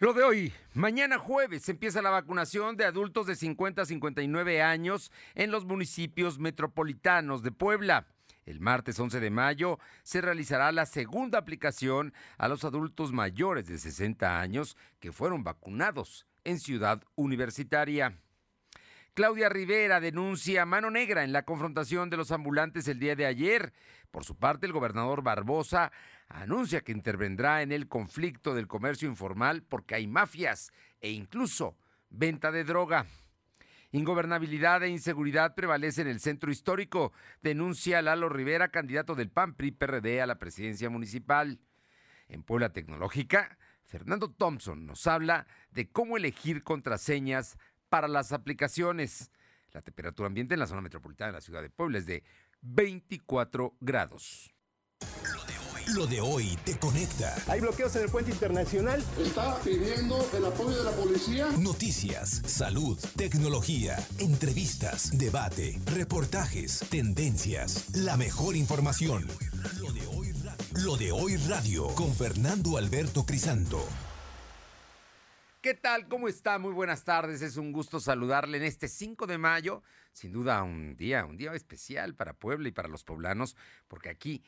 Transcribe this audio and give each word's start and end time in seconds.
Lo 0.00 0.12
de 0.12 0.22
hoy, 0.22 0.52
mañana 0.74 1.18
jueves 1.18 1.68
empieza 1.68 2.00
la 2.02 2.10
vacunación 2.10 2.76
de 2.76 2.84
adultos 2.84 3.26
de 3.26 3.34
50 3.34 3.82
a 3.82 3.84
59 3.84 4.62
años 4.62 5.10
en 5.34 5.50
los 5.50 5.64
municipios 5.64 6.38
metropolitanos 6.38 7.42
de 7.42 7.50
Puebla. 7.50 8.06
El 8.46 8.60
martes 8.60 9.00
11 9.00 9.18
de 9.18 9.30
mayo 9.30 9.80
se 10.04 10.20
realizará 10.20 10.70
la 10.70 10.86
segunda 10.86 11.40
aplicación 11.40 12.14
a 12.36 12.46
los 12.46 12.62
adultos 12.62 13.12
mayores 13.12 13.66
de 13.66 13.76
60 13.76 14.40
años 14.40 14.76
que 15.00 15.10
fueron 15.10 15.42
vacunados 15.42 16.28
en 16.44 16.60
Ciudad 16.60 17.02
Universitaria. 17.16 18.20
Claudia 19.14 19.48
Rivera 19.48 19.98
denuncia 19.98 20.64
mano 20.64 20.92
negra 20.92 21.24
en 21.24 21.32
la 21.32 21.42
confrontación 21.42 22.08
de 22.08 22.18
los 22.18 22.30
ambulantes 22.30 22.86
el 22.86 23.00
día 23.00 23.16
de 23.16 23.26
ayer. 23.26 23.72
Por 24.12 24.24
su 24.24 24.36
parte, 24.36 24.64
el 24.64 24.72
gobernador 24.72 25.22
Barbosa 25.22 25.90
anuncia 26.28 26.82
que 26.82 26.92
intervendrá 26.92 27.62
en 27.62 27.72
el 27.72 27.88
conflicto 27.88 28.54
del 28.54 28.66
comercio 28.66 29.08
informal 29.08 29.62
porque 29.62 29.94
hay 29.94 30.06
mafias 30.06 30.72
e 31.00 31.10
incluso 31.10 31.76
venta 32.10 32.50
de 32.52 32.64
droga. 32.64 33.06
Ingobernabilidad 33.90 34.82
e 34.82 34.88
inseguridad 34.88 35.54
prevalece 35.54 36.02
en 36.02 36.08
el 36.08 36.20
centro 36.20 36.50
histórico, 36.50 37.12
denuncia 37.40 38.02
Lalo 38.02 38.28
Rivera, 38.28 38.68
candidato 38.68 39.14
del 39.14 39.30
PAN 39.30 39.54
PRI 39.54 39.70
PRD 39.70 40.20
a 40.20 40.26
la 40.26 40.38
presidencia 40.38 40.90
municipal. 40.90 41.58
En 42.28 42.42
Puebla 42.42 42.70
Tecnológica, 42.70 43.56
Fernando 43.84 44.30
Thompson 44.30 44.84
nos 44.84 45.06
habla 45.06 45.46
de 45.70 45.90
cómo 45.90 46.18
elegir 46.18 46.62
contraseñas 46.62 47.56
para 47.88 48.08
las 48.08 48.32
aplicaciones. 48.32 49.30
La 49.72 49.80
temperatura 49.80 50.26
ambiente 50.26 50.52
en 50.52 50.60
la 50.60 50.66
zona 50.66 50.82
metropolitana 50.82 51.28
de 51.28 51.38
la 51.38 51.40
ciudad 51.40 51.62
de 51.62 51.70
Puebla 51.70 51.96
es 51.96 52.04
de 52.04 52.22
24 52.60 53.74
grados. 53.80 54.52
Lo 55.94 56.06
de 56.06 56.20
hoy 56.20 56.58
te 56.64 56.78
conecta. 56.78 57.34
Hay 57.46 57.60
bloqueos 57.60 57.96
en 57.96 58.02
el 58.02 58.10
puente 58.10 58.30
internacional. 58.30 59.02
Está 59.18 59.58
pidiendo 59.60 60.18
el 60.36 60.44
apoyo 60.44 60.76
de 60.76 60.84
la 60.84 60.90
policía. 60.90 61.48
Noticias, 61.58 62.42
salud, 62.44 62.98
tecnología, 63.16 63.96
entrevistas, 64.18 65.16
debate, 65.16 65.80
reportajes, 65.86 66.80
tendencias, 66.90 67.96
la 67.96 68.18
mejor 68.18 68.56
información. 68.56 69.26
Lo 69.80 69.92
de 69.92 70.06
hoy, 70.08 70.34
Lo 70.84 70.96
de 70.98 71.10
hoy 71.10 71.36
radio 71.48 71.86
con 71.94 72.14
Fernando 72.14 72.76
Alberto 72.76 73.24
Crisanto. 73.24 73.82
¿Qué 75.62 75.74
tal? 75.74 76.06
¿Cómo 76.06 76.28
está? 76.28 76.58
Muy 76.58 76.72
buenas 76.72 77.04
tardes. 77.04 77.42
Es 77.42 77.56
un 77.56 77.72
gusto 77.72 77.98
saludarle 77.98 78.58
en 78.58 78.64
este 78.64 78.88
5 78.88 79.26
de 79.26 79.38
mayo. 79.38 79.82
Sin 80.12 80.32
duda 80.32 80.62
un 80.62 80.96
día, 80.96 81.24
un 81.24 81.36
día 81.36 81.52
especial 81.52 82.14
para 82.14 82.32
Puebla 82.32 82.68
y 82.68 82.72
para 82.72 82.88
los 82.88 83.04
poblanos, 83.04 83.56
porque 83.88 84.08
aquí 84.08 84.42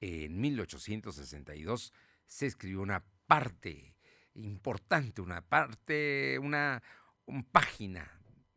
en 0.00 0.40
1862 0.40 1.92
se 2.26 2.46
escribió 2.46 2.80
una 2.80 3.04
parte 3.26 3.96
importante, 4.34 5.20
una 5.20 5.42
parte, 5.42 6.38
una, 6.38 6.82
página 7.52 8.10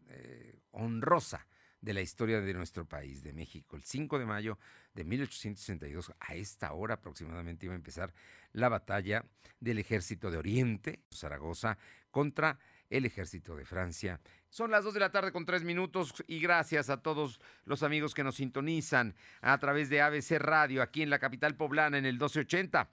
eh, 0.09 0.61
honrosa 0.71 1.47
de 1.81 1.93
la 1.93 2.01
historia 2.01 2.41
de 2.41 2.53
nuestro 2.53 2.87
país, 2.87 3.23
de 3.23 3.33
México. 3.33 3.75
El 3.75 3.83
5 3.83 4.17
de 4.17 4.25
mayo 4.25 4.57
de 4.93 5.03
1862, 5.03 6.13
a 6.19 6.35
esta 6.35 6.71
hora 6.73 6.95
aproximadamente 6.95 7.65
iba 7.65 7.73
a 7.73 7.77
empezar 7.77 8.13
la 8.53 8.69
batalla 8.69 9.25
del 9.59 9.79
ejército 9.79 10.31
de 10.31 10.37
Oriente, 10.37 11.03
Zaragoza, 11.11 11.77
contra 12.09 12.57
el 12.89 13.05
ejército 13.05 13.55
de 13.55 13.65
Francia. 13.65 14.21
Son 14.53 14.69
las 14.69 14.83
2 14.83 14.93
de 14.93 14.99
la 14.99 15.09
tarde 15.09 15.31
con 15.31 15.47
3 15.47 15.63
minutos 15.63 16.13
y 16.27 16.39
gracias 16.39 16.91
a 16.91 17.01
todos 17.01 17.41
los 17.65 17.81
amigos 17.81 18.13
que 18.13 18.23
nos 18.23 18.35
sintonizan 18.35 19.15
a 19.41 19.57
través 19.57 19.89
de 19.89 19.99
ABC 19.99 20.33
Radio 20.37 20.83
aquí 20.83 21.01
en 21.01 21.09
la 21.09 21.17
capital 21.17 21.55
poblana 21.55 21.97
en 21.97 22.05
el 22.05 22.17
1280. 22.17 22.87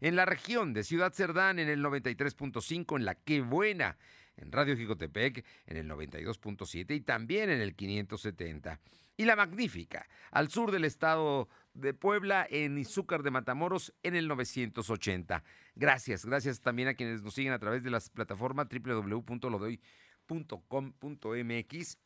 En 0.00 0.16
la 0.16 0.24
región 0.24 0.72
de 0.72 0.82
Ciudad 0.82 1.12
Cerdán 1.12 1.60
en 1.60 1.68
el 1.68 1.80
93.5, 1.80 2.96
en 2.96 3.04
la 3.04 3.14
Qué 3.14 3.40
Buena, 3.40 3.96
en 4.36 4.50
Radio 4.50 4.76
Jicotepec 4.76 5.44
en 5.66 5.76
el 5.76 5.88
92.7 5.88 6.96
y 6.96 7.00
también 7.02 7.50
en 7.50 7.60
el 7.60 7.76
570. 7.76 8.80
Y 9.16 9.26
la 9.26 9.36
Magnífica, 9.36 10.08
al 10.32 10.50
sur 10.50 10.72
del 10.72 10.84
estado 10.84 11.48
de 11.72 11.94
Puebla, 11.94 12.48
en 12.50 12.78
Izúcar 12.78 13.22
de 13.22 13.30
Matamoros, 13.30 13.94
en 14.02 14.16
el 14.16 14.26
980. 14.26 15.44
Gracias, 15.76 16.26
gracias 16.26 16.60
también 16.60 16.88
a 16.88 16.94
quienes 16.94 17.22
nos 17.22 17.32
siguen 17.32 17.52
a 17.52 17.60
través 17.60 17.84
de 17.84 17.90
las 17.90 18.10
plataformas 18.10 18.66
www.lodoy.com.mx 20.26 21.98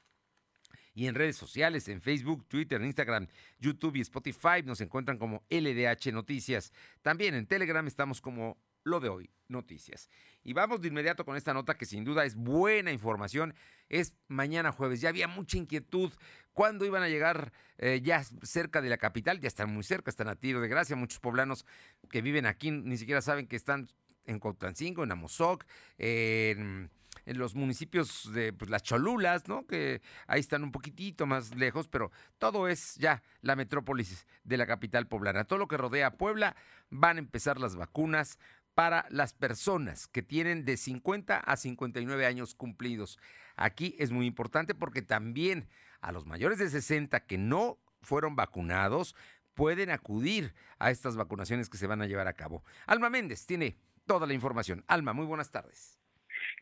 y 0.93 1.07
en 1.07 1.15
redes 1.15 1.37
sociales, 1.37 1.89
en 1.89 2.01
Facebook, 2.01 2.47
Twitter, 2.49 2.83
Instagram, 2.83 3.29
YouTube 3.59 3.97
y 3.97 4.01
Spotify 4.01 4.63
nos 4.65 4.81
encuentran 4.81 5.19
como 5.19 5.45
LDH 5.49 6.13
Noticias. 6.13 6.73
También 7.03 7.35
en 7.35 7.47
Telegram 7.47 7.87
estamos 7.87 8.21
como 8.21 8.59
lo 8.83 8.99
de 8.99 9.09
hoy, 9.09 9.31
noticias. 9.49 10.09
Y 10.43 10.53
vamos 10.53 10.81
de 10.81 10.89
inmediato 10.89 11.25
con 11.25 11.37
esta 11.37 11.53
nota 11.53 11.77
que 11.77 11.85
sin 11.85 12.03
duda 12.05 12.25
es 12.25 12.35
buena 12.35 12.91
información. 12.93 13.55
Es 13.89 14.15
mañana 14.27 14.73
jueves. 14.73 15.01
Ya 15.01 15.11
había 15.11 15.29
mucha 15.29 15.59
inquietud. 15.59 16.11
¿Cuándo 16.55 16.85
iban 16.87 17.03
a 17.03 17.09
llegar 17.09 17.53
eh, 17.79 18.01
ya 18.03 18.25
cerca 18.43 18.81
de 18.81 18.89
la 18.89 18.97
capital? 18.97 19.39
Ya 19.39 19.49
están 19.49 19.73
muy 19.73 19.85
cerca, 19.85 20.11
están 20.11 20.29
a 20.29 20.35
tiro 20.35 20.61
de 20.61 20.69
gracia. 20.69 20.97
Muchos 20.97 21.21
poblanos 21.21 21.67
que 22.11 22.23
viven 22.23 22.47
aquí 22.47 22.71
ni 22.71 22.97
siquiera 22.97 23.21
saben 23.21 23.47
que 23.47 23.57
están 23.57 23.91
en 24.25 24.39
Cotlancingo, 24.39 25.05
en 25.05 25.13
Amozoc, 25.13 25.65
en 25.99 26.91
en 27.31 27.39
los 27.39 27.55
municipios 27.55 28.33
de 28.33 28.53
pues, 28.53 28.71
las 28.71 28.83
Cholulas, 28.83 29.47
¿no? 29.47 29.65
Que 29.65 30.03
ahí 30.27 30.41
están 30.41 30.65
un 30.65 30.73
poquitito 30.73 31.27
más 31.27 31.55
lejos, 31.55 31.87
pero 31.87 32.11
todo 32.39 32.67
es 32.67 32.97
ya 32.97 33.23
la 33.41 33.55
metrópolis 33.55 34.27
de 34.43 34.57
la 34.57 34.67
capital 34.67 35.07
poblana. 35.07 35.45
Todo 35.45 35.61
lo 35.61 35.69
que 35.69 35.77
rodea 35.77 36.09
a 36.09 36.17
Puebla 36.17 36.57
van 36.91 37.19
a 37.19 37.21
empezar 37.21 37.61
las 37.61 37.77
vacunas 37.77 38.41
para 38.75 39.07
las 39.11 39.33
personas 39.33 40.09
que 40.09 40.23
tienen 40.23 40.65
de 40.65 40.77
50 40.77 41.39
a 41.39 41.57
59 41.57 42.27
años 42.27 42.57
cumplidos. 42.57 43.17
Aquí 43.55 43.95
es 44.01 44.11
muy 44.11 44.27
importante 44.27 44.75
porque 44.75 45.01
también 45.01 45.69
a 46.01 46.11
los 46.11 46.27
mayores 46.27 46.59
de 46.59 46.69
60 46.69 47.27
que 47.27 47.39
no 47.39 47.79
fueron 48.03 48.35
vacunados 48.35 49.15
pueden 49.55 49.91
acudir 49.91 50.53
a 50.81 50.91
estas 50.91 51.15
vacunaciones 51.15 51.69
que 51.69 51.79
se 51.79 51.87
van 51.87 52.03
a 52.03 52.07
llevar 52.07 52.27
a 52.27 52.33
cabo. 52.33 52.65
Alma 52.87 53.09
Méndez 53.09 53.47
tiene 53.47 53.77
toda 54.05 54.27
la 54.27 54.35
información. 54.35 54.83
Alma, 54.89 55.13
muy 55.13 55.27
buenas 55.27 55.53
tardes. 55.53 56.00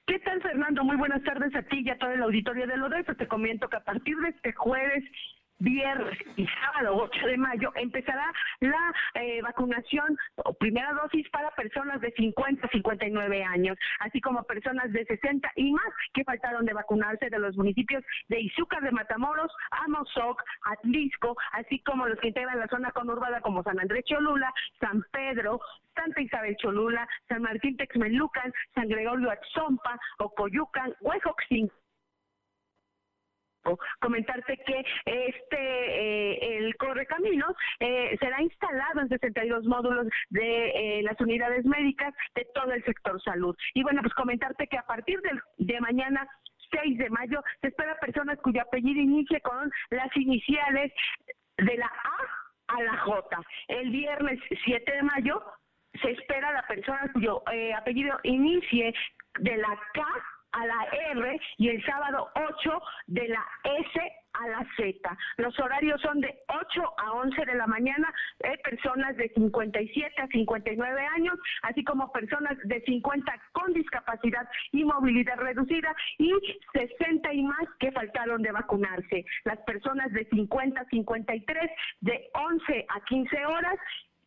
¿Qué 0.09 0.19
tal, 0.21 0.41
Fernando? 0.41 0.85
Muy 0.85 0.97
buenas 0.97 1.23
tardes 1.23 1.55
a 1.55 1.61
ti 1.65 1.83
y 1.85 1.91
a 1.91 1.99
todo 1.99 2.11
el 2.11 2.23
auditorio 2.23 2.67
de 2.67 2.79
Lodef. 2.79 3.15
Te 3.19 3.29
comento 3.29 3.69
que 3.69 3.77
a 3.77 3.85
partir 3.85 4.17
de 4.17 4.31
este 4.31 4.55
jueves 4.55 5.05
viernes 5.59 6.19
y 6.37 6.47
sábado 6.47 6.97
8 6.97 7.27
de 7.27 7.37
mayo 7.37 7.73
empezará 7.75 8.33
la 8.61 8.93
eh, 9.15 9.41
vacunación 9.43 10.17
o 10.37 10.53
primera 10.55 10.93
dosis 10.93 11.29
para 11.31 11.51
personas 11.53 12.01
de 12.01 12.13
50 12.13 12.67
a 12.67 12.71
59 12.71 13.45
años, 13.45 13.77
así 14.01 14.21
como 14.21 14.43
personas 14.45 14.93
de 14.93 15.05
60 15.05 15.51
y 15.57 15.73
más 15.73 15.93
que 16.15 16.25
faltaron 16.25 16.65
de 16.65 16.75
vacunarse 16.75 17.31
de 17.31 17.39
los 17.39 17.57
municipios 17.57 18.05
de 18.29 18.41
Izúcar 18.41 18.83
de 18.83 18.93
Matamoros, 18.93 19.53
Amozoc, 19.71 20.43
Atlisco, 20.65 21.37
así 21.53 21.81
como 21.81 22.07
los 22.07 22.19
que 22.21 22.29
integran 22.29 22.59
la 22.59 22.69
zona 22.69 22.91
conurbada 22.93 23.41
como 23.41 23.63
San 23.63 23.81
Andrés 23.81 24.05
Cholula, 24.05 24.53
San 24.81 25.05
Pedro, 25.13 25.61
Santa 25.95 26.21
Isabel 26.21 26.57
Cholula, 26.57 27.09
San 27.29 27.43
Martín 27.43 27.77
Texmelucan, 27.77 28.53
San 28.75 28.89
Gregorio 28.89 29.31
Atzompa, 29.31 29.99
Ocoyucan, 30.19 30.95
Comentarte 34.01 34.57
que 34.65 34.85
este 35.05 35.59
eh, 35.59 36.59
el 36.59 36.77
correcaminos 36.77 37.55
eh, 37.81 38.17
será 38.21 38.41
instalado 38.43 39.01
en 39.01 39.09
62 39.09 39.65
módulos 39.65 40.07
de 40.31 40.99
eh, 40.99 41.03
las 41.03 41.21
unidades 41.21 41.65
médicas 41.65 42.15
de 42.35 42.47
todo 42.55 42.73
el 42.73 42.85
sector 42.85 43.21
salud. 43.23 43.57
Y 43.75 43.83
bueno, 43.83 44.03
pues 44.03 44.15
comentarte 44.15 44.67
que 44.67 44.79
a 44.79 44.87
partir 44.87 45.21
de, 45.21 45.31
de 45.59 45.81
mañana 45.81 46.27
6 46.71 46.99
de 46.99 47.11
mayo 47.11 47.43
se 47.61 47.69
espera 47.69 47.99
personas 48.01 48.39
cuyo 48.43 48.63
apellido 48.63 49.01
inicie 49.01 49.41
con 49.41 49.71
las 49.91 50.15
iniciales 50.17 50.93
de 51.57 51.77
la 51.77 51.87
A 51.87 52.75
a 52.77 52.83
la 52.83 52.99
J. 52.99 53.41
El 53.69 53.91
viernes 53.91 54.39
7 54.65 54.93
de 54.93 55.03
mayo 55.03 55.43
se 56.03 56.11
espera 56.11 56.53
la 56.53 56.63
persona 56.67 57.11
cuyo 57.13 57.43
eh, 57.53 57.73
apellido 57.75 58.19
inicie 58.23 58.95
de 59.41 59.57
la 59.57 59.79
K 59.95 60.05
a 60.53 60.67
la 60.67 60.89
R 61.13 61.41
y 61.59 61.69
el 61.69 61.85
sábado 61.85 62.29
8 62.35 62.83
de 63.07 63.29
la 63.29 63.45
S 63.65 64.13
a 64.35 64.49
la 64.49 64.67
Z. 64.77 65.19
Los 65.39 65.59
horarios 65.59 66.01
son 66.01 66.21
de 66.21 66.39
8 66.49 66.95
a 66.99 67.13
11 67.13 67.45
de 67.45 67.55
la 67.55 67.67
mañana, 67.67 68.13
eh, 68.41 68.57
personas 68.63 69.17
de 69.17 69.29
57 69.31 70.23
a 70.23 70.27
59 70.29 71.07
años, 71.17 71.35
así 71.63 71.83
como 71.85 72.13
personas 72.13 72.57
de 72.65 72.81
50 72.83 73.33
con 73.53 73.73
discapacidad 73.73 74.49
y 74.73 74.85
movilidad 74.85 75.37
reducida 75.39 75.95
y 76.19 76.33
60 76.73 77.33
y 77.33 77.43
más 77.43 77.69
que 77.81 77.93
faltaron 77.93 78.43
de 78.43 78.53
vacunarse. 78.53 79.25
Las 79.45 79.59
personas 79.61 80.13
de 80.13 80.25
50 80.27 80.81
a 80.81 80.85
53 80.85 81.71
de 82.01 82.31
11 82.35 82.87
a 82.89 83.05
15 83.05 83.47
horas 83.47 83.79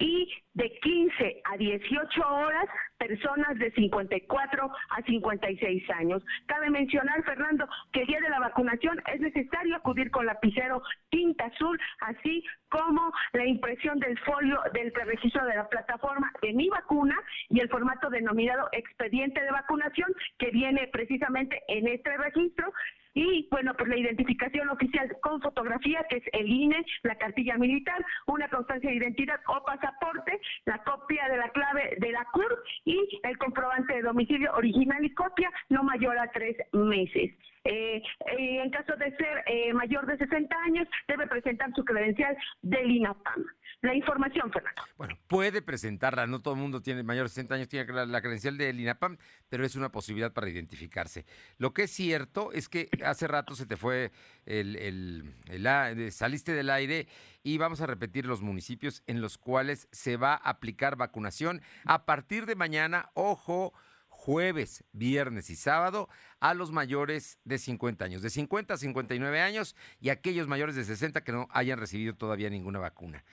y 0.01 0.27
de 0.55 0.69
15 0.79 1.41
a 1.45 1.57
18 1.57 2.27
horas 2.27 2.65
personas 2.97 3.57
de 3.57 3.71
54 3.71 4.71
a 4.89 5.01
56 5.03 5.89
años. 5.91 6.23
Cabe 6.47 6.69
mencionar, 6.69 7.23
Fernando, 7.23 7.67
que 7.93 8.01
el 8.01 8.07
día 8.07 8.19
de 8.19 8.29
la 8.29 8.39
vacunación 8.39 9.01
es 9.13 9.21
necesario 9.21 9.75
acudir 9.75 10.11
con 10.11 10.25
lapicero 10.25 10.81
tinta 11.09 11.45
azul, 11.45 11.79
así 12.01 12.43
como 12.69 13.13
la 13.33 13.45
impresión 13.45 13.99
del 13.99 14.17
folio 14.19 14.59
del 14.73 14.91
preregistro 14.91 15.45
de 15.45 15.55
la 15.55 15.69
plataforma 15.69 16.31
de 16.41 16.53
mi 16.53 16.67
vacuna 16.69 17.15
y 17.49 17.59
el 17.59 17.69
formato 17.69 18.09
denominado 18.09 18.67
expediente 18.71 19.41
de 19.41 19.51
vacunación 19.51 20.11
que 20.37 20.49
viene 20.51 20.89
precisamente 20.91 21.61
en 21.67 21.87
este 21.87 22.17
registro 22.17 22.73
y 23.13 23.47
bueno, 23.51 23.73
pues 23.77 23.89
la 23.89 23.97
identificación 23.97 24.69
oficial 24.69 25.15
con 25.21 25.41
fotografía, 25.41 26.05
que 26.09 26.17
es 26.17 26.23
el 26.33 26.49
INE, 26.49 26.85
la 27.03 27.15
cartilla 27.15 27.57
militar, 27.57 28.03
una 28.27 28.47
constancia 28.49 28.89
de 28.89 28.95
identidad 28.95 29.39
o 29.47 29.63
pasaporte, 29.63 30.39
la 30.65 30.77
copia 30.83 31.27
de 31.29 31.37
la 31.37 31.49
clave 31.49 31.97
de 31.99 32.11
la 32.11 32.25
CUR 32.31 32.63
y 32.85 33.19
el 33.23 33.37
comprobante 33.37 33.93
de 33.93 34.01
domicilio 34.01 34.53
original 34.53 35.03
y 35.03 35.13
copia 35.13 35.51
no 35.69 35.83
mayor 35.83 36.17
a 36.17 36.31
tres 36.31 36.55
meses. 36.73 37.31
Eh, 37.63 38.01
en 38.37 38.69
caso 38.71 38.95
de 38.97 39.15
ser 39.15 39.43
eh, 39.45 39.73
mayor 39.73 40.05
de 40.07 40.17
60 40.17 40.55
años, 40.63 40.87
debe 41.07 41.27
presentar 41.27 41.71
su 41.75 41.85
credencial 41.85 42.35
del 42.61 42.89
INAPAM. 42.89 43.45
La 43.81 43.95
información, 43.95 44.51
Fernando. 44.51 44.83
Bueno, 44.97 45.17
puede 45.27 45.61
presentarla, 45.61 46.27
no 46.27 46.41
todo 46.41 46.53
el 46.53 46.59
mundo 46.59 46.81
tiene 46.81 47.01
mayor 47.01 47.25
de 47.25 47.29
60 47.29 47.55
años, 47.55 47.67
tiene 47.67 47.91
la, 48.05 48.21
credencial 48.21 48.57
del 48.57 48.79
INAPAM, 48.79 49.17
pero 49.49 49.65
es 49.65 49.75
una 49.75 49.91
posibilidad 49.91 50.33
para 50.33 50.49
identificarse. 50.49 51.25
Lo 51.57 51.73
que 51.73 51.83
es 51.83 51.91
cierto 51.91 52.51
es 52.51 52.69
que 52.69 52.89
hace 53.03 53.27
rato 53.27 53.55
se 53.55 53.65
te 53.65 53.77
fue 53.77 54.11
el, 54.45 54.75
el, 54.75 55.33
el, 55.49 56.11
saliste 56.11 56.53
del 56.53 56.69
aire 56.69 57.07
y 57.43 57.57
vamos 57.57 57.81
a 57.81 57.87
repetir 57.87 58.25
los 58.27 58.41
municipios 58.41 59.03
en 59.07 59.19
los 59.19 59.39
cuales 59.39 59.87
se 59.91 60.15
va 60.15 60.33
a 60.33 60.49
aplicar 60.49 60.95
vacunación 60.95 61.61
a 61.85 62.05
partir 62.05 62.45
de 62.45 62.55
mañana, 62.55 63.09
ojo, 63.15 63.73
jueves, 64.21 64.83
viernes 64.91 65.49
y 65.49 65.55
sábado 65.55 66.07
a 66.39 66.53
los 66.53 66.71
mayores 66.71 67.39
de 67.43 67.57
50 67.57 68.05
años, 68.05 68.21
de 68.21 68.29
50 68.29 68.75
a 68.75 68.77
59 68.77 69.41
años 69.41 69.75
y 69.99 70.09
aquellos 70.09 70.47
mayores 70.47 70.75
de 70.75 70.83
60 70.83 71.23
que 71.23 71.31
no 71.31 71.47
hayan 71.49 71.79
recibido 71.79 72.13
todavía 72.13 72.51
ninguna 72.51 72.77
vacuna. 72.77 73.23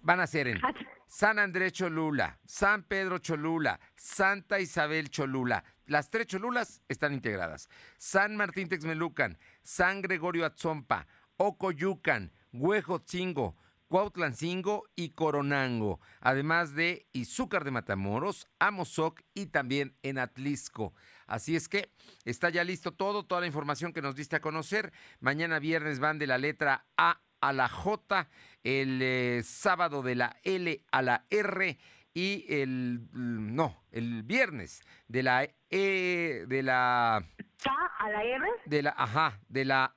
Van 0.00 0.20
a 0.20 0.26
ser 0.26 0.48
en 0.48 0.58
San 1.06 1.38
Andrés 1.38 1.74
Cholula, 1.74 2.38
San 2.46 2.84
Pedro 2.84 3.18
Cholula, 3.18 3.78
Santa 3.94 4.58
Isabel 4.58 5.10
Cholula. 5.10 5.64
Las 5.84 6.08
tres 6.08 6.28
Cholulas 6.28 6.80
están 6.88 7.12
integradas. 7.12 7.68
San 7.98 8.34
Martín 8.34 8.70
Texmelucan, 8.70 9.38
San 9.62 10.00
Gregorio 10.00 10.46
Atzompa, 10.46 11.06
Ocoyucan, 11.36 12.32
Huejotzingo, 12.54 13.54
Cuautlancingo 13.92 14.84
y 14.96 15.10
Coronango, 15.10 16.00
además 16.22 16.74
de 16.74 17.04
Izúcar 17.12 17.62
de 17.62 17.72
Matamoros, 17.72 18.48
Amozoc 18.58 19.20
y 19.34 19.48
también 19.48 19.94
en 20.02 20.16
Atlisco. 20.16 20.94
Así 21.26 21.56
es 21.56 21.68
que 21.68 21.90
está 22.24 22.48
ya 22.48 22.64
listo 22.64 22.92
todo, 22.94 23.26
toda 23.26 23.42
la 23.42 23.48
información 23.48 23.92
que 23.92 24.00
nos 24.00 24.14
diste 24.16 24.36
a 24.36 24.40
conocer. 24.40 24.94
Mañana 25.20 25.58
viernes 25.58 26.00
van 26.00 26.18
de 26.18 26.26
la 26.26 26.38
letra 26.38 26.86
A 26.96 27.20
a 27.42 27.52
la 27.52 27.68
J, 27.68 28.30
el 28.64 29.00
eh, 29.02 29.42
sábado 29.44 30.00
de 30.00 30.14
la 30.14 30.38
L 30.42 30.82
a 30.90 31.02
la 31.02 31.26
R 31.28 31.78
y 32.14 32.46
el 32.48 33.00
mm, 33.12 33.54
no, 33.54 33.84
el 33.90 34.22
viernes 34.22 34.80
de 35.06 35.22
la 35.22 35.46
E 35.68 36.46
de 36.48 36.62
la 36.62 37.22
K 37.62 37.70
a 37.98 38.08
la 38.08 38.24
R 38.24 38.46
de 38.64 38.82
la 38.84 38.94
ajá, 38.96 39.38
de 39.50 39.66
la 39.66 39.94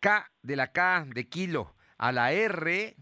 K 0.00 0.30
de 0.42 0.56
la 0.56 0.70
K 0.70 1.06
de 1.08 1.30
kilo 1.30 1.74
a 1.96 2.12
la 2.12 2.32
R 2.32 2.94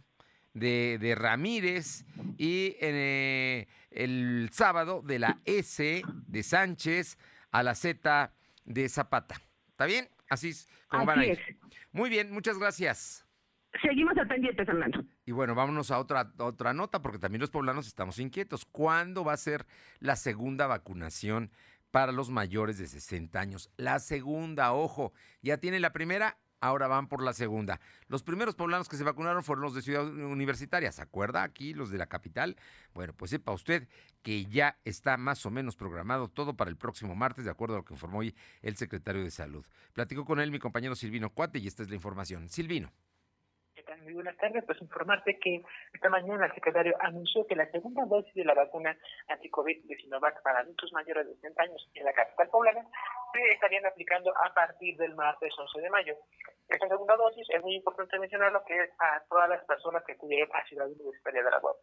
de, 0.55 0.99
de 1.01 1.15
Ramírez 1.15 2.05
y 2.39 2.77
eh, 2.81 3.67
el 3.91 4.49
sábado 4.53 5.03
de 5.03 5.19
la 5.19 5.39
S 5.45 6.03
de 6.27 6.43
Sánchez 6.43 7.19
a 7.51 7.63
la 7.63 7.75
Z 7.75 8.33
de 8.65 8.89
Zapata. 8.89 9.41
¿Está 9.71 9.87
bien? 9.87 10.09
Así 10.29 10.51
es 10.51 10.69
como 10.89 11.07
van 11.07 11.21
a 11.21 11.27
ir. 11.27 11.59
Muy 11.93 12.11
bien, 12.11 12.31
muchas 12.33 12.59
gracias. 12.59 13.27
Seguimos 13.83 14.17
al 14.19 14.27
pendiente, 14.27 14.65
Fernando. 14.65 15.05
Y 15.25 15.33
bueno, 15.33 15.55
vámonos 15.55 15.91
a 15.91 15.99
otra, 15.99 16.33
otra 16.39 16.73
nota, 16.73 17.03
porque 17.03 17.19
también 17.19 17.41
los 17.41 17.51
poblanos 17.51 17.87
estamos 17.87 18.19
inquietos. 18.19 18.65
¿Cuándo 18.65 19.25
va 19.25 19.33
a 19.33 19.37
ser 19.37 19.65
la 20.01 20.17
segunda 20.17 20.67
vacunación 20.67 21.53
para 21.91 22.11
los 22.11 22.31
mayores 22.31 22.79
de 22.79 22.89
60 22.89 23.39
años? 23.39 23.71
La 23.77 24.01
segunda, 24.01 24.73
ojo, 24.73 25.13
ya 25.41 25.59
tiene 25.59 25.79
la 25.79 25.93
primera, 25.93 26.37
ahora 26.61 26.87
van 26.87 27.09
por 27.09 27.23
la 27.23 27.33
segunda. 27.33 27.81
Los 28.09 28.23
primeros 28.23 28.55
poblanos 28.55 28.89
que 28.89 28.97
se 28.97 29.05
vacunaron 29.05 29.43
fueron 29.43 29.63
los 29.63 29.75
de 29.75 29.83
Ciudad 29.83 30.07
Universitaria, 30.07 30.93
¿se 30.93 31.03
acuerda? 31.03 31.43
Aquí, 31.43 31.75
los 31.75 31.91
de 31.91 31.99
la 31.99 32.07
capital. 32.07 32.57
Bueno, 32.95 33.13
pues 33.15 33.31
sepa 33.31 33.53
usted 33.53 33.89
que 34.23 34.45
ya 34.47 34.79
está 34.85 35.17
más 35.17 35.45
o 35.47 35.51
menos 35.51 35.77
programado 35.77 36.29
todo 36.29 36.55
para 36.55 36.71
el 36.71 36.77
próximo 36.77 37.15
martes, 37.15 37.45
de 37.45 37.51
acuerdo 37.51 37.75
a 37.77 37.79
lo 37.79 37.85
que 37.85 37.95
informó 37.95 38.19
hoy 38.19 38.35
el 38.63 38.77
secretario 38.77 39.23
de 39.23 39.31
Salud. 39.31 39.65
Platicó 39.93 40.25
con 40.25 40.41
él 40.41 40.51
mi 40.51 40.59
compañero 40.59 40.95
Silvino 40.95 41.31
Cuate 41.31 41.59
y 41.59 41.67
esta 41.67 41.83
es 41.83 41.89
la 41.89 41.97
información. 41.97 42.49
Silvino. 42.49 42.93
Muy 44.03 44.15
buenas 44.15 44.37
tardes. 44.39 44.65
Pues 44.65 44.81
informarte 44.81 45.39
que 45.39 45.63
esta 45.93 46.09
mañana 46.09 46.47
el 46.47 46.55
secretario 46.55 46.95
anunció 47.01 47.47
que 47.47 47.55
la 47.55 47.71
segunda 47.71 48.05
dosis 48.07 48.33
de 48.35 48.45
la 48.45 48.55
vacuna 48.55 48.97
anti-COVID 49.29 49.85
de 49.85 49.97
Sinovac 49.97 50.43
para 50.43 50.61
adultos 50.61 50.91
mayores 50.93 51.27
de 51.27 51.35
60 51.35 51.63
años 51.63 51.91
en 51.93 52.05
la 52.05 52.13
capital 52.15 52.49
poblana 52.49 52.87
se 53.33 53.53
estarían 53.53 53.85
aplicando 53.85 54.33
a 54.39 54.55
partir 54.55 54.97
del 54.97 55.15
martes 55.15 55.53
11 55.57 55.81
de 55.83 55.91
mayo. 55.91 56.17
Esta 56.69 56.89
segunda 56.89 57.17
dosis 57.17 57.47
es 57.51 57.63
muy 57.63 57.75
importante 57.75 58.19
mencionarlo 58.19 58.65
que 58.65 58.81
es 58.81 58.91
a 58.99 59.23
todas 59.29 59.51
las 59.51 59.63
personas 59.65 60.03
que 60.05 60.13
acudieron 60.13 60.49
a 60.55 60.65
Ciudad 60.65 60.89
Universitaria 60.89 61.43
de 61.43 61.51
la 61.51 61.59
UAP. 61.59 61.77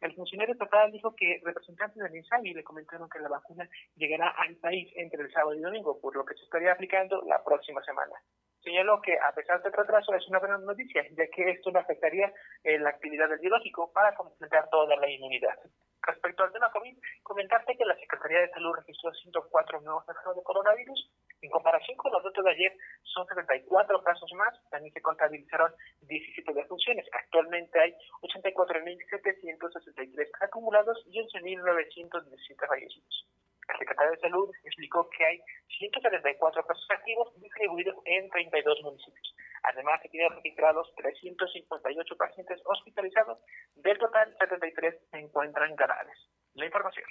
El 0.00 0.14
funcionario 0.16 0.54
estatal 0.54 0.90
dijo 0.90 1.14
que 1.14 1.40
representantes 1.44 2.02
del 2.02 2.16
INSABI 2.16 2.54
le 2.54 2.64
comentaron 2.64 3.08
que 3.08 3.20
la 3.20 3.28
vacuna 3.28 3.68
llegará 3.94 4.30
al 4.30 4.56
país 4.56 4.90
entre 4.96 5.22
el 5.22 5.30
sábado 5.30 5.54
y 5.54 5.60
domingo, 5.60 6.00
por 6.00 6.16
lo 6.16 6.24
que 6.24 6.34
se 6.34 6.44
estaría 6.44 6.72
aplicando 6.72 7.22
la 7.26 7.44
próxima 7.44 7.82
semana 7.84 8.16
señaló 8.62 9.00
que 9.00 9.18
a 9.18 9.32
pesar 9.32 9.62
del 9.62 9.72
retraso 9.72 10.14
es 10.14 10.28
una 10.28 10.38
buena 10.38 10.58
noticia, 10.58 11.02
ya 11.10 11.26
que 11.28 11.50
esto 11.50 11.70
no 11.70 11.80
afectaría 11.80 12.30
eh, 12.64 12.78
la 12.78 12.90
actividad 12.90 13.28
del 13.28 13.38
biológico 13.38 13.90
para 13.92 14.14
completar 14.14 14.68
toda 14.70 14.96
la 14.96 15.08
inmunidad. 15.08 15.58
Respecto 16.02 16.44
al 16.44 16.52
tema 16.52 16.72
COVID, 16.72 16.96
comentarte 17.22 17.76
que 17.76 17.84
la 17.84 17.94
Secretaría 17.96 18.40
de 18.40 18.48
Salud 18.50 18.74
registró 18.74 19.12
104 19.12 19.82
nuevos 19.82 20.06
casos 20.06 20.34
de 20.34 20.42
coronavirus. 20.42 21.10
En 21.42 21.50
comparación 21.50 21.98
con 21.98 22.10
los 22.12 22.24
datos 22.24 22.42
de 22.44 22.50
ayer, 22.50 22.74
son 23.02 23.26
74 23.26 24.02
casos 24.02 24.32
más. 24.34 24.58
También 24.70 24.94
se 24.94 25.02
contabilizaron 25.02 25.74
17 26.00 26.54
defunciones. 26.54 27.06
Actualmente 27.12 27.78
hay 27.78 27.94
84.763 28.22 30.30
acumulados 30.40 31.04
y 31.06 31.20
11.917 31.20 32.66
fallecidos. 32.66 33.26
El 33.72 33.78
secretario 33.78 34.12
de 34.12 34.20
Salud 34.20 34.50
explicó 34.64 35.08
que 35.10 35.24
hay 35.24 35.40
174 35.78 36.66
casos 36.66 36.86
activos 36.90 37.32
distribuidos 37.40 37.96
en 38.04 38.28
32 38.30 38.82
municipios. 38.82 39.34
Además, 39.62 40.00
se 40.02 40.08
tienen 40.08 40.32
registrados 40.32 40.92
358 40.96 42.16
pacientes 42.16 42.60
hospitalizados. 42.64 43.38
Del 43.76 43.98
total, 43.98 44.34
73 44.38 44.94
se 45.10 45.18
encuentran 45.18 45.76
graves. 45.76 46.16
La 46.54 46.66
información. 46.66 47.06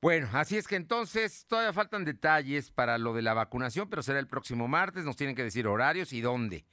Bueno, 0.00 0.28
así 0.32 0.56
es 0.56 0.66
que 0.66 0.76
entonces 0.76 1.46
todavía 1.46 1.72
faltan 1.72 2.04
detalles 2.04 2.70
para 2.70 2.98
lo 2.98 3.12
de 3.12 3.22
la 3.22 3.34
vacunación, 3.34 3.88
pero 3.88 4.02
será 4.02 4.18
el 4.18 4.26
próximo 4.26 4.66
martes. 4.66 5.04
Nos 5.04 5.16
tienen 5.16 5.36
que 5.36 5.44
decir 5.44 5.66
horarios 5.66 6.12
y 6.12 6.20
dónde. 6.20 6.64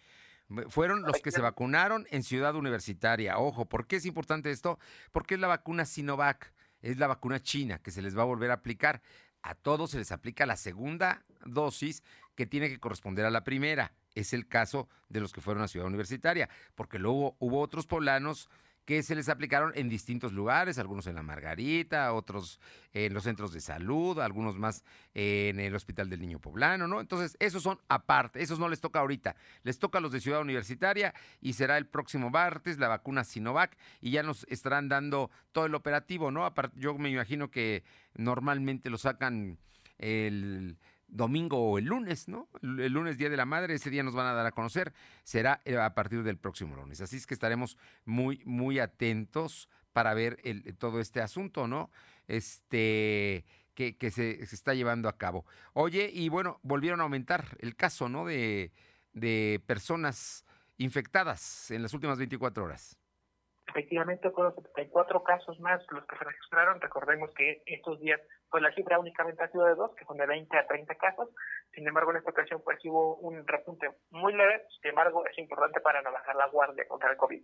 Fueron 0.69 1.03
los 1.03 1.21
que 1.21 1.29
se 1.29 1.41
vacunaron 1.41 2.07
en 2.09 2.23
Ciudad 2.23 2.55
Universitaria. 2.55 3.37
Ojo, 3.37 3.65
¿por 3.65 3.85
qué 3.85 3.97
es 3.97 4.05
importante 4.07 4.49
esto? 4.49 4.79
Porque 5.11 5.35
es 5.35 5.39
la 5.39 5.47
vacuna 5.47 5.85
Sinovac 5.85 6.51
es 6.81 6.97
la 6.97 7.07
vacuna 7.07 7.41
china 7.41 7.79
que 7.79 7.91
se 7.91 8.01
les 8.01 8.17
va 8.17 8.23
a 8.23 8.25
volver 8.25 8.51
a 8.51 8.55
aplicar. 8.55 9.01
A 9.41 9.55
todos 9.55 9.91
se 9.91 9.97
les 9.97 10.11
aplica 10.11 10.45
la 10.45 10.57
segunda 10.57 11.23
dosis 11.45 12.03
que 12.35 12.45
tiene 12.45 12.69
que 12.69 12.79
corresponder 12.79 13.25
a 13.25 13.31
la 13.31 13.43
primera. 13.43 13.93
Es 14.15 14.33
el 14.33 14.47
caso 14.47 14.89
de 15.07 15.19
los 15.19 15.31
que 15.31 15.41
fueron 15.41 15.63
a 15.63 15.67
Ciudad 15.67 15.87
Universitaria, 15.87 16.49
porque 16.75 16.99
luego 16.99 17.35
hubo 17.39 17.61
otros 17.61 17.85
poblanos 17.85 18.49
que 18.89 19.03
se 19.03 19.13
les 19.13 19.29
aplicaron 19.29 19.71
en 19.75 19.87
distintos 19.87 20.33
lugares, 20.33 20.79
algunos 20.79 21.05
en 21.05 21.13
la 21.13 21.21
Margarita, 21.21 22.11
otros 22.11 22.59
en 22.91 23.13
los 23.13 23.25
centros 23.25 23.53
de 23.53 23.61
salud, 23.61 24.17
algunos 24.17 24.57
más 24.57 24.83
en 25.13 25.59
el 25.59 25.75
Hospital 25.75 26.09
del 26.09 26.21
Niño 26.21 26.39
Poblano, 26.39 26.87
¿no? 26.87 26.99
Entonces, 26.99 27.37
esos 27.39 27.61
son 27.61 27.79
aparte, 27.87 28.41
esos 28.41 28.57
no 28.57 28.67
les 28.67 28.81
toca 28.81 28.97
ahorita, 28.97 29.35
les 29.61 29.77
toca 29.77 29.99
a 29.99 30.01
los 30.01 30.11
de 30.11 30.19
Ciudad 30.19 30.41
Universitaria 30.41 31.13
y 31.39 31.53
será 31.53 31.77
el 31.77 31.85
próximo 31.85 32.31
martes 32.31 32.79
la 32.79 32.87
vacuna 32.87 33.23
Sinovac 33.23 33.77
y 34.01 34.09
ya 34.09 34.23
nos 34.23 34.43
estarán 34.49 34.89
dando 34.89 35.29
todo 35.51 35.67
el 35.67 35.75
operativo, 35.75 36.31
¿no? 36.31 36.51
Yo 36.73 36.97
me 36.97 37.11
imagino 37.11 37.51
que 37.51 37.83
normalmente 38.15 38.89
lo 38.89 38.97
sacan 38.97 39.59
el 39.99 40.79
domingo 41.09 41.57
o 41.57 41.77
el 41.77 41.85
lunes, 41.85 42.27
¿no? 42.27 42.47
El 42.61 42.93
lunes, 42.93 43.17
Día 43.17 43.29
de 43.29 43.37
la 43.37 43.45
Madre, 43.45 43.73
ese 43.75 43.89
día 43.89 44.03
nos 44.03 44.15
van 44.15 44.27
a 44.27 44.33
dar 44.33 44.45
a 44.45 44.51
conocer, 44.51 44.93
será 45.23 45.61
eh, 45.65 45.77
a 45.77 45.93
partir 45.93 46.23
del 46.23 46.37
próximo 46.37 46.75
lunes. 46.75 47.01
Así 47.01 47.17
es 47.17 47.27
que 47.27 47.33
estaremos 47.33 47.77
muy, 48.05 48.41
muy 48.45 48.79
atentos 48.79 49.69
para 49.93 50.13
ver 50.13 50.37
el, 50.43 50.77
todo 50.77 50.99
este 50.99 51.21
asunto, 51.21 51.67
¿no? 51.67 51.89
Este, 52.27 53.45
que, 53.73 54.11
se, 54.11 54.43
está 54.43 54.73
llevando 54.73 55.09
a 55.09 55.17
cabo. 55.17 55.45
Oye, 55.73 56.09
y 56.13 56.29
bueno, 56.29 56.59
volvieron 56.63 56.99
a 56.99 57.03
aumentar 57.03 57.57
el 57.59 57.75
caso, 57.75 58.09
¿no? 58.09 58.25
De, 58.25 58.71
de 59.13 59.61
personas 59.65 60.45
infectadas 60.77 61.71
en 61.71 61.81
las 61.81 61.93
últimas 61.93 62.17
24 62.17 62.63
horas. 62.63 62.97
Efectivamente, 63.67 64.31
fueron 64.31 64.55
74 64.55 65.23
casos 65.23 65.59
más 65.59 65.81
los 65.91 66.05
que 66.05 66.17
se 66.17 66.23
registraron. 66.23 66.81
Recordemos 66.81 67.31
que 67.35 67.61
estos 67.67 67.99
días 67.99 68.19
pues 68.49 68.63
la 68.63 68.73
cifra 68.73 68.99
únicamente 68.99 69.43
ha 69.43 69.51
sido 69.51 69.65
de 69.65 69.75
dos, 69.75 69.91
que 69.95 70.05
son 70.05 70.17
de 70.17 70.25
20 70.25 70.57
a 70.57 70.67
30 70.67 70.95
casos. 70.95 71.29
Sin 71.73 71.87
embargo, 71.87 72.11
en 72.11 72.17
esta 72.17 72.31
ocasión 72.31 72.61
pues 72.63 72.79
hubo 72.85 73.17
un 73.17 73.45
repunte 73.45 73.89
muy 74.11 74.33
leve. 74.33 74.63
Sin 74.81 74.89
embargo, 74.89 75.25
es 75.25 75.37
importante 75.37 75.79
para 75.81 76.01
no 76.01 76.11
bajar 76.11 76.35
la 76.35 76.47
guardia 76.47 76.87
contra 76.87 77.11
el 77.11 77.17
COVID. 77.17 77.43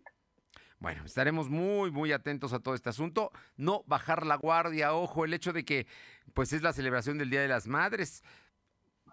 Bueno, 0.80 1.04
estaremos 1.06 1.50
muy, 1.50 1.92
muy 1.92 2.12
atentos 2.12 2.54
a 2.54 2.60
todo 2.60 2.76
este 2.76 2.90
asunto. 2.90 3.32
No 3.56 3.84
bajar 3.86 4.26
la 4.26 4.36
guardia, 4.36 4.94
ojo, 4.94 5.26
el 5.26 5.34
hecho 5.34 5.54
de 5.54 5.64
que 5.64 5.88
pues 6.34 6.54
es 6.54 6.62
la 6.62 6.74
celebración 6.74 7.18
del 7.18 7.30
Día 7.30 7.42
de 7.42 7.48
las 7.48 7.68
Madres. 7.68 8.24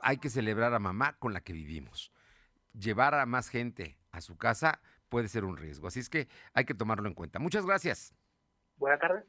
Hay 0.01 0.17
que 0.17 0.31
celebrar 0.31 0.75
a 0.75 0.79
mamá 0.79 1.17
con 1.19 1.33
la 1.33 1.41
que 1.41 1.53
vivimos. 1.53 2.13
Llevar 2.73 3.15
a 3.15 3.27
más 3.27 3.49
gente 3.49 3.99
a 4.11 4.21
su 4.21 4.37
casa 4.37 4.81
puede 5.09 5.29
ser 5.29 5.45
un 5.45 5.57
riesgo. 5.57 5.89
Así 5.89 6.01
es 6.01 6.09
que 6.09 6.27
hay 6.55 6.65
que 6.65 6.75
tomarlo 6.75 7.07
en 7.07 7.15
cuenta. 7.15 7.39
Muchas 7.39 7.67
gracias. 7.67 8.15
Buenas 8.77 8.99
tardes. 8.99 9.25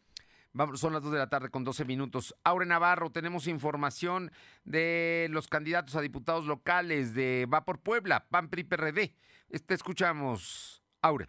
Son 0.75 0.93
las 0.93 1.01
2 1.01 1.11
de 1.11 1.17
la 1.17 1.29
tarde 1.29 1.49
con 1.49 1.63
12 1.63 1.83
minutos. 1.83 2.35
Aure 2.43 2.67
Navarro, 2.67 3.11
tenemos 3.11 3.47
información 3.47 4.31
de 4.63 5.27
los 5.31 5.47
candidatos 5.47 5.95
a 5.95 6.01
diputados 6.01 6.45
locales 6.45 7.15
de 7.15 7.47
Va 7.51 7.65
por 7.65 7.79
Puebla, 7.79 8.27
PAN 8.29 8.49
PRI 8.49 8.63
PRD. 8.63 9.15
Te 9.65 9.73
escuchamos, 9.73 10.83
Aure. 11.01 11.27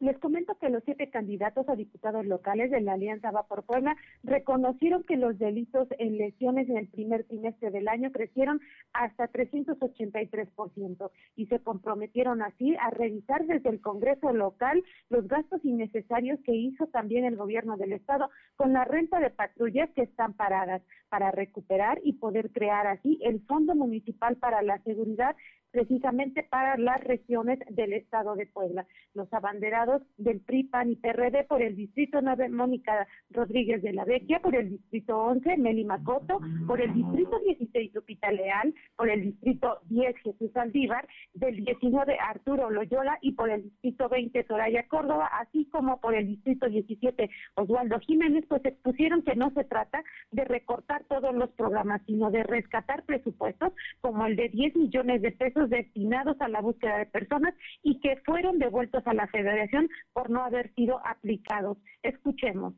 Les 0.00 0.16
comento 0.18 0.56
que 0.60 0.68
los 0.68 0.84
siete 0.84 1.10
candidatos 1.10 1.68
a 1.68 1.74
diputados 1.74 2.24
locales 2.24 2.70
de 2.70 2.80
la 2.80 2.92
Alianza 2.92 3.32
Va 3.32 3.48
por 3.48 3.64
Puebla 3.64 3.96
reconocieron 4.22 5.02
que 5.02 5.16
los 5.16 5.36
delitos 5.40 5.88
en 5.98 6.18
lesiones 6.18 6.68
en 6.68 6.76
el 6.76 6.86
primer 6.86 7.24
trimestre 7.24 7.72
del 7.72 7.88
año 7.88 8.12
crecieron 8.12 8.60
hasta 8.92 9.28
383% 9.28 11.10
y 11.34 11.46
se 11.46 11.58
comprometieron 11.58 12.42
así 12.42 12.76
a 12.76 12.90
revisar 12.90 13.44
desde 13.46 13.70
el 13.70 13.80
Congreso 13.80 14.32
local 14.32 14.84
los 15.10 15.26
gastos 15.26 15.64
innecesarios 15.64 16.38
que 16.44 16.54
hizo 16.54 16.86
también 16.86 17.24
el 17.24 17.36
gobierno 17.36 17.76
del 17.76 17.92
Estado 17.92 18.30
con 18.54 18.72
la 18.72 18.84
renta 18.84 19.18
de 19.18 19.30
patrullas 19.30 19.90
que 19.96 20.02
están 20.02 20.34
paradas 20.34 20.80
para 21.08 21.32
recuperar 21.32 22.00
y 22.04 22.12
poder 22.12 22.52
crear 22.52 22.86
así 22.86 23.18
el 23.22 23.40
Fondo 23.46 23.74
Municipal 23.74 24.36
para 24.36 24.62
la 24.62 24.78
Seguridad 24.84 25.34
precisamente 25.70 26.42
para 26.42 26.76
las 26.76 27.02
regiones 27.04 27.58
del 27.70 27.92
estado 27.92 28.34
de 28.34 28.46
Puebla. 28.46 28.86
Los 29.14 29.32
abanderados 29.32 30.02
del 30.16 30.40
PRI, 30.40 30.64
PAN 30.64 30.90
y 30.90 30.96
PRD 30.96 31.44
por 31.44 31.62
el 31.62 31.76
distrito 31.76 32.20
9, 32.22 32.48
Mónica 32.48 33.06
Rodríguez 33.30 33.82
de 33.82 33.92
la 33.92 34.04
Vecchia, 34.04 34.40
por 34.40 34.54
el 34.54 34.70
distrito 34.70 35.18
11, 35.18 35.56
Meli 35.56 35.84
Macoto, 35.84 36.40
por 36.66 36.80
el 36.80 36.94
distrito 36.94 37.38
16, 37.40 37.94
Lupita 37.94 38.30
Leal, 38.32 38.74
por 38.96 39.08
el 39.08 39.22
distrito 39.22 39.78
10, 39.88 40.16
Jesús 40.18 40.56
Aldívar, 40.56 41.06
del 41.34 41.64
19, 41.64 42.16
Arturo 42.18 42.70
Loyola 42.70 43.18
y 43.20 43.32
por 43.32 43.50
el 43.50 43.64
distrito 43.64 44.08
20, 44.08 44.44
Soraya 44.44 44.86
Córdoba, 44.88 45.28
así 45.40 45.66
como 45.66 46.00
por 46.00 46.14
el 46.14 46.26
distrito 46.26 46.68
17, 46.68 47.30
Oswaldo 47.54 47.98
Jiménez, 48.00 48.44
pues 48.48 48.64
expusieron 48.64 49.22
que 49.22 49.36
no 49.36 49.50
se 49.50 49.64
trata 49.64 50.02
de 50.30 50.44
recortar 50.44 51.04
todos 51.04 51.34
los 51.34 51.50
programas, 51.50 52.02
sino 52.06 52.30
de 52.30 52.42
rescatar 52.42 53.04
presupuestos 53.04 53.72
como 54.00 54.26
el 54.26 54.36
de 54.36 54.48
10 54.48 54.76
millones 54.76 55.22
de 55.22 55.32
pesos 55.32 55.57
destinados 55.66 56.40
a 56.40 56.48
la 56.48 56.60
búsqueda 56.60 56.98
de 56.98 57.06
personas 57.06 57.54
y 57.82 58.00
que 58.00 58.16
fueron 58.24 58.58
devueltos 58.58 59.06
a 59.06 59.14
la 59.14 59.26
federación 59.28 59.88
por 60.12 60.30
no 60.30 60.42
haber 60.42 60.72
sido 60.74 61.04
aplicados. 61.06 61.78
Escuchemos. 62.02 62.74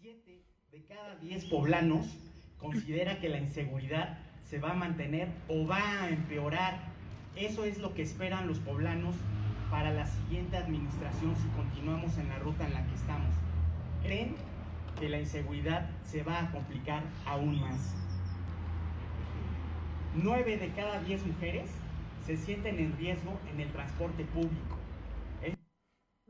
Siete 0.00 0.42
de 0.72 0.84
cada 0.84 1.16
diez 1.16 1.44
poblanos 1.46 2.06
considera 2.58 3.20
que 3.20 3.28
la 3.28 3.38
inseguridad 3.38 4.18
se 4.44 4.58
va 4.58 4.70
a 4.70 4.74
mantener 4.74 5.28
o 5.48 5.66
va 5.66 6.02
a 6.02 6.08
empeorar. 6.08 6.78
Eso 7.36 7.64
es 7.64 7.78
lo 7.78 7.94
que 7.94 8.02
esperan 8.02 8.46
los 8.46 8.58
poblanos 8.60 9.14
para 9.70 9.92
la 9.92 10.06
siguiente 10.06 10.56
administración 10.56 11.34
si 11.36 11.48
continuamos 11.48 12.16
en 12.18 12.28
la 12.28 12.38
ruta 12.38 12.66
en 12.66 12.74
la 12.74 12.86
que 12.86 12.94
estamos. 12.94 13.34
Creen 14.02 14.36
que 14.98 15.08
la 15.08 15.18
inseguridad 15.18 15.90
se 16.04 16.22
va 16.22 16.40
a 16.40 16.50
complicar 16.52 17.02
aún 17.26 17.60
más. 17.60 18.03
9 20.14 20.58
de 20.58 20.68
cada 20.70 21.00
10 21.00 21.26
mujeres 21.26 21.70
se 22.24 22.36
sienten 22.36 22.78
en 22.78 22.96
riesgo 22.96 23.38
en 23.52 23.60
el 23.60 23.72
transporte 23.72 24.24
público 24.24 24.73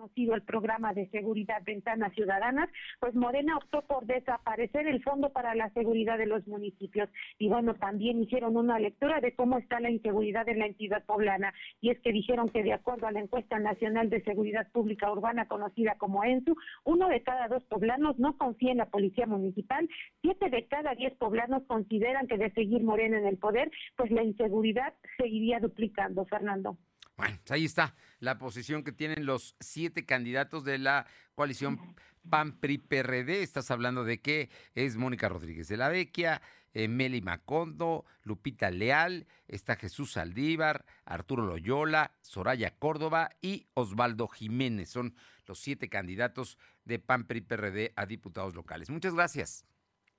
sido 0.09 0.35
el 0.35 0.43
programa 0.43 0.93
de 0.93 1.09
seguridad 1.11 1.63
Ventanas 1.65 2.13
Ciudadanas, 2.15 2.69
pues 3.01 3.15
Morena 3.15 3.57
optó 3.57 3.83
por 3.83 4.07
desaparecer 4.07 4.87
el 4.87 5.03
Fondo 5.03 5.31
para 5.31 5.55
la 5.55 5.71
Seguridad 5.71 6.19
de 6.19 6.27
los 6.27 6.47
Municipios. 6.47 7.09
Y 7.39 7.49
bueno, 7.49 7.75
también 7.75 8.23
hicieron 8.23 8.57
una 8.57 8.79
lectura 8.79 9.21
de 9.21 9.35
cómo 9.35 9.59
está 9.59 9.81
la 9.81 9.91
inseguridad 9.91 10.49
en 10.49 10.59
la 10.59 10.67
entidad 10.67 11.05
poblana. 11.05 11.53
Y 11.81 11.91
es 11.91 12.01
que 12.01 12.13
dijeron 12.13 12.49
que 12.49 12.63
de 12.63 12.73
acuerdo 12.73 13.07
a 13.07 13.13
la 13.13 13.21
encuesta 13.21 13.59
nacional 13.59 14.11
de 14.11 14.23
seguridad 14.23 14.71
pública 14.73 15.11
urbana 15.11 15.47
conocida 15.47 15.95
como 15.99 16.25
ENSU, 16.25 16.57
uno 16.85 17.09
de 17.09 17.23
cada 17.23 17.49
dos 17.49 17.65
poblanos 17.65 18.19
no 18.19 18.37
confía 18.37 18.73
en 18.73 18.79
la 18.79 18.87
policía 18.87 19.27
municipal, 19.27 19.89
siete 20.21 20.51
de 20.51 20.67
cada 20.67 20.95
diez 20.95 21.15
poblanos 21.17 21.63
consideran 21.67 22.27
que 22.27 22.39
de 22.39 22.51
seguir 22.53 22.83
Morena 22.83 23.19
en 23.19 23.27
el 23.27 23.39
poder, 23.39 23.71
pues 23.97 24.11
la 24.11 24.23
inseguridad 24.23 24.95
seguiría 25.17 25.61
duplicando, 25.61 26.25
Fernando. 26.27 26.77
Bueno, 27.17 27.39
pues 27.39 27.51
ahí 27.53 27.65
está 27.65 27.95
la 28.19 28.39
posición 28.39 28.83
que 28.83 28.93
tienen 28.93 29.27
los 29.27 29.55
siete 29.61 30.05
candidatos 30.05 30.65
de 30.65 30.79
la 30.79 31.07
coalición 31.35 31.95
PAN-PRI-PRD. 32.29 33.43
Estás 33.43 33.71
hablando 33.71 34.05
de 34.05 34.21
que 34.21 34.51
es 34.75 34.97
Mónica 34.97 35.29
Rodríguez 35.29 35.69
de 35.69 35.77
la 35.77 35.89
Vecchia, 35.89 36.43
eh, 36.73 36.89
Meli 36.89 37.21
Macondo, 37.21 38.05
Lupita 38.23 38.71
Leal, 38.71 39.27
está 39.47 39.77
Jesús 39.77 40.13
Saldívar, 40.13 40.85
Arturo 41.05 41.47
Loyola, 41.47 42.13
Soraya 42.21 42.77
Córdoba 42.77 43.31
y 43.41 43.69
Osvaldo 43.75 44.27
Jiménez. 44.27 44.91
Son 44.91 45.15
los 45.47 45.61
siete 45.61 45.89
candidatos 45.89 46.59
de 46.85 46.99
PAN-PRI-PRD 46.99 47.93
a 47.95 48.07
diputados 48.07 48.55
locales. 48.55 48.91
Muchas 48.91 49.15
gracias. 49.15 49.67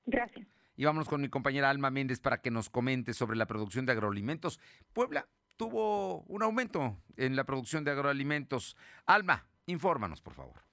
Gracias. 0.06 0.48
Y 0.78 0.86
vámonos 0.86 1.10
con 1.10 1.22
mi 1.22 1.30
compañera 1.30 1.70
Alma 1.70 1.90
Méndez 1.90 2.20
para 2.20 2.42
que 2.42 2.52
nos 2.52 2.70
comente 2.70 3.14
sobre 3.14 3.38
la 3.38 3.48
producción 3.48 3.86
de 3.86 3.94
agroalimentos. 3.94 4.60
Puebla 4.94 5.28
tuvo 5.58 6.22
un 6.28 6.44
aumento 6.44 6.98
en 7.18 7.36
la 7.36 7.44
producción 7.44 7.84
de 7.84 7.92
agroalimentos. 7.92 8.76
Alma, 9.06 9.46
infórmanos, 9.66 10.22
por 10.22 10.34
favor 10.34 10.65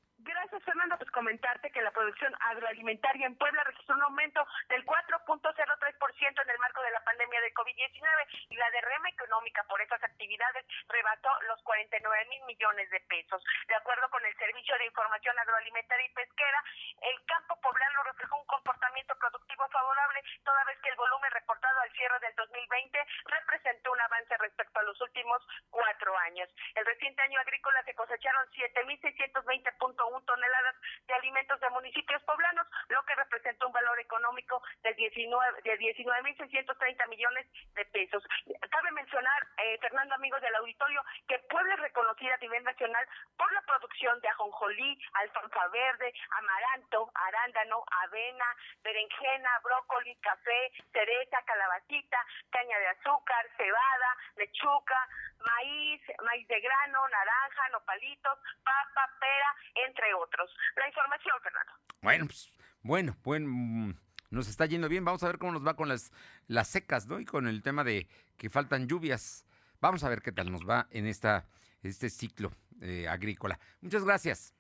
comentarte 1.23 1.71
que 1.71 1.81
la 1.83 1.93
producción 1.93 2.35
agroalimentaria 2.51 3.27
en 3.27 3.39
Puebla 3.39 3.63
registró 3.63 3.95
un 3.95 4.03
aumento 4.03 4.45
del 4.69 4.85
4.03% 4.85 6.43
en 6.43 6.51
el 6.51 6.59
marco 6.59 6.83
de 6.83 6.91
la 6.91 7.05
pandemia 7.05 7.41
de 7.41 7.55
COVID-19 7.55 8.27
y 8.51 8.57
la 8.57 8.69
derrama 8.73 9.09
económica 9.09 9.63
por 9.71 9.81
estas 9.81 10.03
actividades 10.03 10.67
rebasó 10.89 11.31
los 11.47 11.63
49 11.63 12.27
mil 12.27 12.43
millones 12.43 12.91
de 12.91 12.99
pesos. 13.07 13.41
De 13.69 13.75
acuerdo 13.77 14.11
con 14.11 14.25
el 14.27 14.35
Servicio 14.35 14.77
de 14.79 14.87
Información 14.87 15.39
Agroalimentaria 15.39 16.07
y 16.07 16.13
Pesquera, 16.13 16.65
el 17.03 17.25
campo 17.27 17.55
poblano 17.61 18.03
reflejó 18.03 18.41
un 18.41 18.47
comportamiento 18.47 19.15
productivo 19.15 19.69
favorable, 19.69 20.23
toda 20.43 20.65
vez 20.65 20.79
que 20.81 20.89
el 20.89 20.97
volumen 20.97 21.31
reportado 21.31 21.81
al 21.83 21.93
cierre 21.93 22.19
del 22.19 22.35
2020 22.35 22.99
representó 23.27 23.93
un 23.93 24.01
avance 24.01 24.37
respecto 24.39 24.81
a 24.81 24.83
los 24.83 25.01
últimos 25.01 25.39
cuatro 25.71 26.19
años. 26.19 26.51
El 26.75 26.85
reciente 26.85 27.23
año 27.23 27.39
agrícola 27.39 27.81
se 27.85 27.95
cosecharon 27.95 28.45
7.620.1 28.51 30.25
toneladas 30.25 30.77
de 31.07 31.12
alimentos 31.15 31.59
de 31.61 31.71
municipios 31.71 32.23
poblanos, 32.23 32.67
lo 32.89 33.03
que 33.05 33.15
representa 33.15 33.67
un 33.67 33.73
valor 33.73 33.99
económico 34.01 34.63
de 34.83 34.95
19 34.95 35.63
de 35.63 35.79
19.630 35.79 37.09
millones 37.09 37.47
de 37.75 37.85
pesos. 37.87 38.23
Cabe 38.71 38.91
mencionar, 38.93 39.47
eh, 39.59 39.79
Fernando, 39.81 40.15
amigos 40.15 40.41
del 40.41 40.55
auditorio, 40.57 41.03
que 41.29 41.39
Puebla 41.51 41.75
es 41.75 41.81
reconocida 41.81 42.35
a 42.35 42.39
nivel 42.39 42.65
nacional 42.65 43.07
por 43.37 43.53
la 43.53 43.63
producción 43.63 44.21
de 44.21 44.29
ajonjolí, 44.29 44.99
alfalfa 45.15 45.69
verde, 45.69 46.13
amaranto, 46.31 47.11
arándano, 47.15 47.85
avena, 48.05 48.47
berenjena, 48.83 49.61
brócoli, 49.63 50.15
café, 50.17 50.73
cereza, 50.93 51.43
calabacita, 51.45 52.19
caña 52.51 52.79
de 52.79 52.89
azúcar, 52.89 53.47
cebada, 53.57 54.17
lechuga, 54.37 55.09
maíz, 55.45 56.01
maíz 56.25 56.47
de 56.49 56.61
grano, 56.61 57.09
naranja, 57.09 57.69
nopalitos, 57.71 58.39
papa, 58.65 59.11
pera, 59.21 59.55
entre 59.87 60.15
otros. 60.15 60.55
La 60.77 60.89
información, 60.93 61.35
Fernando. 61.43 61.73
Bueno, 62.03 62.27
pues, 62.27 62.53
bueno, 62.83 63.17
bueno, 63.23 63.49
mm, 63.49 63.95
nos 64.31 64.49
está 64.49 64.67
yendo 64.67 64.89
bien. 64.89 65.05
Vamos 65.05 65.23
a 65.23 65.27
ver 65.27 65.39
cómo 65.39 65.53
nos 65.53 65.67
va 65.67 65.75
con 65.75 65.89
las, 65.89 66.13
las 66.47 66.69
secas, 66.69 67.07
¿no? 67.07 67.21
Y 67.21 67.25
con 67.25 67.47
el 67.47 67.63
tema 67.63 67.85
de 67.85 68.09
que 68.37 68.51
faltan 68.51 68.87
lluvias. 68.87 69.47
Vamos 69.81 70.05
a 70.05 70.09
ver 70.09 70.23
qué 70.23 70.33
tal 70.33 70.51
nos 70.53 70.69
va 70.69 70.87
en 70.91 71.07
esta, 71.07 71.47
este 71.83 72.11
ciclo 72.11 72.53
eh, 72.81 73.09
agrícola. 73.09 73.59
Muchas 73.81 74.05
gracias. 74.05 74.55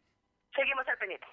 Seguimos 0.54 0.86
al 0.88 0.98
pendiente. 0.98 1.26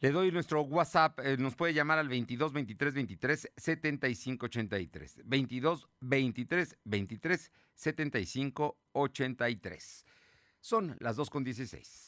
Le 0.00 0.12
doy 0.12 0.30
nuestro 0.30 0.62
WhatsApp, 0.62 1.18
eh, 1.20 1.36
nos 1.36 1.56
puede 1.56 1.74
llamar 1.74 1.98
al 1.98 2.08
22 2.08 2.52
23 2.52 2.94
23 2.94 3.52
75 3.56 4.46
83. 4.46 5.22
22 5.24 5.88
23 6.00 6.78
23 6.84 7.52
75 7.74 8.78
83. 8.92 10.06
Son 10.60 10.96
las 11.00 11.16
2 11.16 11.30
con 11.30 11.42
16. 11.42 12.07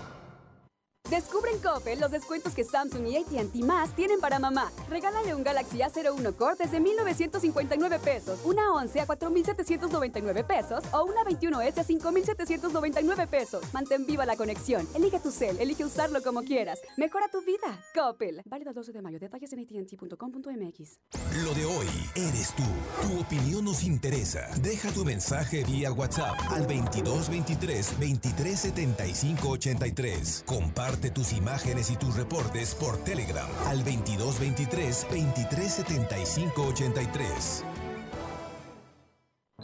Descubre 1.11 1.51
en 1.51 1.59
Coppel 1.59 1.99
los 1.99 2.09
descuentos 2.09 2.53
que 2.53 2.63
Samsung 2.63 3.05
y 3.05 3.17
AT&T 3.17 3.59
más 3.65 3.93
tienen 3.97 4.21
para 4.21 4.39
mamá. 4.39 4.71
Regálale 4.89 5.35
un 5.35 5.43
Galaxy 5.43 5.79
A01 5.79 6.33
Core 6.37 6.55
desde 6.57 6.79
1,959 6.79 7.99
pesos, 7.99 8.39
una 8.45 8.71
11 8.71 9.01
a 9.01 9.05
4,799 9.05 10.45
pesos 10.45 10.81
o 10.93 11.03
una 11.03 11.25
21S 11.25 11.79
a 11.79 11.83
5,799 11.83 13.27
pesos. 13.27 13.61
Mantén 13.73 14.05
viva 14.05 14.25
la 14.25 14.37
conexión. 14.37 14.87
Elige 14.95 15.19
tu 15.19 15.31
cel, 15.31 15.59
elige 15.59 15.83
usarlo 15.83 16.23
como 16.23 16.43
quieras. 16.43 16.79
Mejora 16.95 17.27
tu 17.27 17.41
vida. 17.41 17.77
Coppel. 17.93 18.41
Válido 18.45 18.69
el 18.69 18.75
12 18.75 18.93
de 18.93 19.01
mayo. 19.01 19.19
Detalles 19.19 19.51
en 19.51 19.59
AT&T.com.mx. 19.59 20.99
Lo 21.43 21.53
de 21.53 21.65
hoy 21.65 21.87
eres 22.15 22.55
tú. 22.55 22.63
Tu 23.01 23.19
opinión 23.19 23.65
nos 23.65 23.83
interesa. 23.83 24.47
Deja 24.61 24.89
tu 24.93 25.03
mensaje 25.03 25.65
vía 25.65 25.91
WhatsApp 25.91 26.39
al 26.51 26.61
2223 26.61 27.99
2375 27.99 29.49
83. 29.49 30.43
Comparte 30.47 31.00
tus 31.09 31.33
imágenes 31.33 31.89
y 31.89 31.95
tus 31.95 32.15
reportes 32.15 32.75
por 32.75 32.97
Telegram 32.97 33.47
al 33.67 33.79
2223 33.79 35.07
2375 35.09 36.61
83. 36.67 37.63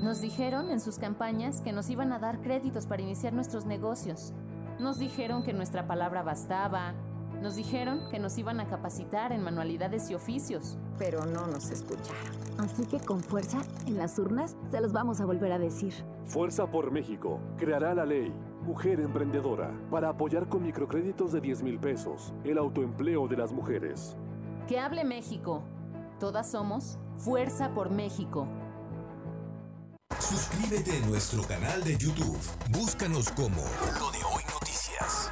Nos 0.02 0.22
dijeron 0.22 0.70
en 0.70 0.80
sus 0.80 1.00
campañas 1.00 1.62
que 1.62 1.72
nos 1.72 1.90
iban 1.90 2.14
a 2.14 2.20
dar 2.20 2.40
créditos 2.42 2.86
para 2.86 3.02
iniciar 3.02 3.34
nuestros 3.34 3.66
negocios. 3.66 4.34
Nos 4.80 5.00
dijeron 5.00 5.44
que 5.44 5.54
nuestra 5.54 5.88
palabra 5.88 6.22
bastaba. 6.22 6.94
Nos 7.42 7.56
dijeron 7.56 8.02
que 8.12 8.20
nos 8.20 8.38
iban 8.38 8.60
a 8.60 8.68
capacitar 8.68 9.32
en 9.32 9.42
manualidades 9.42 10.10
y 10.12 10.16
oficios. 10.16 10.78
Pero 11.00 11.26
no 11.26 11.48
nos 11.48 11.72
escucharon. 11.72 12.38
Así 12.60 12.86
que 12.86 13.00
con 13.00 13.22
fuerza, 13.22 13.62
en 13.88 13.98
las 13.98 14.20
urnas, 14.20 14.56
se 14.70 14.82
los 14.82 14.94
vamos 14.94 15.20
a 15.20 15.26
volver 15.26 15.52
a 15.52 15.58
decir. 15.58 15.94
Fuerza 16.26 16.70
por 16.70 16.92
México 16.92 17.40
creará 17.58 17.96
la 17.96 18.06
ley 18.06 18.32
Mujer 18.68 19.00
Emprendedora 19.00 19.72
para 19.90 20.10
apoyar 20.10 20.50
con 20.50 20.62
microcréditos 20.62 21.32
de 21.32 21.40
10 21.40 21.64
mil 21.64 21.80
pesos 21.80 22.34
el 22.44 22.58
autoempleo 22.58 23.26
de 23.26 23.38
las 23.38 23.54
mujeres. 23.54 24.18
Que 24.68 24.78
hable 24.78 25.06
México. 25.06 25.64
Todas 26.20 26.52
somos 26.52 27.00
Fuerza 27.18 27.74
por 27.74 27.90
México. 27.90 28.46
Suscríbete 30.20 30.98
a 30.98 31.08
nuestro 31.08 31.44
canal 31.44 31.82
de 31.86 31.98
YouTube. 31.98 32.38
Búscanos 32.70 33.32
como 33.32 33.64
Lo 34.00 34.12
de 34.12 34.20
Hoy 34.26 34.44
Noticias. 34.54 35.32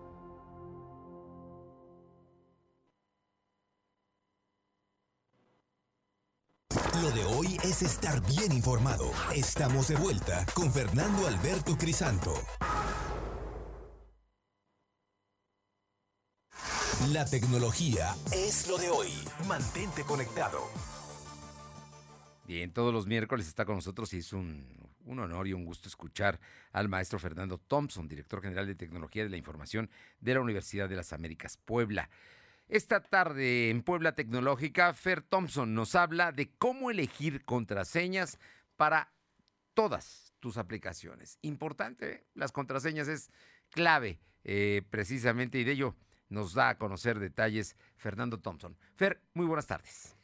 Lo 7.01 7.09
de 7.09 7.23
hoy 7.23 7.57
es 7.63 7.81
estar 7.81 8.23
bien 8.27 8.51
informado. 8.51 9.11
Estamos 9.33 9.87
de 9.87 9.95
vuelta 9.95 10.45
con 10.53 10.71
Fernando 10.71 11.25
Alberto 11.25 11.75
Crisanto. 11.75 12.31
La 17.11 17.25
tecnología 17.25 18.13
es 18.31 18.67
lo 18.67 18.77
de 18.77 18.91
hoy. 18.91 19.09
Mantente 19.47 20.03
conectado. 20.03 20.59
Bien, 22.45 22.71
todos 22.71 22.93
los 22.93 23.07
miércoles 23.07 23.47
está 23.47 23.65
con 23.65 23.75
nosotros 23.77 24.13
y 24.13 24.17
es 24.17 24.31
un, 24.31 24.67
un, 25.05 25.17
honor 25.17 25.47
y 25.47 25.53
un 25.53 25.65
gusto 25.65 25.89
escuchar 25.89 26.39
al 26.71 26.87
maestro 26.87 27.17
Fernando 27.17 27.57
Thompson, 27.57 28.07
director 28.07 28.43
general 28.43 28.67
de 28.67 28.75
Tecnología 28.75 29.23
de 29.23 29.29
la 29.29 29.37
Información 29.37 29.89
de 30.19 30.35
la 30.35 30.41
Universidad 30.41 30.87
de 30.87 30.97
las 30.97 31.13
Américas 31.13 31.57
Puebla. 31.57 32.11
Esta 32.71 33.01
tarde 33.01 33.69
en 33.69 33.83
Puebla 33.83 34.15
Tecnológica, 34.15 34.93
Fer 34.93 35.21
Thompson 35.21 35.75
nos 35.75 35.93
habla 35.93 36.31
de 36.31 36.53
cómo 36.57 36.89
elegir 36.89 37.43
contraseñas 37.43 38.39
para 38.77 39.11
todas 39.73 40.35
tus 40.39 40.55
aplicaciones. 40.55 41.37
Importante, 41.41 42.23
las 42.33 42.53
contraseñas 42.53 43.09
es 43.09 43.29
clave 43.71 44.21
eh, 44.45 44.83
precisamente 44.89 45.57
y 45.57 45.65
de 45.65 45.73
ello 45.73 45.97
nos 46.29 46.53
da 46.53 46.69
a 46.69 46.77
conocer 46.77 47.19
detalles 47.19 47.75
Fernando 47.97 48.39
Thompson. 48.39 48.77
Fer, 48.95 49.21
muy 49.33 49.47
buenas 49.47 49.67
tardes. 49.67 50.15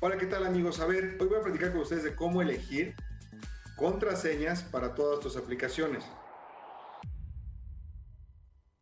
Hola, 0.00 0.18
¿qué 0.18 0.26
tal 0.26 0.44
amigos? 0.44 0.80
A 0.80 0.86
ver, 0.86 1.16
hoy 1.20 1.28
voy 1.28 1.38
a 1.38 1.42
platicar 1.42 1.70
con 1.70 1.82
ustedes 1.82 2.02
de 2.02 2.16
cómo 2.16 2.42
elegir 2.42 2.96
contraseñas 3.76 4.64
para 4.64 4.96
todas 4.96 5.20
tus 5.20 5.36
aplicaciones. 5.36 6.02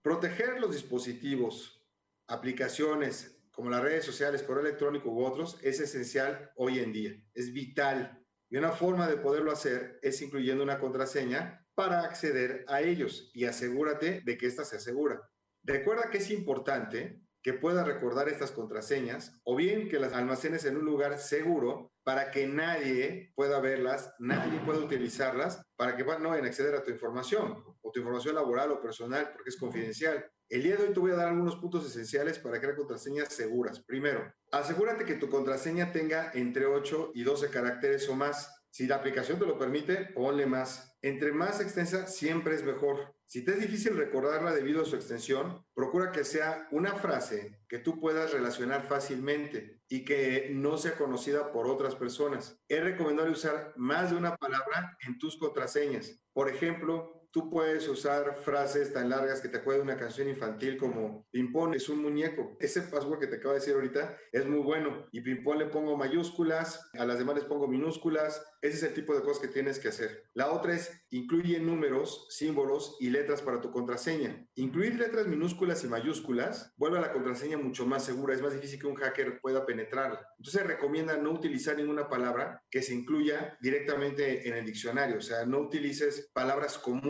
Proteger 0.04 0.60
los 0.60 0.72
dispositivos, 0.72 1.82
aplicaciones 2.26 3.42
como 3.50 3.70
las 3.70 3.80
redes 3.80 4.04
sociales, 4.04 4.42
correo 4.42 4.60
electrónico 4.60 5.08
u 5.08 5.24
otros 5.24 5.56
es 5.62 5.80
esencial 5.80 6.52
hoy 6.56 6.80
en 6.80 6.92
día, 6.92 7.12
es 7.32 7.54
vital. 7.54 8.22
Y 8.50 8.58
una 8.58 8.72
forma 8.72 9.08
de 9.08 9.16
poderlo 9.16 9.50
hacer 9.50 9.98
es 10.02 10.20
incluyendo 10.20 10.62
una 10.62 10.78
contraseña 10.78 11.66
para 11.74 12.00
acceder 12.00 12.66
a 12.68 12.82
ellos 12.82 13.30
y 13.32 13.46
asegúrate 13.46 14.20
de 14.22 14.36
que 14.36 14.46
ésta 14.46 14.66
se 14.66 14.76
asegura. 14.76 15.22
Recuerda 15.62 16.10
que 16.10 16.18
es 16.18 16.30
importante 16.30 17.22
que 17.42 17.54
puedas 17.54 17.86
recordar 17.86 18.28
estas 18.28 18.50
contraseñas 18.50 19.40
o 19.42 19.56
bien 19.56 19.88
que 19.88 19.98
las 19.98 20.12
almacenes 20.12 20.66
en 20.66 20.76
un 20.76 20.84
lugar 20.84 21.16
seguro 21.16 21.94
para 22.02 22.30
que 22.30 22.46
nadie 22.46 23.32
pueda 23.34 23.58
verlas, 23.58 24.12
nadie 24.18 24.60
pueda 24.66 24.80
utilizarlas 24.80 25.62
para 25.76 25.96
que 25.96 26.04
no 26.04 26.28
vayan 26.28 26.44
a 26.44 26.48
acceder 26.48 26.74
a 26.74 26.82
tu 26.82 26.90
información 26.90 27.73
tu 27.94 28.00
información 28.00 28.34
laboral 28.34 28.72
o 28.72 28.80
personal 28.80 29.30
porque 29.32 29.50
es 29.50 29.56
confidencial. 29.56 30.26
El 30.50 30.62
día 30.62 30.76
de 30.76 30.84
hoy 30.84 30.92
te 30.92 31.00
voy 31.00 31.12
a 31.12 31.16
dar 31.16 31.28
algunos 31.28 31.56
puntos 31.56 31.86
esenciales 31.86 32.38
para 32.38 32.60
crear 32.60 32.76
contraseñas 32.76 33.32
seguras. 33.32 33.80
Primero, 33.80 34.30
asegúrate 34.50 35.04
que 35.04 35.14
tu 35.14 35.30
contraseña 35.30 35.92
tenga 35.92 36.32
entre 36.34 36.66
8 36.66 37.12
y 37.14 37.22
12 37.22 37.48
caracteres 37.48 38.08
o 38.08 38.14
más. 38.14 38.50
Si 38.70 38.86
la 38.86 38.96
aplicación 38.96 39.38
te 39.38 39.46
lo 39.46 39.56
permite, 39.56 40.06
ponle 40.14 40.46
más. 40.46 40.98
Entre 41.00 41.32
más 41.32 41.60
extensa, 41.60 42.08
siempre 42.08 42.56
es 42.56 42.64
mejor. 42.64 43.14
Si 43.26 43.44
te 43.44 43.52
es 43.52 43.60
difícil 43.60 43.96
recordarla 43.96 44.52
debido 44.52 44.82
a 44.82 44.84
su 44.84 44.96
extensión, 44.96 45.64
procura 45.72 46.12
que 46.12 46.24
sea 46.24 46.68
una 46.72 46.94
frase 46.94 47.60
que 47.68 47.78
tú 47.78 47.98
puedas 47.98 48.32
relacionar 48.32 48.86
fácilmente 48.86 49.80
y 49.88 50.04
que 50.04 50.50
no 50.52 50.76
sea 50.76 50.96
conocida 50.96 51.52
por 51.52 51.68
otras 51.68 51.94
personas. 51.94 52.60
Es 52.68 52.82
recomendable 52.82 53.32
usar 53.32 53.72
más 53.76 54.10
de 54.10 54.16
una 54.16 54.36
palabra 54.36 54.96
en 55.06 55.18
tus 55.18 55.38
contraseñas. 55.38 56.20
Por 56.32 56.48
ejemplo, 56.48 57.23
tú 57.34 57.50
puedes 57.50 57.88
usar 57.88 58.36
frases 58.36 58.92
tan 58.92 59.10
largas 59.10 59.40
que 59.40 59.48
te 59.48 59.58
acuerden 59.58 59.82
una 59.82 59.96
canción 59.96 60.28
infantil 60.28 60.76
como 60.76 61.26
Pimpón 61.32 61.74
es 61.74 61.88
un 61.88 62.00
muñeco. 62.00 62.56
Ese 62.60 62.82
password 62.82 63.18
que 63.18 63.26
te 63.26 63.36
acabo 63.36 63.54
de 63.54 63.58
decir 63.58 63.74
ahorita 63.74 64.16
es 64.30 64.46
muy 64.46 64.60
bueno. 64.60 65.06
Y 65.10 65.20
Pimpón 65.20 65.58
le 65.58 65.66
pongo 65.66 65.96
mayúsculas, 65.96 66.88
a 66.92 67.04
las 67.04 67.18
demás 67.18 67.34
les 67.34 67.44
pongo 67.44 67.66
minúsculas. 67.66 68.46
Ese 68.64 68.78
es 68.78 68.82
el 68.82 68.94
tipo 68.94 69.14
de 69.14 69.22
cosas 69.22 69.42
que 69.42 69.48
tienes 69.48 69.78
que 69.78 69.88
hacer. 69.88 70.24
La 70.32 70.50
otra 70.50 70.74
es 70.74 70.90
incluye 71.10 71.60
números, 71.60 72.26
símbolos 72.30 72.96
y 72.98 73.10
letras 73.10 73.42
para 73.42 73.60
tu 73.60 73.70
contraseña. 73.70 74.48
Incluir 74.54 74.94
letras 74.94 75.26
minúsculas 75.26 75.84
y 75.84 75.88
mayúsculas 75.88 76.72
vuelve 76.76 76.98
a 76.98 77.02
la 77.02 77.12
contraseña 77.12 77.58
mucho 77.58 77.84
más 77.84 78.04
segura. 78.04 78.34
Es 78.34 78.40
más 78.42 78.54
difícil 78.54 78.80
que 78.80 78.86
un 78.86 78.94
hacker 78.94 79.38
pueda 79.40 79.66
penetrarla. 79.66 80.26
Entonces 80.38 80.66
recomienda 80.66 81.16
no 81.18 81.32
utilizar 81.32 81.76
ninguna 81.76 82.08
palabra 82.08 82.62
que 82.70 82.82
se 82.82 82.94
incluya 82.94 83.58
directamente 83.60 84.48
en 84.48 84.56
el 84.56 84.64
diccionario. 84.64 85.18
O 85.18 85.22
sea, 85.22 85.44
no 85.44 85.58
utilices 85.60 86.30
palabras 86.32 86.78
comunes 86.78 87.04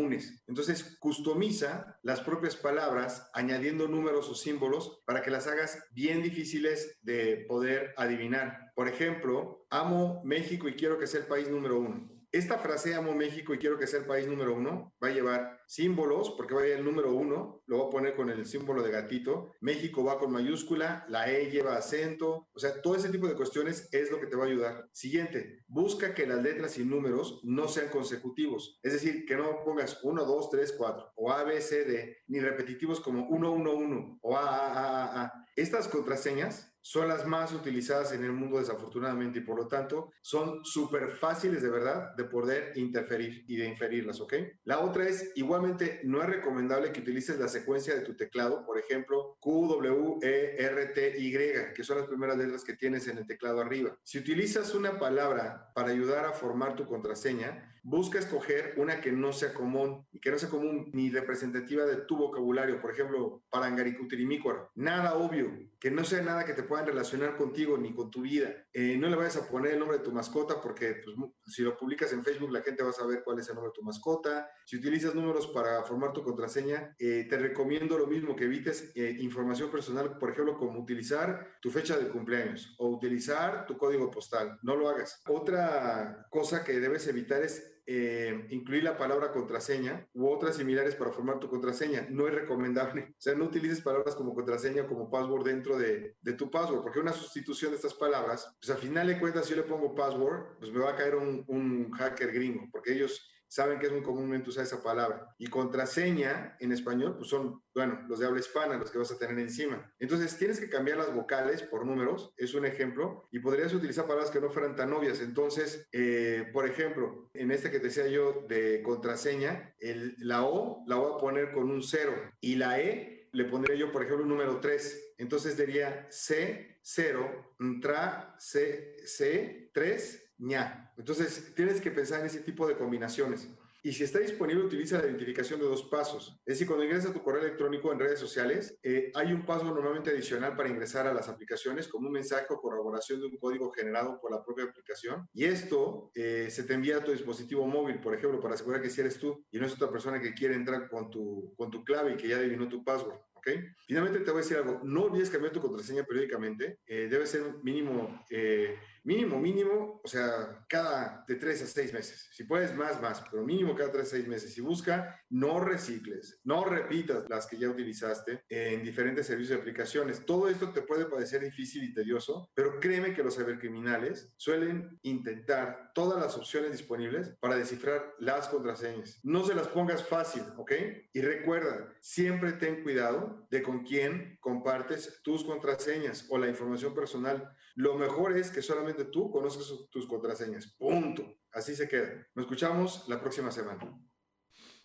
entonces, 0.47 0.97
customiza 0.99 1.99
las 2.03 2.21
propias 2.21 2.57
palabras 2.57 3.31
añadiendo 3.35 3.89
números 3.89 4.29
o 4.29 4.35
símbolos 4.35 5.03
para 5.07 5.23
que 5.23 5.31
las 5.31 5.47
hagas 5.47 5.83
bien 5.93 6.23
difíciles 6.23 6.99
de 7.03 7.45
poder 7.49 7.95
adivinar. 7.97 8.64
Por 8.75 8.89
ejemplo, 8.89 9.67
amo 9.71 10.21
México 10.25 10.69
y 10.69 10.75
quiero 10.75 10.99
que 10.99 11.07
sea 11.07 11.21
el 11.21 11.27
país 11.27 11.49
número 11.49 11.79
uno. 11.79 12.15
Esta 12.35 12.59
frase, 12.59 12.97
amo 12.97 13.15
México 13.15 13.55
y 13.55 13.59
quiero 13.59 13.79
que 13.79 13.87
sea 13.87 14.01
el 14.01 14.07
país 14.07 14.27
número 14.27 14.57
uno, 14.57 14.93
va 15.01 15.07
a 15.07 15.13
llevar 15.13 15.61
símbolos, 15.69 16.33
porque 16.37 16.53
va 16.53 16.63
a 16.63 16.67
ir 16.67 16.73
el 16.73 16.85
número 16.85 17.15
uno, 17.15 17.63
lo 17.67 17.79
voy 17.79 17.87
a 17.87 17.91
poner 17.91 18.17
con 18.17 18.29
el 18.29 18.45
símbolo 18.45 18.83
de 18.83 18.91
gatito. 18.91 19.53
México 19.61 20.03
va 20.03 20.19
con 20.19 20.33
mayúscula, 20.33 21.07
la 21.09 21.31
E 21.31 21.49
lleva 21.49 21.77
acento, 21.77 22.49
o 22.53 22.59
sea, 22.59 22.83
todo 22.83 22.97
ese 22.97 23.11
tipo 23.11 23.29
de 23.29 23.37
cuestiones 23.37 23.89
es 23.93 24.11
lo 24.11 24.19
que 24.19 24.27
te 24.27 24.35
va 24.35 24.43
a 24.43 24.49
ayudar. 24.49 24.89
Siguiente, 24.91 25.61
busca 25.69 26.13
que 26.13 26.27
las 26.27 26.43
letras 26.43 26.77
y 26.77 26.85
números 26.85 27.41
no 27.45 27.69
sean 27.69 27.89
consecutivos, 27.89 28.81
es 28.83 28.95
decir, 28.95 29.27
que 29.27 29.37
no 29.37 29.63
pongas 29.63 30.01
1, 30.03 30.25
2, 30.25 30.51
3, 30.51 30.75
4, 30.77 31.13
o 31.15 31.31
A, 31.31 31.45
B, 31.45 31.61
C, 31.61 31.85
D, 31.85 32.17
ni 32.27 32.41
repetitivos 32.41 32.99
como 32.99 33.29
1, 33.29 33.53
1, 33.53 33.73
1, 33.75 34.19
o 34.23 34.37
A, 34.37 34.41
A, 34.41 34.73
A, 34.73 35.23
A. 35.23 35.47
Estas 35.55 35.87
contraseñas 35.87 36.74
son 36.87 37.09
las 37.09 37.27
más 37.27 37.51
utilizadas 37.55 38.13
en 38.13 38.25
el 38.25 38.33
mundo 38.33 38.59
desafortunadamente 38.59 39.39
y 39.39 39.43
por 39.43 39.57
lo 39.57 39.69
tanto 39.69 40.13
son 40.21 40.63
súper 40.67 41.09
fáciles 41.09 41.63
de 41.63 41.71
verdad 41.71 42.15
de 42.15 42.25
poder 42.25 42.73
interferir 42.77 43.43
y 43.49 43.57
de 43.57 43.67
inferirlas, 43.67 44.21
¿ok? 44.21 44.35
La 44.65 44.81
otra 44.81 45.09
es, 45.09 45.33
igualmente, 45.35 46.03
no 46.05 46.21
es 46.21 46.29
recomendable 46.29 46.93
que 46.93 47.01
utilices 47.01 47.41
la 47.41 47.49
secuencia 47.49 47.95
de 47.95 48.03
tu 48.03 48.15
teclado, 48.15 48.67
por 48.67 48.79
ejemplo, 48.79 49.39
Q, 49.41 49.67
W, 49.67 50.19
E, 50.21 50.57
R, 50.59 50.87
T, 50.89 51.19
Y, 51.19 51.33
que 51.75 51.83
son 51.83 51.99
las 51.99 52.07
primeras 52.07 52.37
letras 52.37 52.63
que 52.65 52.75
tienes 52.75 53.09
en 53.09 53.17
el 53.17 53.27
teclado 53.27 53.63
arriba. 53.63 53.97
Si 54.03 54.19
utilizas 54.19 54.75
una 54.75 54.99
palabra 54.99 55.73
para 55.75 55.89
ayudar 55.89 56.27
a 56.27 56.33
formar 56.33 56.77
tu 56.77 56.87
contraseña, 56.87 57.74
busca 57.85 58.19
escoger 58.19 58.75
una 58.79 59.01
que 59.01 59.13
no 59.13 59.33
sea 59.33 59.53
común 59.53 60.07
y 60.11 60.19
que 60.19 60.31
no 60.31 60.39
sea 60.39 60.49
común 60.49 60.91
ni 60.95 61.11
representativa 61.11 61.85
de 61.85 61.97
tu 61.97 62.17
vocabulario. 62.17 62.81
Por 62.81 62.91
ejemplo, 62.91 63.45
parangaricutirimícuaro. 63.51 64.71
Nada 64.75 65.15
obvio, 65.15 65.53
que 65.79 65.91
no 65.91 66.03
sea 66.03 66.23
nada 66.23 66.47
que 66.47 66.55
te 66.55 66.63
puedan 66.63 66.87
relacionar 66.87 67.37
contigo 67.37 67.77
ni 67.77 67.95
con 67.95 68.11
tu 68.11 68.23
vida. 68.23 68.55
Eh, 68.73 68.97
no 68.97 69.09
le 69.09 69.17
vayas 69.17 69.37
a 69.37 69.47
poner 69.47 69.73
el 69.73 69.79
nombre 69.79 69.99
de 69.99 70.05
tu 70.05 70.13
mascota 70.13 70.61
porque 70.63 70.97
pues, 71.05 71.15
si 71.47 71.63
lo 71.63 71.77
publicas 71.77 72.11
en 72.15 72.25
Facebook 72.25 72.51
la 72.51 72.63
gente 72.63 72.83
va 72.83 72.89
a 72.89 72.95
saber 72.95 73.23
cuál 73.23 73.39
es 73.39 73.49
el 73.51 73.55
nombre 73.55 73.69
de 73.69 73.75
tu 73.75 73.83
mascota. 73.83 74.49
Si 74.65 74.79
utilizas 74.79 75.15
números 75.15 75.49
para 75.49 75.83
formar 75.83 76.15
tu 76.15 76.23
contraseña, 76.23 76.97
eh, 76.99 77.27
te 77.29 77.37
recomiendo 77.37 77.99
lo 77.99 78.07
mismo, 78.07 78.35
que 78.35 78.45
evites 78.45 78.93
eh, 78.95 79.15
información 79.21 79.71
personal, 79.71 80.17
por 80.17 80.31
ejemplo, 80.31 80.57
como 80.57 80.81
utilizar 80.81 81.59
tu 81.61 81.71
fecha 81.71 81.99
de 81.99 82.09
cumpleaños 82.09 82.75
o 82.79 82.89
utilizar 82.89 83.67
tu 83.67 83.77
código 83.77 84.11
postal. 84.11 84.59
No 84.63 84.77
lo 84.77 84.89
hagas. 84.89 85.21
Otra 85.29 86.27
cosa 86.31 86.65
que 86.65 86.81
debes 86.81 87.07
evitar 87.09 87.43
es 87.43 87.74
eh, 87.87 88.47
incluir 88.51 88.83
la 88.83 88.97
palabra 88.97 89.31
contraseña 89.31 90.09
u 90.15 90.27
otras 90.29 90.57
similares 90.57 90.95
para 90.95 91.13
formar 91.13 91.39
tu 91.39 91.49
contraseña. 91.49 92.07
No 92.11 92.27
es 92.27 92.35
recomendable. 92.35 93.15
O 93.15 93.21
sea, 93.25 93.35
no 93.35 93.45
utilices 93.47 93.81
palabras 93.81 94.15
como 94.15 94.35
contraseña 94.35 94.83
o 94.83 94.87
como 94.87 95.11
password 95.11 95.45
dentro 95.45 95.79
de, 95.79 96.17
de, 96.21 96.33
tu 96.35 96.51
password, 96.51 96.83
porque 96.83 97.01
una 97.01 97.13
sustitución 97.13 97.71
de 97.71 97.77
estas 97.77 97.95
palabras, 97.95 98.55
pues 98.61 98.71
al 98.71 98.77
final 98.77 99.07
de 99.07 99.19
cuentas, 99.19 99.47
si 99.47 99.51
yo 99.51 99.57
le 99.57 99.63
pongo 99.63 99.95
password, 99.95 100.59
pues 100.59 100.71
me 100.71 100.81
va 100.81 100.91
a 100.91 100.97
caer 100.97 101.15
un, 101.15 101.43
un 101.47 101.91
hacker 101.93 102.33
gringo, 102.33 102.69
porque 102.71 102.93
ellos 102.93 103.34
saben 103.55 103.79
que 103.79 103.87
es 103.87 103.93
muy 103.93 104.03
comúnmente 104.03 104.51
usar 104.51 104.65
esa 104.65 104.83
palabra. 104.83 105.33
Y 105.39 105.47
contraseña 105.47 106.57
en 106.59 106.73
español, 106.73 107.15
pues 107.17 107.29
son, 107.29 107.63
bueno, 107.73 108.05
los 108.09 108.19
de 108.19 108.27
habla 108.27 108.41
hispana, 108.41 108.77
los 108.77 108.91
que 108.91 108.99
vas 108.99 109.13
a 109.13 109.19
tener 109.19 109.39
encima. 109.39 109.95
Entonces, 110.01 110.37
tienes 110.37 110.59
que 110.59 110.69
cambiar 110.69 110.99
las 110.99 111.15
vocales 111.15 111.63
por 111.63 111.87
números, 111.87 112.33
es 112.37 112.55
un 112.55 112.67
ejemplo, 112.67 113.29
y 113.31 113.39
podrías 113.39 113.73
utilizar 113.73 114.07
palabras 114.07 114.33
que 114.33 114.41
no 114.41 114.51
fueran 114.51 114.75
tan 114.75 114.93
obvias. 114.93 115.21
Entonces, 115.21 115.87
eh, 115.93 116.51
por 116.53 116.67
ejemplo, 116.67 117.31
en 117.33 117.53
este 117.53 117.71
que 117.71 117.79
te 117.79 117.87
decía 117.87 118.09
yo 118.09 118.45
de 118.49 118.83
contraseña, 118.83 119.73
el, 119.79 120.17
la 120.19 120.45
O 120.45 120.83
la 120.89 120.97
voy 120.97 121.15
a 121.15 121.19
poner 121.19 121.53
con 121.53 121.71
un 121.71 121.81
cero 121.81 122.13
y 122.41 122.57
la 122.57 122.81
E 122.81 123.29
le 123.31 123.45
pondría 123.45 123.77
yo, 123.77 123.93
por 123.93 124.03
ejemplo, 124.03 124.25
un 124.25 124.31
número 124.31 124.59
3. 124.59 125.15
Entonces 125.19 125.57
diría 125.57 126.09
C0, 126.09 127.81
tra, 127.81 128.35
C, 128.39 128.97
C, 129.05 129.71
3, 129.73 130.24
ña. 130.39 130.93
Entonces, 130.97 131.55
tienes 131.55 131.81
que 131.81 131.91
pensar 131.91 132.21
en 132.21 132.27
ese 132.27 132.41
tipo 132.41 132.67
de 132.67 132.77
combinaciones. 132.77 133.49
Y 133.87 133.93
si 133.93 134.03
está 134.03 134.19
disponible, 134.19 134.65
utiliza 134.65 134.97
la 134.97 135.05
identificación 135.05 135.61
de 135.61 135.67
dos 135.67 135.83
pasos. 135.83 136.41
Es 136.47 136.55
decir, 136.55 136.67
cuando 136.67 136.87
ingresas 136.87 137.13
tu 137.13 137.23
correo 137.23 137.43
electrónico 137.43 137.93
en 137.93 137.99
redes 137.99 138.19
sociales, 138.19 138.79
eh, 138.83 139.13
hay 139.15 139.31
un 139.31 139.45
paso 139.45 139.63
normalmente 139.67 140.09
adicional 140.09 140.57
para 140.57 140.71
ingresar 140.71 141.07
a 141.07 141.13
las 141.13 141.29
aplicaciones, 141.29 141.87
como 141.87 142.07
un 142.07 142.15
mensaje 142.15 142.47
o 142.49 142.63
corroboración 142.63 143.21
de 143.21 143.27
un 143.27 143.37
código 143.37 143.71
generado 143.73 144.19
por 144.23 144.31
la 144.31 144.43
propia 144.43 144.65
aplicación. 144.65 145.29
Y 145.35 145.45
esto 145.45 146.11
eh, 146.15 146.49
se 146.51 146.63
te 146.63 146.73
envía 146.73 146.97
a 146.97 147.05
tu 147.05 147.13
dispositivo 147.13 147.67
móvil, 147.67 148.01
por 148.01 148.15
ejemplo, 148.15 148.41
para 148.41 148.55
asegurar 148.55 148.81
que 148.81 148.89
si 148.89 149.03
eres 149.03 149.19
tú 149.19 149.45
y 149.51 149.59
no 149.59 149.67
es 149.67 149.75
otra 149.75 149.91
persona 149.91 150.19
que 150.19 150.33
quiere 150.33 150.55
entrar 150.55 150.89
con 150.89 151.11
tu, 151.11 151.53
con 151.55 151.71
tu 151.71 151.85
clave 151.85 152.15
y 152.15 152.17
que 152.17 152.29
ya 152.29 152.37
adivinó 152.37 152.71
tu 152.71 152.83
password. 152.83 153.19
¿Ok? 153.45 153.61
Finalmente 153.87 154.21
te 154.21 154.31
voy 154.31 154.41
a 154.41 154.43
decir 154.43 154.57
algo, 154.57 154.81
no 154.85 155.05
olvides 155.05 155.31
cambiar 155.31 155.53
tu 155.53 155.61
contraseña 155.61 156.05
periódicamente, 156.05 156.81
eh, 156.87 157.09
debe 157.11 157.27
ser 157.27 157.43
mínimo, 157.63 158.25
eh, 158.31 158.79
mínimo, 159.05 159.39
mínimo, 159.39 160.01
o 160.03 160.09
sea, 160.09 160.65
cada 160.69 161.25
de 161.29 161.35
tres 161.37 161.63
a 161.63 161.67
seis 161.67 161.93
meses. 161.93 162.29
Si 162.33 162.45
puedes 162.45 162.75
más, 162.75 163.01
más, 163.01 163.23
pero 163.31 163.45
mínimo 163.45 163.75
cada 163.75 163.93
tres 163.93 164.07
a 164.07 164.11
seis 164.11 164.27
meses. 164.27 164.57
Y 164.57 164.63
busca, 164.63 165.21
no 165.29 165.61
recicles, 165.61 166.41
no 166.45 166.65
repitas 166.65 167.29
las 167.29 167.47
que 167.47 167.59
ya 167.59 167.69
utilizaste 167.69 168.43
en 168.49 168.83
diferentes 168.83 169.27
servicios 169.27 169.59
y 169.59 169.61
aplicaciones. 169.61 170.25
Todo 170.25 170.49
esto 170.49 170.71
te 170.71 170.83
puede 170.83 171.05
parecer 171.05 171.43
difícil 171.43 171.85
y 171.85 171.93
tedioso, 171.93 172.51
pero 172.55 172.81
créeme 172.81 173.13
que 173.13 173.23
los 173.23 173.37
cibercriminales 173.37 174.33
suelen 174.37 174.99
intentar 175.03 175.93
todas 175.95 176.21
las 176.21 176.37
opciones 176.37 176.73
disponibles 176.73 177.35
para 177.41 177.57
descifrar 177.57 178.15
las 178.19 178.49
contraseñas. 178.49 179.21
No 179.23 179.45
se 179.45 179.55
las 179.55 179.69
pongas 179.69 180.07
fácil, 180.07 180.43
¿ok? 180.57 180.73
Y 181.13 181.21
recuerda, 181.21 181.95
siempre 182.01 182.53
ten 182.53 182.83
cuidado 182.83 183.34
de 183.51 183.63
con 183.63 183.85
quién 183.85 184.39
compartes 184.41 185.21
tus 185.23 185.45
contraseñas 185.45 186.27
o 186.31 186.39
la 186.39 186.49
información 186.49 186.95
personal. 186.95 187.55
Lo 187.75 187.97
mejor 187.97 188.37
es 188.37 188.51
que 188.51 188.63
solamente 188.63 189.05
tú 189.05 189.31
conozcas 189.31 189.73
tus 189.91 190.07
contraseñas. 190.07 190.67
Punto. 190.67 191.39
Así 191.53 191.75
se 191.75 191.89
queda. 191.89 192.27
Nos 192.35 192.45
escuchamos 192.45 193.09
la 193.09 193.21
próxima 193.21 193.51
semana. 193.51 193.99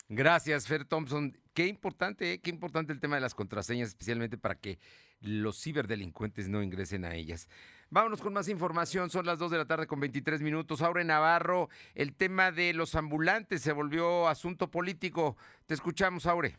Gracias, 0.08 0.68
Fer 0.68 0.86
Thompson. 0.86 1.38
Qué 1.54 1.68
importante, 1.68 2.34
¿eh? 2.34 2.42
qué 2.42 2.50
importante 2.50 2.94
el 2.94 3.00
tema 3.00 3.16
de 3.16 3.22
las 3.22 3.36
contraseñas, 3.36 3.90
especialmente 3.90 4.38
para 4.38 4.56
que 4.56 4.80
los 5.22 5.62
ciberdelincuentes 5.62 6.50
no 6.50 6.64
ingresen 6.64 7.06
a 7.06 7.14
ellas. 7.14 7.48
Vámonos 7.92 8.22
con 8.22 8.34
más 8.34 8.48
información. 8.48 9.10
Son 9.10 9.26
las 9.26 9.40
2 9.40 9.52
de 9.52 9.58
la 9.58 9.66
tarde 9.66 9.88
con 9.88 10.00
23 10.00 10.42
minutos. 10.42 10.82
En 10.82 11.08
Navarro, 11.08 11.70
el 11.96 12.16
tema 12.16 12.52
de 12.52 12.74
los 12.74 12.96
ambulantes 12.96 13.62
se 13.62 13.72
volvió 13.72 14.28
asunto 14.28 14.72
político. 14.72 15.38
Te 15.66 15.74
escuchamos, 15.74 16.26
Aure. 16.26 16.58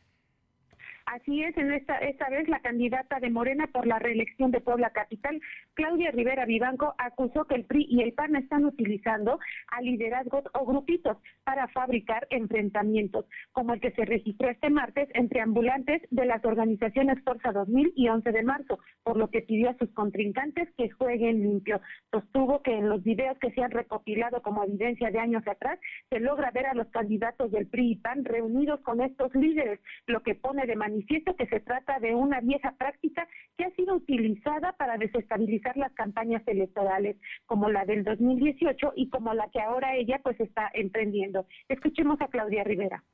Así 1.10 1.42
es, 1.42 1.56
en 1.56 1.72
esta, 1.72 1.98
esta 1.98 2.28
vez 2.28 2.48
la 2.48 2.60
candidata 2.60 3.18
de 3.18 3.30
Morena 3.30 3.66
por 3.66 3.84
la 3.84 3.98
reelección 3.98 4.52
de 4.52 4.60
Puebla 4.60 4.90
Capital, 4.90 5.40
Claudia 5.80 6.10
Rivera 6.10 6.44
Vivanco, 6.44 6.94
acusó 6.98 7.46
que 7.46 7.54
el 7.54 7.64
PRI 7.64 7.86
y 7.88 8.02
el 8.02 8.12
PAN 8.12 8.36
están 8.36 8.66
utilizando 8.66 9.38
a 9.68 9.80
liderazgos 9.80 10.44
o 10.52 10.66
grupitos 10.66 11.16
para 11.42 11.68
fabricar 11.68 12.26
enfrentamientos, 12.28 13.24
como 13.52 13.72
el 13.72 13.80
que 13.80 13.90
se 13.92 14.04
registró 14.04 14.50
este 14.50 14.68
martes 14.68 15.08
entre 15.14 15.40
ambulantes 15.40 16.02
de 16.10 16.26
las 16.26 16.44
organizaciones 16.44 17.24
Fuerza 17.24 17.52
2000 17.52 17.94
y 17.96 18.10
11 18.10 18.30
de 18.30 18.42
marzo, 18.42 18.78
por 19.02 19.16
lo 19.16 19.30
que 19.30 19.40
pidió 19.40 19.70
a 19.70 19.78
sus 19.78 19.90
contrincantes 19.94 20.68
que 20.76 20.90
jueguen 20.90 21.40
limpio. 21.40 21.80
Sostuvo 22.10 22.60
que 22.60 22.76
en 22.76 22.90
los 22.90 23.02
videos 23.02 23.38
que 23.38 23.50
se 23.52 23.62
han 23.62 23.70
recopilado 23.70 24.42
como 24.42 24.62
evidencia 24.62 25.10
de 25.10 25.18
años 25.18 25.48
atrás, 25.48 25.78
se 26.10 26.20
logra 26.20 26.50
ver 26.50 26.66
a 26.66 26.74
los 26.74 26.88
candidatos 26.88 27.52
del 27.52 27.68
PRI 27.68 27.92
y 27.92 27.96
PAN 27.96 28.26
reunidos 28.26 28.80
con 28.80 29.00
estos 29.00 29.34
líderes, 29.34 29.80
lo 30.06 30.22
que 30.22 30.34
pone 30.34 30.66
de 30.66 30.76
manifiesto 30.76 31.34
que 31.36 31.46
se 31.46 31.60
trata 31.60 31.98
de 32.00 32.14
una 32.14 32.40
vieja 32.40 32.72
práctica 32.72 33.26
que 33.56 33.64
ha 33.64 33.70
sido 33.70 33.94
utilizada 33.94 34.74
para 34.74 34.98
desestabilizar 34.98 35.69
las 35.76 35.92
campañas 35.92 36.42
electorales, 36.46 37.16
como 37.46 37.68
la 37.68 37.84
del 37.84 38.04
2018 38.04 38.92
y 38.96 39.08
como 39.08 39.34
la 39.34 39.48
que 39.50 39.60
ahora 39.60 39.96
ella 39.96 40.20
pues 40.22 40.38
está 40.40 40.70
emprendiendo. 40.74 41.46
Escuchemos 41.68 42.20
a 42.20 42.28
Claudia 42.28 42.64
Rivera. 42.64 43.04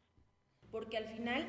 Porque 0.71 0.97
al 0.97 1.07
final 1.07 1.45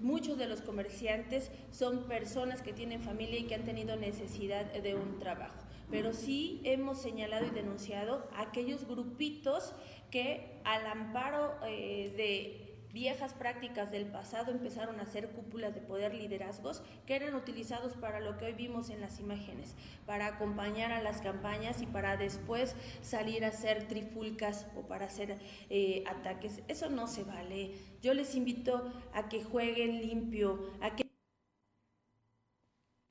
muchos 0.00 0.38
de 0.38 0.48
los 0.48 0.62
comerciantes 0.62 1.52
son 1.70 2.08
personas 2.08 2.62
que 2.62 2.72
tienen 2.72 3.02
familia 3.02 3.38
y 3.38 3.44
que 3.44 3.54
han 3.54 3.64
tenido 3.64 3.96
necesidad 3.96 4.72
de 4.72 4.94
un 4.94 5.18
trabajo. 5.18 5.62
Pero 5.90 6.14
sí 6.14 6.60
hemos 6.64 7.00
señalado 7.00 7.46
y 7.46 7.50
denunciado 7.50 8.26
aquellos 8.36 8.88
grupitos 8.88 9.74
que 10.10 10.60
al 10.64 10.86
amparo 10.86 11.54
eh, 11.66 12.14
de 12.16 12.71
viejas 12.92 13.32
prácticas 13.32 13.90
del 13.90 14.06
pasado 14.06 14.52
empezaron 14.52 15.00
a 15.00 15.06
ser 15.06 15.30
cúpulas 15.30 15.74
de 15.74 15.80
poder 15.80 16.14
liderazgos 16.14 16.82
que 17.06 17.16
eran 17.16 17.34
utilizados 17.34 17.94
para 17.94 18.20
lo 18.20 18.36
que 18.36 18.46
hoy 18.46 18.52
vimos 18.52 18.90
en 18.90 19.00
las 19.00 19.18
imágenes, 19.18 19.74
para 20.06 20.26
acompañar 20.26 20.92
a 20.92 21.02
las 21.02 21.20
campañas 21.20 21.80
y 21.80 21.86
para 21.86 22.16
después 22.16 22.76
salir 23.00 23.44
a 23.44 23.48
hacer 23.48 23.88
trifulcas 23.88 24.66
o 24.76 24.82
para 24.82 25.06
hacer 25.06 25.38
eh, 25.70 26.04
ataques. 26.06 26.62
Eso 26.68 26.90
no 26.90 27.06
se 27.06 27.24
vale. 27.24 27.72
Yo 28.02 28.14
les 28.14 28.34
invito 28.34 28.92
a 29.14 29.28
que 29.28 29.42
jueguen 29.42 30.00
limpio, 30.00 30.70
a 30.80 30.94
que 30.94 31.11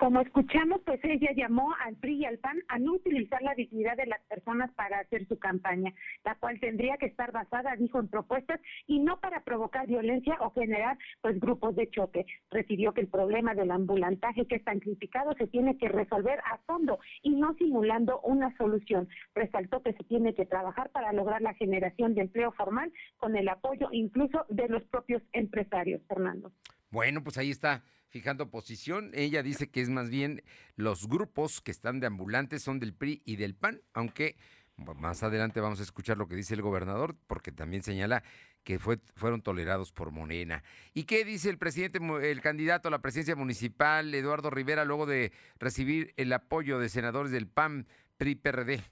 como 0.02 0.20
escuchamos, 0.20 0.82
pues 0.84 1.00
ella 1.04 1.30
llamó 1.36 1.76
al 1.86 1.96
PRI 1.96 2.22
y 2.22 2.26
al 2.26 2.40
PAN 2.40 2.58
a 2.70 2.80
no 2.80 2.94
utilizar 2.94 3.40
la 3.44 3.54
dignidad 3.54 3.96
de 3.96 4.08
las 4.08 4.20
personas 4.22 4.72
para 4.72 4.98
hacer 4.98 5.28
su 5.28 5.38
campaña, 5.38 5.94
la 6.26 6.34
cual 6.40 6.60
tendría 6.60 6.98
que 6.98 7.06
estar 7.06 7.32
basada, 7.32 7.76
dijo, 7.76 8.00
en 8.00 8.08
propuestas 8.08 8.60
y 8.88 8.98
no 8.98 9.20
para 9.20 9.44
provocar 9.44 9.86
violencia 9.86 10.38
o 10.40 10.50
generar 10.54 10.98
pues 11.22 11.40
grupos 11.40 11.76
de 11.76 11.88
choque. 11.92 12.26
Refirió 12.50 12.96
que 12.96 13.02
el 13.02 13.10
problema 13.10 13.54
del 13.54 13.70
ambulantaje 13.70 14.48
que 14.48 14.56
es 14.56 14.64
tan 14.64 14.80
criticado 14.80 15.36
se 15.36 15.46
tiene 15.46 15.78
que 15.78 15.88
resolver 15.88 16.40
a 16.52 16.58
fondo 16.66 16.98
y 17.22 17.36
no 17.36 17.54
simulando 17.60 18.22
una 18.22 18.58
solución. 18.58 19.08
Resaltó 19.36 19.84
que 19.84 19.94
se 19.94 20.04
tiene 20.06 20.34
que 20.34 20.48
trabajar 20.48 20.90
para 20.90 21.14
lograr 21.14 21.44
la 21.44 21.54
generación 21.54 22.16
de 22.16 22.22
empleo 22.22 22.52
formal 22.54 22.92
con 23.18 23.36
el 23.36 23.48
apoyo 23.48 23.88
incluso 23.92 24.48
de 24.50 24.68
los 24.68 24.82
propios 24.86 25.22
empresarios, 25.32 26.02
Fernando. 26.08 26.52
Bueno, 26.90 27.24
pues 27.24 27.38
ahí 27.38 27.52
está 27.52 27.84
fijando 28.12 28.52
posición. 28.52 29.10
Ella 29.14 29.42
dice 29.42 29.70
que 29.70 29.82
es 29.82 29.90
más 29.90 30.10
bien 30.10 30.44
los 30.76 31.08
grupos 31.08 31.62
que 31.62 31.72
están 31.72 32.00
de 32.00 32.08
ambulantes 32.08 32.62
son 32.62 32.80
del 32.80 32.94
PRI 32.94 33.24
y 33.26 33.38
del 33.38 33.56
PAN, 33.56 33.82
aunque 33.94 34.38
más 34.76 35.24
adelante 35.24 35.60
vamos 35.62 35.80
a 35.80 35.84
escuchar 35.84 36.18
lo 36.18 36.28
que 36.28 36.36
dice 36.36 36.54
el 36.54 36.62
gobernador, 36.62 37.16
porque 37.28 37.52
también 37.52 37.84
señala 37.84 38.24
que 38.64 38.80
fue, 38.80 39.00
fueron 39.16 39.42
tolerados 39.42 39.92
por 39.92 40.12
Morena. 40.12 40.64
¿Y 40.94 41.04
qué 41.04 41.24
dice 41.26 41.50
el 41.50 41.58
presidente, 41.58 42.00
el 42.30 42.42
candidato 42.42 42.88
a 42.88 42.92
la 42.92 43.02
presidencia 43.02 43.36
municipal, 43.36 44.14
Eduardo 44.14 44.50
Rivera, 44.50 44.86
luego 44.86 45.06
de 45.06 45.32
recibir 45.60 46.14
el 46.18 46.32
apoyo 46.34 46.80
de 46.80 46.90
senadores 46.90 47.32
del 47.32 47.48
PAN, 47.48 47.88
PRI, 48.18 48.36
PRD? 48.36 48.84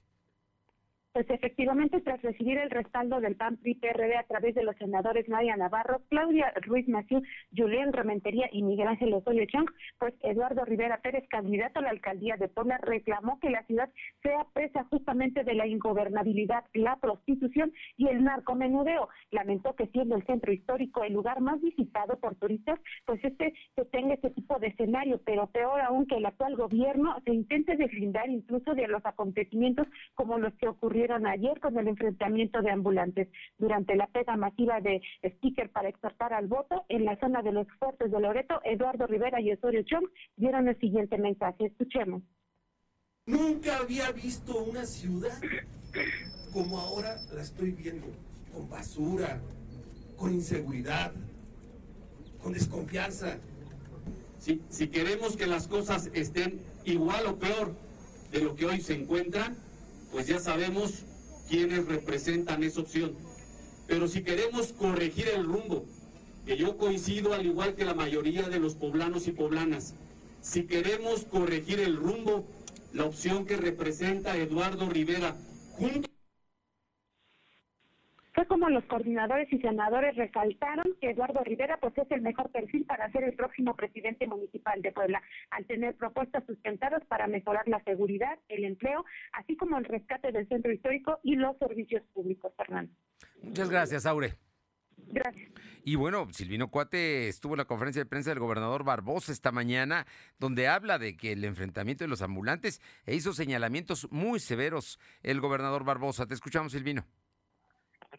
Pues 1.12 1.28
efectivamente, 1.28 2.00
tras 2.02 2.22
recibir 2.22 2.56
el 2.58 2.70
respaldo 2.70 3.20
del 3.20 3.34
PAN 3.34 3.56
PRI 3.56 3.74
PRD 3.74 4.16
a 4.16 4.22
través 4.28 4.54
de 4.54 4.62
los 4.62 4.76
senadores 4.76 5.28
Nadia 5.28 5.56
Navarro, 5.56 6.02
Claudia 6.08 6.52
Ruiz 6.62 6.86
Maciú, 6.88 7.20
Julián 7.52 7.92
Rementería 7.92 8.48
y 8.52 8.62
Miguel 8.62 8.86
Ángel 8.86 9.14
Osorio 9.14 9.44
Chong, 9.46 9.68
pues 9.98 10.14
Eduardo 10.22 10.64
Rivera 10.64 11.00
Pérez, 11.02 11.26
candidato 11.28 11.80
a 11.80 11.82
la 11.82 11.90
alcaldía 11.90 12.36
de 12.36 12.46
Puebla, 12.46 12.78
reclamó 12.78 13.40
que 13.40 13.50
la 13.50 13.64
ciudad 13.64 13.90
sea 14.22 14.46
presa 14.52 14.84
justamente 14.84 15.42
de 15.42 15.54
la 15.54 15.66
ingobernabilidad, 15.66 16.62
la 16.74 16.94
prostitución 17.00 17.72
y 17.96 18.06
el 18.06 18.22
narcomenudeo. 18.22 19.08
Lamentó 19.32 19.74
que 19.74 19.88
siendo 19.88 20.14
el 20.14 20.24
centro 20.26 20.52
histórico 20.52 21.02
el 21.02 21.14
lugar 21.14 21.40
más 21.40 21.60
visitado 21.60 22.20
por 22.20 22.36
turistas, 22.36 22.78
pues 23.04 23.18
este 23.24 23.52
se 23.74 23.84
tenga 23.86 24.14
este 24.14 24.30
tipo 24.30 24.60
de 24.60 24.68
escenario, 24.68 25.20
pero 25.24 25.48
peor 25.48 25.80
aún 25.80 26.06
que 26.06 26.18
el 26.18 26.26
actual 26.26 26.54
gobierno 26.54 27.16
se 27.24 27.34
intente 27.34 27.76
deslindar 27.76 28.30
incluso 28.30 28.76
de 28.76 28.86
los 28.86 29.04
acontecimientos 29.04 29.88
como 30.14 30.38
los 30.38 30.54
que 30.54 30.68
ocurrieron 30.68 30.99
ayer 31.26 31.60
con 31.60 31.78
el 31.78 31.88
enfrentamiento 31.88 32.60
de 32.62 32.70
ambulantes. 32.70 33.28
Durante 33.58 33.96
la 33.96 34.06
pega 34.06 34.36
masiva 34.36 34.80
de 34.80 35.00
sticker 35.36 35.70
para 35.70 35.88
exhortar 35.88 36.32
al 36.32 36.46
voto 36.46 36.84
en 36.88 37.04
la 37.04 37.18
zona 37.18 37.42
de 37.42 37.52
los 37.52 37.66
fuertes 37.78 38.10
de 38.10 38.20
Loreto, 38.20 38.60
Eduardo 38.64 39.06
Rivera 39.06 39.40
y 39.40 39.52
Osorio 39.52 39.82
Chong 39.82 40.06
dieron 40.36 40.68
el 40.68 40.78
siguiente 40.78 41.16
mensaje. 41.18 41.66
Escuchemos. 41.66 42.22
Nunca 43.26 43.78
había 43.78 44.10
visto 44.12 44.62
una 44.64 44.84
ciudad 44.84 45.38
como 46.52 46.78
ahora 46.78 47.20
la 47.32 47.42
estoy 47.42 47.70
viendo, 47.70 48.06
con 48.52 48.68
basura, 48.68 49.40
con 50.16 50.32
inseguridad, 50.32 51.12
con 52.42 52.52
desconfianza. 52.52 53.38
Si, 54.38 54.60
si 54.68 54.88
queremos 54.88 55.36
que 55.36 55.46
las 55.46 55.68
cosas 55.68 56.10
estén 56.12 56.60
igual 56.84 57.26
o 57.26 57.38
peor 57.38 57.74
de 58.32 58.40
lo 58.40 58.56
que 58.56 58.66
hoy 58.66 58.80
se 58.80 58.94
encuentran, 58.94 59.56
pues 60.12 60.26
ya 60.26 60.38
sabemos 60.38 61.04
quiénes 61.48 61.86
representan 61.86 62.62
esa 62.62 62.80
opción. 62.80 63.14
Pero 63.86 64.08
si 64.08 64.22
queremos 64.22 64.72
corregir 64.72 65.28
el 65.28 65.44
rumbo, 65.44 65.84
que 66.46 66.56
yo 66.56 66.76
coincido 66.76 67.34
al 67.34 67.44
igual 67.44 67.74
que 67.74 67.84
la 67.84 67.94
mayoría 67.94 68.48
de 68.48 68.60
los 68.60 68.74
poblanos 68.74 69.26
y 69.26 69.32
poblanas, 69.32 69.94
si 70.40 70.64
queremos 70.64 71.24
corregir 71.24 71.80
el 71.80 71.96
rumbo, 71.96 72.46
la 72.92 73.04
opción 73.04 73.46
que 73.46 73.56
representa 73.56 74.36
Eduardo 74.36 74.88
Rivera 74.88 75.36
junto 75.72 76.08
fue 78.40 78.46
como 78.46 78.70
los 78.70 78.84
coordinadores 78.84 79.52
y 79.52 79.58
senadores 79.58 80.16
resaltaron 80.16 80.96
que 80.98 81.10
Eduardo 81.10 81.44
Rivera 81.44 81.76
pues 81.78 81.92
es 81.98 82.10
el 82.10 82.22
mejor 82.22 82.50
perfil 82.50 82.86
para 82.86 83.12
ser 83.12 83.24
el 83.24 83.34
próximo 83.34 83.76
presidente 83.76 84.26
municipal 84.26 84.80
de 84.80 84.92
Puebla, 84.92 85.22
al 85.50 85.66
tener 85.66 85.94
propuestas 85.96 86.44
sustentadas 86.46 87.04
para 87.04 87.26
mejorar 87.26 87.68
la 87.68 87.84
seguridad, 87.84 88.38
el 88.48 88.64
empleo, 88.64 89.04
así 89.32 89.56
como 89.56 89.76
el 89.76 89.84
rescate 89.84 90.32
del 90.32 90.48
centro 90.48 90.72
histórico 90.72 91.18
y 91.22 91.36
los 91.36 91.58
servicios 91.58 92.02
públicos, 92.14 92.50
Fernando. 92.56 92.90
Muchas 93.42 93.68
gracias, 93.68 94.06
Aure. 94.06 94.32
Gracias. 95.08 95.50
Y 95.84 95.96
bueno, 95.96 96.26
Silvino 96.32 96.70
Cuate 96.70 97.28
estuvo 97.28 97.52
en 97.54 97.58
la 97.58 97.66
conferencia 97.66 98.02
de 98.02 98.08
prensa 98.08 98.30
del 98.30 98.38
gobernador 98.38 98.84
Barbosa 98.84 99.32
esta 99.32 99.52
mañana, 99.52 100.06
donde 100.38 100.66
habla 100.66 100.98
de 100.98 101.14
que 101.14 101.32
el 101.32 101.44
enfrentamiento 101.44 102.04
de 102.04 102.08
los 102.08 102.22
ambulantes 102.22 102.80
e 103.04 103.14
hizo 103.14 103.34
señalamientos 103.34 104.08
muy 104.10 104.40
severos 104.40 104.98
el 105.22 105.42
gobernador 105.42 105.84
Barbosa. 105.84 106.26
Te 106.26 106.32
escuchamos, 106.32 106.72
Silvino. 106.72 107.04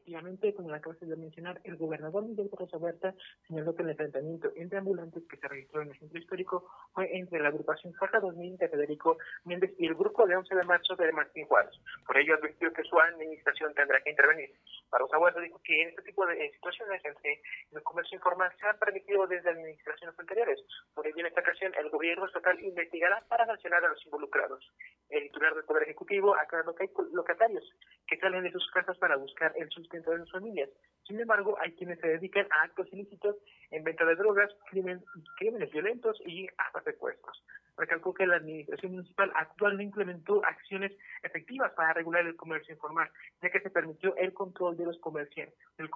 Efectivamente, 0.02 0.56
como 0.56 0.70
lo 0.70 0.76
acabas 0.76 1.00
de 1.00 1.16
mencionar, 1.16 1.62
el 1.64 1.78
gobernador 1.78 2.24
Miguel 2.24 2.50
Rosa 2.52 2.78
Huerta 2.78 3.14
señaló 3.48 3.76
que 3.76 3.84
el 3.84 3.92
enfrentamiento 3.92 4.52
entre 4.56 4.80
ambulantes 4.80 5.24
que 5.30 5.38
se 5.38 5.48
registró 5.48 5.84
en 5.84 5.90
el 5.90 6.00
centro 6.00 6.18
histórico 6.18 6.68
fue 6.92 7.16
entre 7.16 7.40
la 7.40 7.50
agrupación 7.50 7.94
Fuerza 7.94 8.20
2000 8.20 8.58
de 8.58 8.68
Federico 8.68 9.20
Méndez 9.46 9.76
y 9.78 9.86
el 9.86 9.94
grupo 9.94 10.26
de 10.26 10.36
11 10.36 10.56
de 10.56 10.64
marzo 10.64 10.96
de 10.96 11.12
Martín 11.12 11.46
Juárez. 11.46 11.74
Por 12.08 12.18
ello 12.18 12.34
advirtió 12.34 12.74
que 12.74 12.82
su 12.82 13.00
administración 13.00 13.76
tendrá 13.76 14.02
que 14.02 14.10
intervenir. 14.10 14.50
Rosa 14.92 15.20
Huerta 15.20 15.40
dijo 15.40 15.62
que 15.64 15.84
en 15.84 15.90
este 15.90 16.02
tipo 16.02 16.26
de 16.26 16.50
situaciones 16.50 17.06
entre 17.06 17.40
el 17.72 17.84
comercio 17.84 18.16
informal 18.18 18.52
se 18.60 18.66
han 18.66 18.80
permitido 18.80 19.28
desde 19.28 19.52
administraciones 19.52 20.18
anteriores. 20.18 20.60
Por 20.96 21.06
ello, 21.06 21.20
en 21.20 21.28
esta 21.28 21.42
ocasión, 21.42 21.74
el 21.78 21.92
gobierno 21.92 22.26
estatal 22.26 22.60
investigará 22.60 23.24
para 23.30 23.46
sancionar 23.46 23.86
a 23.86 23.90
los 23.90 24.04
involucrados. 24.04 24.68
El 25.10 25.24
titular 25.24 25.54
del 25.54 25.64
Poder 25.66 25.84
Ejecutivo 25.84 26.36
aclaró 26.36 26.74
que 26.74 26.86
hay 26.86 26.90
locatarios 27.14 27.64
que 28.08 28.18
salen 28.18 28.44
de 28.44 28.52
sus 28.52 28.68
casas 28.72 28.98
para 28.98 29.16
buscar 29.16 29.54
el 29.56 29.70
sustento 29.70 29.91
de 29.92 30.20
sus 30.20 30.32
familias. 30.32 30.70
Sin 31.08 31.20
embargo, 31.20 31.58
hay 31.60 31.74
quienes 31.74 32.00
se 32.00 32.08
dedican 32.08 32.48
a 32.52 32.64
actos 32.64 32.88
ilícitos 32.94 33.36
en 33.72 33.84
venta 33.84 34.06
de 34.06 34.16
drogas, 34.16 34.50
crímenes 34.70 35.72
violentos 35.72 36.22
y 36.26 36.48
hasta 36.58 36.82
secuestros. 36.84 37.44
Recalcó 37.78 38.14
que 38.14 38.28
la 38.28 38.36
administración 38.36 38.94
municipal 38.94 39.32
actualmente 39.36 39.84
implementó 39.84 40.46
acciones 40.46 40.92
efectivas 41.24 41.72
para 41.74 41.94
regular 41.94 42.26
el 42.26 42.36
comercio 42.36 42.74
informal, 42.74 43.10
ya 43.42 43.50
que 43.50 43.60
se 43.60 43.70
permitió 43.70 44.16
el 44.16 44.34
control 44.34 44.78
de 44.78 44.86
los 44.86 45.00
comerciantes, 45.00 45.58
del, 45.78 45.90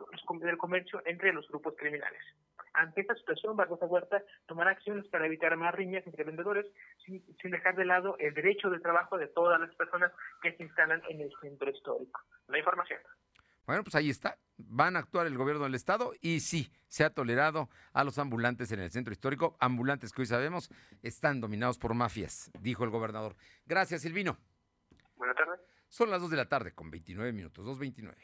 comercio 0.58 1.02
entre 1.06 1.32
los 1.32 1.48
grupos 1.50 1.76
criminales. 1.78 2.22
Ante 2.74 3.02
esta 3.02 3.16
situación, 3.16 3.56
Barbosa 3.56 3.86
Huerta 3.86 4.22
tomará 4.48 4.72
acciones 4.72 5.08
para 5.08 5.28
evitar 5.28 5.56
más 5.56 5.74
riñas 5.76 6.06
entre 6.08 6.24
vendedores, 6.24 6.66
sin, 7.06 7.24
sin 7.38 7.52
dejar 7.52 7.76
de 7.76 7.86
lado 7.86 8.18
el 8.20 8.34
derecho 8.34 8.70
de 8.70 8.80
trabajo 8.80 9.18
de 9.18 9.28
todas 9.28 9.60
las 9.62 9.74
personas 9.76 10.12
que 10.42 10.52
se 10.54 10.64
instalan 10.64 11.02
en 11.08 11.22
el 11.22 11.32
centro 11.42 11.70
histórico. 11.70 12.22
La 12.48 12.58
información. 12.58 13.00
Bueno, 13.66 13.84
pues 13.84 13.96
ahí 13.96 14.10
está. 14.10 14.38
Van 14.58 14.96
a 14.96 15.00
actuar 15.00 15.28
el 15.28 15.38
gobierno 15.38 15.64
del 15.64 15.76
estado 15.76 16.14
y 16.22 16.40
sí, 16.40 16.72
se 16.88 17.04
ha 17.04 17.10
tolerado 17.10 17.70
a 17.94 18.04
los 18.04 18.18
ambulantes 18.18 18.72
en 18.72 18.80
el 18.80 18.92
centro 18.92 19.12
histórico, 19.12 19.58
ambulantes 19.60 20.12
que 20.12 20.22
hoy 20.22 20.28
sabemos 20.28 20.70
están 21.02 21.42
dominados 21.42 21.78
por 21.78 21.94
mafias, 21.94 22.52
dijo 22.62 22.84
el 22.84 22.90
gobernador. 22.90 23.36
Gracias, 23.66 24.04
Silvino. 24.04 24.38
Buenas 25.18 25.36
tardes. 25.36 25.60
Son 25.90 26.10
las 26.10 26.22
2 26.22 26.32
de 26.32 26.38
la 26.38 26.50
tarde 26.50 26.74
con 26.74 26.90
29 26.90 27.32
minutos, 27.34 27.66
2.29. 27.66 28.16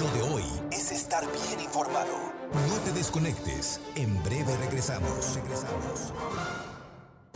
Lo 0.00 0.10
de 0.12 0.22
hoy 0.22 0.44
es 0.72 0.92
estar 0.92 1.24
bien 1.24 1.60
informado. 1.60 2.32
No 2.52 2.78
te 2.84 2.92
desconectes. 2.92 3.80
En 3.96 4.22
breve 4.22 4.56
regresamos. 4.56 5.36
Regresamos. 5.36 6.12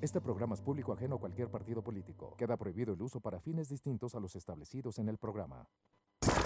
Este 0.00 0.20
programa 0.20 0.54
es 0.54 0.60
público 0.60 0.92
ajeno 0.92 1.16
a 1.16 1.18
cualquier 1.18 1.48
partido 1.48 1.82
político. 1.82 2.34
Queda 2.36 2.56
prohibido 2.56 2.94
el 2.94 3.02
uso 3.02 3.20
para 3.20 3.40
fines 3.40 3.68
distintos 3.68 4.14
a 4.14 4.20
los 4.20 4.36
establecidos 4.36 4.98
en 4.98 5.08
el 5.08 5.18
programa. 5.18 5.66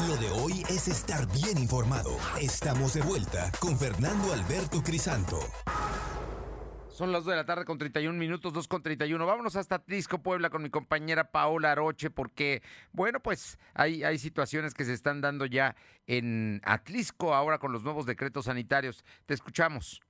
Lo 0.08 0.16
de 0.16 0.30
hoy 0.30 0.62
es 0.68 0.88
estar 0.88 1.26
bien 1.26 1.58
informado. 1.58 2.10
Estamos 2.40 2.94
de 2.94 3.02
vuelta 3.02 3.50
con 3.60 3.76
Fernando 3.76 4.32
Alberto 4.32 4.82
Crisanto. 4.82 5.38
Son 6.88 7.12
las 7.12 7.24
2 7.24 7.30
de 7.30 7.36
la 7.36 7.46
tarde 7.46 7.64
con 7.64 7.78
31 7.78 8.18
minutos, 8.18 8.52
2 8.52 8.66
con 8.66 8.82
31. 8.82 9.24
Vámonos 9.24 9.54
hasta 9.54 9.76
Atlisco, 9.76 10.20
Puebla, 10.20 10.50
con 10.50 10.62
mi 10.62 10.70
compañera 10.70 11.30
Paola 11.30 11.70
Aroche, 11.70 12.10
porque, 12.10 12.60
bueno, 12.90 13.20
pues 13.20 13.56
hay, 13.74 14.02
hay 14.02 14.18
situaciones 14.18 14.74
que 14.74 14.84
se 14.84 14.94
están 14.94 15.20
dando 15.20 15.46
ya 15.46 15.76
en 16.08 16.60
Atlisco 16.64 17.34
ahora 17.34 17.58
con 17.58 17.72
los 17.72 17.84
nuevos 17.84 18.04
decretos 18.04 18.46
sanitarios. 18.46 19.04
Te 19.26 19.34
escuchamos. 19.34 20.00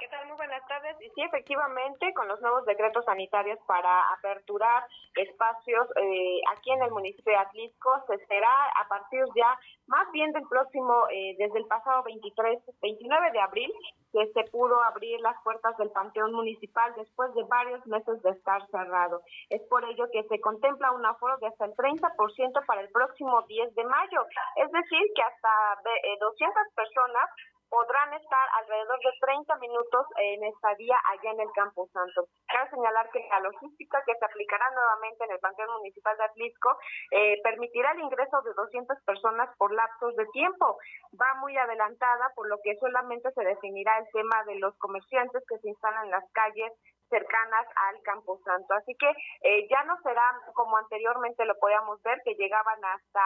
¿Qué 0.00 0.08
tal? 0.08 0.26
Muy 0.26 0.36
buenas 0.36 0.62
tardes. 0.92 1.12
Sí, 1.14 1.22
efectivamente, 1.22 2.12
con 2.14 2.28
los 2.28 2.40
nuevos 2.40 2.64
decretos 2.64 3.04
sanitarios 3.04 3.58
para 3.66 4.12
aperturar 4.12 4.84
espacios 5.14 5.88
eh, 5.96 6.40
aquí 6.56 6.72
en 6.72 6.82
el 6.82 6.90
municipio 6.90 7.32
de 7.32 7.38
Atlisco, 7.38 7.90
se 8.06 8.18
será 8.26 8.52
a 8.76 8.88
partir 8.88 9.24
ya, 9.34 9.58
más 9.86 10.10
bien 10.12 10.32
del 10.32 10.46
próximo, 10.48 11.06
eh, 11.10 11.34
desde 11.38 11.58
el 11.58 11.66
pasado 11.66 12.02
23, 12.04 12.60
29 12.80 13.30
de 13.32 13.40
abril, 13.40 13.72
que 14.12 14.26
se 14.32 14.44
pudo 14.50 14.82
abrir 14.84 15.20
las 15.20 15.36
puertas 15.42 15.76
del 15.78 15.90
Panteón 15.90 16.32
Municipal 16.32 16.92
después 16.96 17.34
de 17.34 17.44
varios 17.44 17.84
meses 17.86 18.22
de 18.22 18.30
estar 18.30 18.66
cerrado. 18.70 19.22
Es 19.48 19.62
por 19.68 19.84
ello 19.84 20.06
que 20.12 20.22
se 20.24 20.40
contempla 20.40 20.92
un 20.92 21.04
aforo 21.04 21.38
de 21.38 21.46
hasta 21.46 21.64
el 21.64 21.72
30% 21.72 22.66
para 22.66 22.82
el 22.82 22.90
próximo 22.90 23.42
10 23.42 23.74
de 23.74 23.84
mayo, 23.84 24.26
es 24.56 24.70
decir, 24.70 25.02
que 25.14 25.22
hasta 25.22 25.82
200 26.20 26.56
eh, 26.56 26.70
personas 26.74 27.30
podrán 27.72 28.12
estar 28.12 28.46
alrededor 28.60 29.00
de 29.00 29.12
30 29.18 29.56
minutos 29.56 30.04
en 30.20 30.44
estadía 30.44 30.94
allá 31.08 31.30
en 31.32 31.40
el 31.40 31.50
Campo 31.56 31.88
Santo. 31.88 32.28
Cabe 32.44 32.68
señalar 32.68 33.08
que 33.08 33.26
la 33.30 33.40
logística 33.40 34.04
que 34.04 34.14
se 34.14 34.24
aplicará 34.26 34.68
nuevamente 34.76 35.24
en 35.24 35.32
el 35.32 35.40
Panteón 35.40 35.72
Municipal 35.80 36.14
de 36.18 36.24
Atlisco 36.24 36.76
eh, 37.10 37.40
permitirá 37.42 37.92
el 37.92 38.00
ingreso 38.00 38.42
de 38.42 38.52
200 38.52 38.98
personas 39.06 39.48
por 39.56 39.72
lapsos 39.72 40.14
de 40.16 40.26
tiempo. 40.36 40.76
Va 41.16 41.32
muy 41.40 41.56
adelantada, 41.56 42.28
por 42.36 42.46
lo 42.46 42.60
que 42.62 42.76
solamente 42.76 43.32
se 43.32 43.42
definirá 43.42 43.96
el 43.96 44.06
tema 44.12 44.44
de 44.44 44.56
los 44.56 44.76
comerciantes 44.76 45.42
que 45.48 45.58
se 45.58 45.70
instalan 45.70 46.04
en 46.04 46.10
las 46.10 46.30
calles 46.32 46.72
cercanas 47.12 47.66
al 47.76 48.00
Camposanto. 48.02 48.72
Así 48.72 48.96
que 48.96 49.10
eh, 49.44 49.68
ya 49.68 49.84
no 49.84 50.00
será 50.02 50.24
como 50.54 50.78
anteriormente 50.78 51.44
lo 51.44 51.58
podíamos 51.60 52.02
ver, 52.02 52.20
que 52.24 52.34
llegaban 52.34 52.80
hasta 52.82 53.24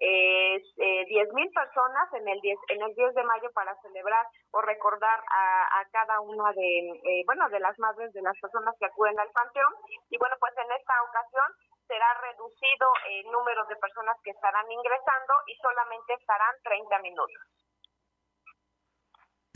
eh, 0.00 0.56
eh, 0.78 1.28
mil 1.34 1.50
personas 1.52 2.08
en 2.14 2.26
el 2.28 2.40
10, 2.40 2.58
en 2.68 2.82
el 2.82 2.94
10 2.94 3.14
de 3.14 3.24
mayo 3.24 3.52
para 3.52 3.76
celebrar 3.82 4.24
o 4.52 4.62
recordar 4.62 5.20
a, 5.28 5.80
a 5.80 5.84
cada 5.92 6.20
una 6.20 6.50
de, 6.52 6.78
eh, 7.04 7.22
bueno, 7.26 7.48
de 7.50 7.60
las 7.60 7.78
madres 7.78 8.12
de 8.14 8.22
las 8.22 8.38
personas 8.40 8.74
que 8.80 8.86
acuden 8.86 9.20
al 9.20 9.30
panteón. 9.32 9.74
Y 10.08 10.16
bueno, 10.16 10.36
pues 10.40 10.54
en 10.56 10.72
esta 10.72 10.94
ocasión 11.02 11.48
será 11.86 12.08
reducido 12.22 12.88
el 13.10 13.30
número 13.30 13.64
de 13.66 13.76
personas 13.76 14.16
que 14.24 14.30
estarán 14.30 14.70
ingresando 14.72 15.34
y 15.46 15.54
solamente 15.56 16.14
estarán 16.14 16.54
30 16.64 16.98
minutos 17.00 17.65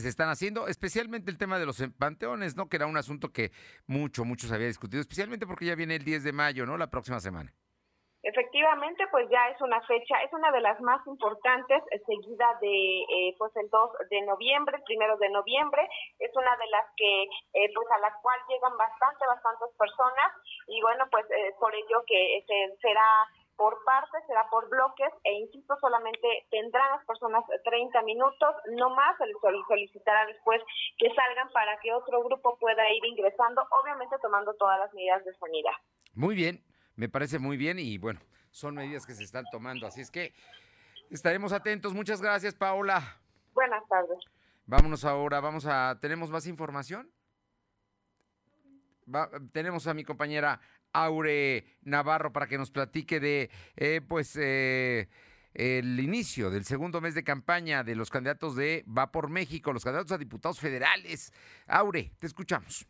se 0.01 0.09
están 0.09 0.29
haciendo, 0.29 0.67
especialmente 0.67 1.31
el 1.31 1.37
tema 1.37 1.57
de 1.57 1.65
los 1.65 1.81
panteones, 1.97 2.55
¿no? 2.55 2.67
Que 2.67 2.77
era 2.77 2.87
un 2.87 2.97
asunto 2.97 3.29
que 3.31 3.51
mucho, 3.87 4.25
mucho 4.25 4.47
se 4.47 4.55
había 4.55 4.67
discutido, 4.67 5.01
especialmente 5.01 5.47
porque 5.47 5.65
ya 5.65 5.75
viene 5.75 5.95
el 5.95 6.03
10 6.03 6.23
de 6.23 6.33
mayo, 6.33 6.65
¿no? 6.65 6.77
La 6.77 6.89
próxima 6.89 7.19
semana. 7.19 7.53
Efectivamente, 8.23 9.07
pues 9.09 9.27
ya 9.31 9.49
es 9.49 9.59
una 9.61 9.81
fecha, 9.81 10.21
es 10.21 10.31
una 10.31 10.51
de 10.51 10.61
las 10.61 10.79
más 10.81 11.01
importantes, 11.07 11.81
eh, 11.89 11.99
seguida 12.05 12.55
de 12.61 13.01
eh, 13.01 13.35
pues 13.39 13.51
el 13.55 13.67
2 13.67 13.91
de 14.11 14.21
noviembre, 14.21 14.77
el 14.77 14.83
primero 14.83 15.17
de 15.17 15.29
noviembre, 15.29 15.89
es 16.19 16.29
una 16.35 16.55
de 16.57 16.67
las 16.67 16.85
que 16.95 17.23
eh, 17.23 17.71
pues 17.73 17.87
a 17.89 17.97
la 17.97 18.13
cual 18.21 18.39
llegan 18.47 18.77
bastante, 18.77 19.25
bastantes 19.25 19.75
personas 19.75 20.31
y 20.67 20.79
bueno, 20.81 21.05
pues 21.09 21.25
por 21.59 21.73
ello 21.73 22.03
que 22.05 22.45
será 22.79 23.25
por 23.55 23.83
partes, 23.83 24.23
será 24.27 24.47
por 24.49 24.69
bloques 24.69 25.11
e 25.23 25.33
insisto, 25.33 25.75
solamente 25.79 26.27
tendrán 26.49 26.97
las 26.97 27.05
personas 27.05 27.43
30 27.63 28.01
minutos, 28.03 28.55
no 28.77 28.89
más, 28.91 29.17
se 29.17 29.25
les 29.25 29.35
solicitará 29.67 30.25
después 30.25 30.61
que 30.97 31.13
salgan 31.13 31.49
para 31.51 31.77
que 31.79 31.93
otro 31.93 32.23
grupo 32.23 32.57
pueda 32.57 32.89
ir 32.91 33.05
ingresando, 33.05 33.61
obviamente 33.81 34.15
tomando 34.21 34.53
todas 34.55 34.79
las 34.79 34.93
medidas 34.93 35.23
de 35.25 35.33
sanidad. 35.35 35.73
Muy 36.13 36.35
bien, 36.35 36.63
me 36.95 37.09
parece 37.09 37.39
muy 37.39 37.57
bien 37.57 37.79
y 37.79 37.97
bueno, 37.97 38.19
son 38.51 38.75
medidas 38.75 39.05
que 39.05 39.13
se 39.13 39.23
están 39.23 39.45
tomando, 39.51 39.87
así 39.87 40.01
es 40.01 40.11
que 40.11 40.33
estaremos 41.09 41.53
atentos. 41.53 41.93
Muchas 41.93 42.21
gracias, 42.21 42.55
Paola. 42.55 43.17
Buenas 43.53 43.87
tardes. 43.87 44.19
Vámonos 44.65 45.05
ahora, 45.05 45.39
vamos 45.39 45.65
a, 45.65 45.97
¿tenemos 45.99 46.29
más 46.29 46.47
información? 46.47 47.11
tenemos 49.51 49.87
a 49.87 49.93
mi 49.93 50.03
compañera 50.03 50.59
Aure 50.93 51.65
Navarro 51.83 52.31
para 52.33 52.47
que 52.47 52.57
nos 52.57 52.71
platique 52.71 53.19
de, 53.19 53.49
eh, 53.75 54.01
pues, 54.07 54.35
eh, 54.39 55.09
el 55.53 55.99
inicio 55.99 56.49
del 56.49 56.65
segundo 56.65 57.01
mes 57.01 57.13
de 57.13 57.23
campaña 57.23 57.83
de 57.83 57.95
los 57.95 58.09
candidatos 58.09 58.55
de 58.55 58.85
Va 58.87 59.11
por 59.11 59.29
México, 59.29 59.73
los 59.73 59.83
candidatos 59.83 60.11
a 60.11 60.17
diputados 60.17 60.59
federales. 60.59 61.33
Aure, 61.67 62.11
te 62.19 62.27
escuchamos. 62.27 62.87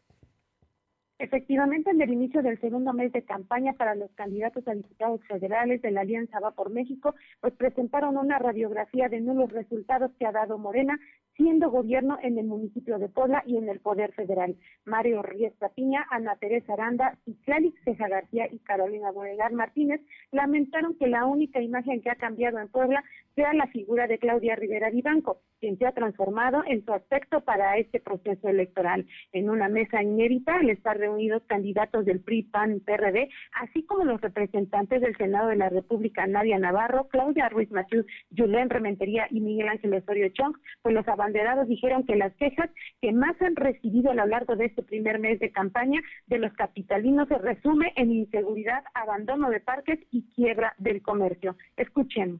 Efectivamente, 1.22 1.92
en 1.92 2.02
el 2.02 2.12
inicio 2.12 2.42
del 2.42 2.60
segundo 2.60 2.94
mes 2.94 3.12
de 3.14 3.22
campaña 3.22 3.74
para 3.74 3.94
los 3.94 4.10
candidatos 4.16 4.68
a 4.68 4.74
diputados 4.74 5.22
federales 5.28 5.80
de 5.84 5.92
la 5.92 6.02
Alianza 6.02 6.40
Va 6.40 6.50
por 6.50 6.72
México, 6.72 7.14
pues 7.40 7.54
presentaron 7.54 8.18
una 8.18 8.40
radiografía 8.40 9.08
de 9.08 9.22
nuevos 9.22 9.52
resultados 9.52 10.10
que 10.18 10.26
ha 10.26 10.32
dado 10.32 10.58
Morena 10.58 11.00
siendo 11.38 11.70
gobierno 11.70 12.18
en 12.22 12.38
el 12.38 12.46
municipio 12.46 13.00
de 13.00 13.10
Puebla 13.10 13.44
y 13.46 13.58
en 13.58 13.70
el 13.70 13.80
Poder 13.80 14.14
Federal. 14.14 14.56
Mario 14.86 15.22
Riestra 15.22 15.70
Piña, 15.70 16.06
Ana 16.10 16.36
Teresa 16.36 16.74
Aranda, 16.74 17.18
Citlali 17.26 17.74
Ceja 17.84 18.08
García 18.08 18.48
y 18.52 18.60
Carolina 18.60 19.12
Boregar 19.12 19.54
Martínez 19.54 20.02
lamentaron 20.32 20.96
que 20.98 21.08
la 21.08 21.26
única 21.26 21.62
imagen 21.62 22.02
que 22.02 22.10
ha 22.10 22.16
cambiado 22.16 22.60
en 22.60 22.68
Puebla 22.68 23.04
sea 23.36 23.54
la 23.54 23.68
figura 23.68 24.08
de 24.08 24.20
Claudia 24.20 24.56
Rivera 24.56 24.90
Vivanco, 24.90 25.40
quien 25.60 25.78
se 25.78 25.86
ha 25.86 25.94
transformado 25.94 26.64
en 26.68 26.84
su 26.84 26.94
aspecto 26.94 27.42
para 27.42 27.78
este 27.78 28.00
proceso 28.00 28.50
electoral. 28.50 29.08
En 29.32 29.50
una 29.50 29.70
mesa 29.70 30.04
inédita 30.04 30.56
al 30.56 30.70
estar 30.70 30.98
reunidos 31.12 31.44
candidatos 31.48 32.06
del 32.06 32.22
PRI, 32.22 32.44
PAN, 32.44 32.80
PRD, 32.80 33.30
así 33.62 33.84
como 33.84 34.06
los 34.06 34.22
representantes 34.22 35.02
del 35.02 35.16
Senado 35.18 35.50
de 35.50 35.58
la 35.58 35.70
República, 35.70 36.26
Nadia 36.26 36.58
Navarro, 36.58 37.08
Claudia 37.10 37.50
Ruiz 37.50 37.70
Mathew, 37.72 38.06
Julián 38.36 38.70
Rementería 38.70 39.28
y 39.30 39.42
Miguel 39.42 39.68
Ángel 39.68 39.94
Osorio 39.94 40.30
Chong, 40.30 40.56
pues 40.82 40.96
los 40.96 41.08
abanderados 41.08 41.68
dijeron 41.68 42.06
que 42.06 42.16
las 42.16 42.34
quejas 42.36 42.70
que 43.02 43.12
más 43.12 43.40
han 43.42 43.56
recibido 43.56 44.12
a 44.12 44.16
lo 44.16 44.26
largo 44.26 44.56
de 44.56 44.66
este 44.66 44.84
primer 44.84 45.20
mes 45.20 45.40
de 45.40 45.52
campaña 45.52 46.02
de 46.28 46.40
los 46.40 46.54
capitalinos 46.54 47.28
se 47.28 47.38
resume 47.38 47.94
en 47.96 48.12
inseguridad, 48.12 48.84
abandono 48.94 49.50
de 49.50 49.60
parques 49.60 50.00
y 50.12 50.24
quiebra 50.34 50.74
del 50.78 51.02
comercio. 51.02 51.56
Escuchen. 51.76 52.40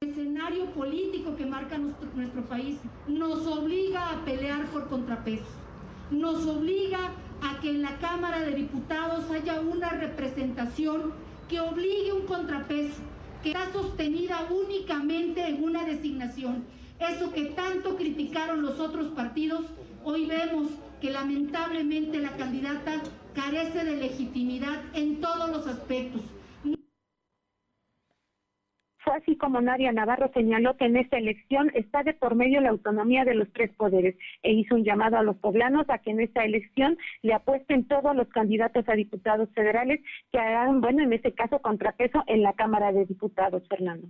El 0.00 0.10
escenario 0.10 0.66
político 0.72 1.36
que 1.36 1.46
marca 1.46 1.78
nuestro, 1.78 2.08
nuestro 2.14 2.42
país 2.42 2.78
nos 3.06 3.46
obliga 3.46 4.10
a 4.10 4.24
pelear 4.24 4.66
por 4.66 4.88
contrapesos, 4.88 5.48
nos 6.10 6.46
obliga 6.46 7.12
a 7.42 7.60
que 7.60 7.70
en 7.70 7.82
la 7.82 7.96
Cámara 7.98 8.40
de 8.40 8.54
Diputados 8.54 9.30
haya 9.30 9.60
una 9.60 9.90
representación 9.90 11.12
que 11.48 11.60
obligue 11.60 12.12
un 12.12 12.26
contrapeso, 12.26 13.00
que 13.42 13.50
está 13.50 13.72
sostenida 13.72 14.46
únicamente 14.50 15.46
en 15.46 15.62
una 15.62 15.84
designación 15.84 16.64
eso 17.00 17.32
que 17.32 17.46
tanto 17.46 17.96
criticaron 17.96 18.62
los 18.62 18.78
otros 18.78 19.08
partidos, 19.08 19.64
hoy 20.04 20.26
vemos 20.26 20.68
que 21.00 21.10
lamentablemente 21.10 22.18
la 22.18 22.30
candidata 22.36 23.02
carece 23.34 23.84
de 23.84 23.96
legitimidad 23.96 24.80
en 24.94 25.20
todos 25.20 25.50
los 25.50 25.66
aspectos. 25.66 26.22
Fue 29.04 29.14
así 29.16 29.36
como 29.36 29.60
Nadia 29.60 29.92
Navarro 29.92 30.30
señaló 30.32 30.78
que 30.78 30.86
en 30.86 30.96
esta 30.96 31.18
elección 31.18 31.70
está 31.74 32.02
de 32.02 32.14
por 32.14 32.34
medio 32.34 32.62
la 32.62 32.70
autonomía 32.70 33.26
de 33.26 33.34
los 33.34 33.52
tres 33.52 33.70
poderes 33.76 34.16
e 34.42 34.52
hizo 34.52 34.76
un 34.76 34.84
llamado 34.84 35.18
a 35.18 35.22
los 35.22 35.36
poblanos 35.36 35.84
a 35.90 35.98
que 35.98 36.10
en 36.10 36.20
esta 36.20 36.42
elección 36.42 36.96
le 37.20 37.34
apuesten 37.34 37.86
todos 37.86 38.16
los 38.16 38.28
candidatos 38.28 38.88
a 38.88 38.94
diputados 38.94 39.50
federales 39.54 40.00
que 40.32 40.38
hagan, 40.38 40.80
bueno, 40.80 41.02
en 41.02 41.12
este 41.12 41.34
caso, 41.34 41.60
contrapeso 41.60 42.24
en 42.26 42.42
la 42.42 42.54
Cámara 42.54 42.92
de 42.92 43.04
Diputados, 43.04 43.62
Fernando. 43.68 44.08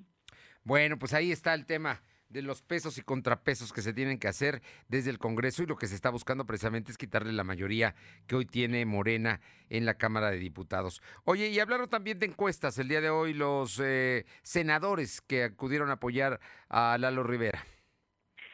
Bueno, 0.62 0.96
pues 0.96 1.12
ahí 1.12 1.32
está 1.32 1.54
el 1.54 1.66
tema 1.66 2.00
de 2.28 2.42
los 2.42 2.62
pesos 2.62 2.98
y 2.98 3.02
contrapesos 3.02 3.72
que 3.72 3.82
se 3.82 3.92
tienen 3.92 4.18
que 4.18 4.28
hacer 4.28 4.62
desde 4.88 5.10
el 5.10 5.18
Congreso 5.18 5.62
y 5.62 5.66
lo 5.66 5.76
que 5.76 5.86
se 5.86 5.94
está 5.94 6.10
buscando 6.10 6.46
precisamente 6.46 6.90
es 6.90 6.98
quitarle 6.98 7.32
la 7.32 7.44
mayoría 7.44 7.94
que 8.26 8.36
hoy 8.36 8.46
tiene 8.46 8.84
Morena 8.86 9.40
en 9.70 9.84
la 9.86 9.94
Cámara 9.94 10.30
de 10.30 10.38
Diputados. 10.38 11.02
Oye, 11.24 11.48
y 11.48 11.60
hablaron 11.60 11.88
también 11.88 12.18
de 12.18 12.26
encuestas 12.26 12.78
el 12.78 12.88
día 12.88 13.00
de 13.00 13.10
hoy 13.10 13.34
los 13.34 13.80
eh, 13.82 14.26
senadores 14.42 15.20
que 15.20 15.44
acudieron 15.44 15.90
a 15.90 15.94
apoyar 15.94 16.40
a 16.68 16.96
Lalo 16.98 17.22
Rivera. 17.22 17.64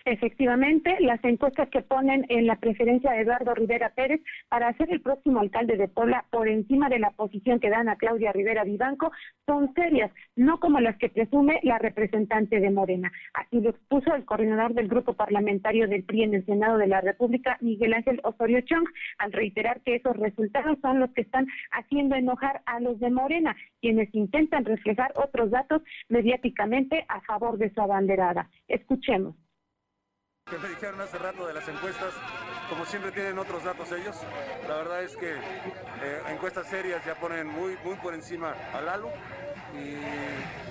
Efectivamente, 0.04 0.96
las 1.00 1.22
encuestas 1.24 1.68
que 1.68 1.82
ponen 1.82 2.24
en 2.28 2.46
la 2.46 2.56
preferencia 2.56 3.12
de 3.12 3.20
Eduardo 3.20 3.54
Rivera 3.54 3.90
Pérez 3.90 4.20
para 4.48 4.72
ser 4.76 4.90
el 4.90 5.02
próximo 5.02 5.40
alcalde 5.40 5.76
de 5.76 5.88
Puebla 5.88 6.24
por 6.30 6.48
encima 6.48 6.88
de 6.88 6.98
la 6.98 7.10
posición 7.10 7.60
que 7.60 7.68
dan 7.68 7.88
a 7.88 7.96
Claudia 7.96 8.32
Rivera 8.32 8.64
Vivanco 8.64 9.12
son 9.46 9.72
serias, 9.74 10.10
no 10.36 10.58
como 10.58 10.80
las 10.80 10.96
que 10.96 11.10
presume 11.10 11.60
la 11.62 11.78
representante 11.78 12.60
de 12.60 12.70
Morena. 12.70 13.12
Así 13.34 13.60
lo 13.60 13.70
expuso 13.70 14.14
el 14.14 14.24
coordinador 14.24 14.74
del 14.74 14.88
grupo 14.88 15.12
parlamentario 15.12 15.86
del 15.86 16.04
PRI 16.04 16.22
en 16.22 16.34
el 16.34 16.46
Senado 16.46 16.78
de 16.78 16.86
la 16.86 17.00
República, 17.00 17.58
Miguel 17.60 17.94
Ángel 17.94 18.20
Osorio 18.24 18.60
Chong, 18.62 18.86
al 19.18 19.32
reiterar 19.32 19.80
que 19.82 19.96
esos 19.96 20.16
resultados 20.16 20.78
son 20.80 21.00
los 21.00 21.10
que 21.12 21.22
están 21.22 21.46
haciendo 21.72 22.16
enojar 22.16 22.62
a 22.64 22.80
los 22.80 22.98
de 23.00 23.10
Morena, 23.10 23.54
quienes 23.80 24.14
intentan 24.14 24.64
reflejar 24.64 25.12
otros 25.16 25.50
datos 25.50 25.82
mediáticamente 26.08 27.04
a 27.08 27.20
favor 27.22 27.58
de 27.58 27.70
su 27.74 27.80
abanderada. 27.80 28.48
Escuchemos 28.68 29.36
que 30.50 30.58
me 30.58 30.68
dijeron 30.68 31.00
hace 31.00 31.16
rato 31.16 31.46
de 31.46 31.54
las 31.54 31.66
encuestas, 31.68 32.12
como 32.68 32.84
siempre 32.84 33.12
tienen 33.12 33.38
otros 33.38 33.62
datos 33.62 33.90
ellos, 33.92 34.16
la 34.68 34.76
verdad 34.76 35.02
es 35.02 35.16
que 35.16 35.32
eh, 35.32 36.22
encuestas 36.28 36.66
serias 36.66 37.04
ya 37.04 37.14
ponen 37.14 37.46
muy, 37.46 37.78
muy 37.84 37.94
por 37.96 38.14
encima 38.14 38.54
a 38.74 38.80
Lalo 38.80 39.10
y 39.72 39.96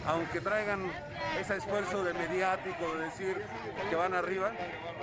aunque 0.05 0.41
traigan 0.41 0.91
ese 1.39 1.55
esfuerzo 1.55 2.03
de 2.03 2.13
mediático 2.13 2.93
de 2.95 3.05
decir 3.05 3.41
que 3.89 3.95
van 3.95 4.13
arriba, 4.13 4.51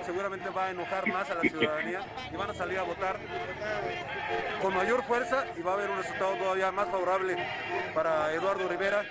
seguramente 0.05 0.49
va 0.49 0.65
a 0.65 0.71
enojar 0.71 1.07
más 1.07 1.29
a 1.31 1.35
la 1.35 1.41
ciudadanía 1.41 2.01
y 2.31 2.35
van 2.35 2.51
a 2.51 2.53
salir 2.53 2.77
a 2.77 2.83
votar 2.83 3.17
con 4.61 4.75
mayor 4.75 5.03
fuerza 5.05 5.45
y 5.57 5.61
va 5.61 5.71
a 5.71 5.73
haber 5.73 5.89
un 5.89 5.97
resultado 5.97 6.35
todavía 6.35 6.71
más 6.71 6.87
favorable 6.89 7.35
para 7.95 8.31
Eduardo 8.33 8.67
Rivera. 8.67 9.03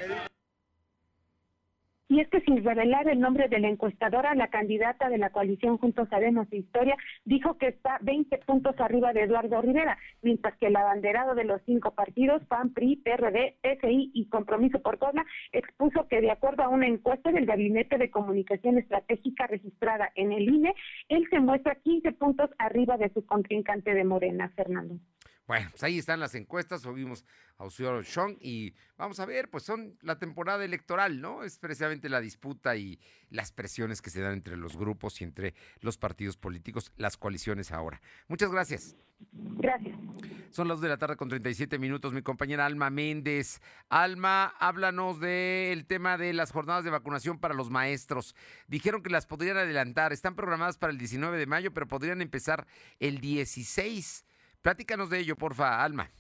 Y 2.17 2.21
es 2.21 2.29
que 2.31 2.41
sin 2.41 2.65
revelar 2.65 3.07
el 3.11 3.21
nombre 3.21 3.47
de 3.47 3.59
la 3.59 3.69
encuestadora, 3.69 4.35
la 4.35 4.49
candidata 4.49 5.11
de 5.11 5.19
la 5.19 5.29
coalición 5.29 5.77
Juntos 5.77 6.09
Sabemos 6.09 6.51
Historia 6.51 6.97
dijo 7.27 7.59
que 7.59 7.67
está 7.67 7.99
20 8.01 8.39
puntos 8.39 8.75
arriba 8.79 9.13
de 9.13 9.25
Eduardo 9.25 9.61
Rivera, 9.61 9.99
mientras 10.23 10.57
que 10.57 10.69
el 10.69 10.77
abanderado 10.77 11.35
de 11.35 11.45
los 11.45 11.61
cinco 11.67 11.91
partidos, 11.91 12.43
PAN, 12.47 12.73
PRI, 12.73 12.97
PRD, 13.05 13.57
PSI 13.61 14.13
y 14.15 14.31
Compromiso 14.31 14.81
por 14.81 14.99
Puebla, 14.99 15.27
expuso 15.53 16.09
que 16.09 16.23
de 16.23 16.31
acuerdo 16.31 16.63
a 16.63 16.71
una 16.71 16.87
encuesta 16.87 17.31
del 17.33 17.45
Gabinete 17.45 17.99
de 17.99 18.11
Comunicación 18.11 18.79
Estratégica 18.79 19.47
registrada 19.47 20.11
en 20.15 20.33
el 20.33 20.49
INE, 20.49 20.75
él 21.11 21.27
se 21.29 21.39
muestra 21.39 21.75
15 21.75 22.13
puntos 22.13 22.49
arriba 22.57 22.97
de 22.97 23.11
su 23.11 23.27
contrincante 23.27 23.93
de 23.93 24.05
Morena, 24.05 24.51
Fernando. 24.57 24.95
Bueno, 25.47 25.69
pues 25.71 25.83
ahí 25.85 25.99
están 25.99 26.19
las 26.19 26.35
encuestas, 26.35 26.85
oímos 26.87 27.25
a 27.57 27.65
Osio 27.65 28.03
Chong 28.03 28.37
y 28.41 28.75
vamos 28.97 29.21
a 29.21 29.27
ver, 29.27 29.49
pues 29.49 29.63
son 29.63 29.97
la 30.03 30.19
temporada 30.19 30.65
electoral, 30.65 31.21
¿no? 31.21 31.45
Es 31.45 31.59
precisamente 31.59 32.09
la 32.09 32.21
disputa 32.21 32.77
y 32.77 32.99
las 33.31 33.53
presiones 33.53 34.03
que 34.03 34.11
se 34.11 34.21
dan 34.21 34.33
entre 34.33 34.57
los 34.57 34.77
grupos 34.77 35.21
y 35.21 35.25
entre 35.25 35.55
los 35.81 35.99
partidos 35.99 36.37
políticos, 36.37 36.93
las 36.97 37.17
coaliciones 37.17 37.71
ahora. 37.71 38.03
Muchas 38.27 38.51
gracias. 38.51 38.97
Gracias. 39.33 39.97
Son 40.51 40.69
las 40.69 40.81
de 40.81 40.89
la 40.89 40.99
tarde 40.99 41.17
con 41.17 41.29
37 41.29 41.79
minutos. 41.79 42.13
Mi 42.13 42.23
compañera 42.23 42.67
Alma 42.67 42.91
Méndez. 42.91 43.61
Alma, 43.89 44.47
háblanos 44.59 45.21
del 45.21 45.87
tema 45.87 46.19
de 46.19 46.33
las 46.33 46.51
jornadas 46.51 46.85
de 46.85 46.91
vacunación 46.91 47.39
para 47.39 47.55
los 47.55 47.71
maestros. 47.71 48.35
Dijeron 48.67 49.03
que 49.03 49.11
las 49.11 49.27
podrían 49.27 49.57
adelantar. 49.57 50.13
Están 50.13 50.35
programadas 50.35 50.77
para 50.77 50.93
el 50.93 50.99
19 50.99 51.39
de 51.39 51.47
mayo, 51.47 51.73
pero 51.73 51.87
podrían 51.87 52.21
empezar 52.21 52.67
el 53.01 53.21
16 53.21 54.25
Platícanos 54.67 55.11
de 55.11 55.21
ello, 55.21 55.37
porfa, 55.37 55.81
Alma 55.81 56.11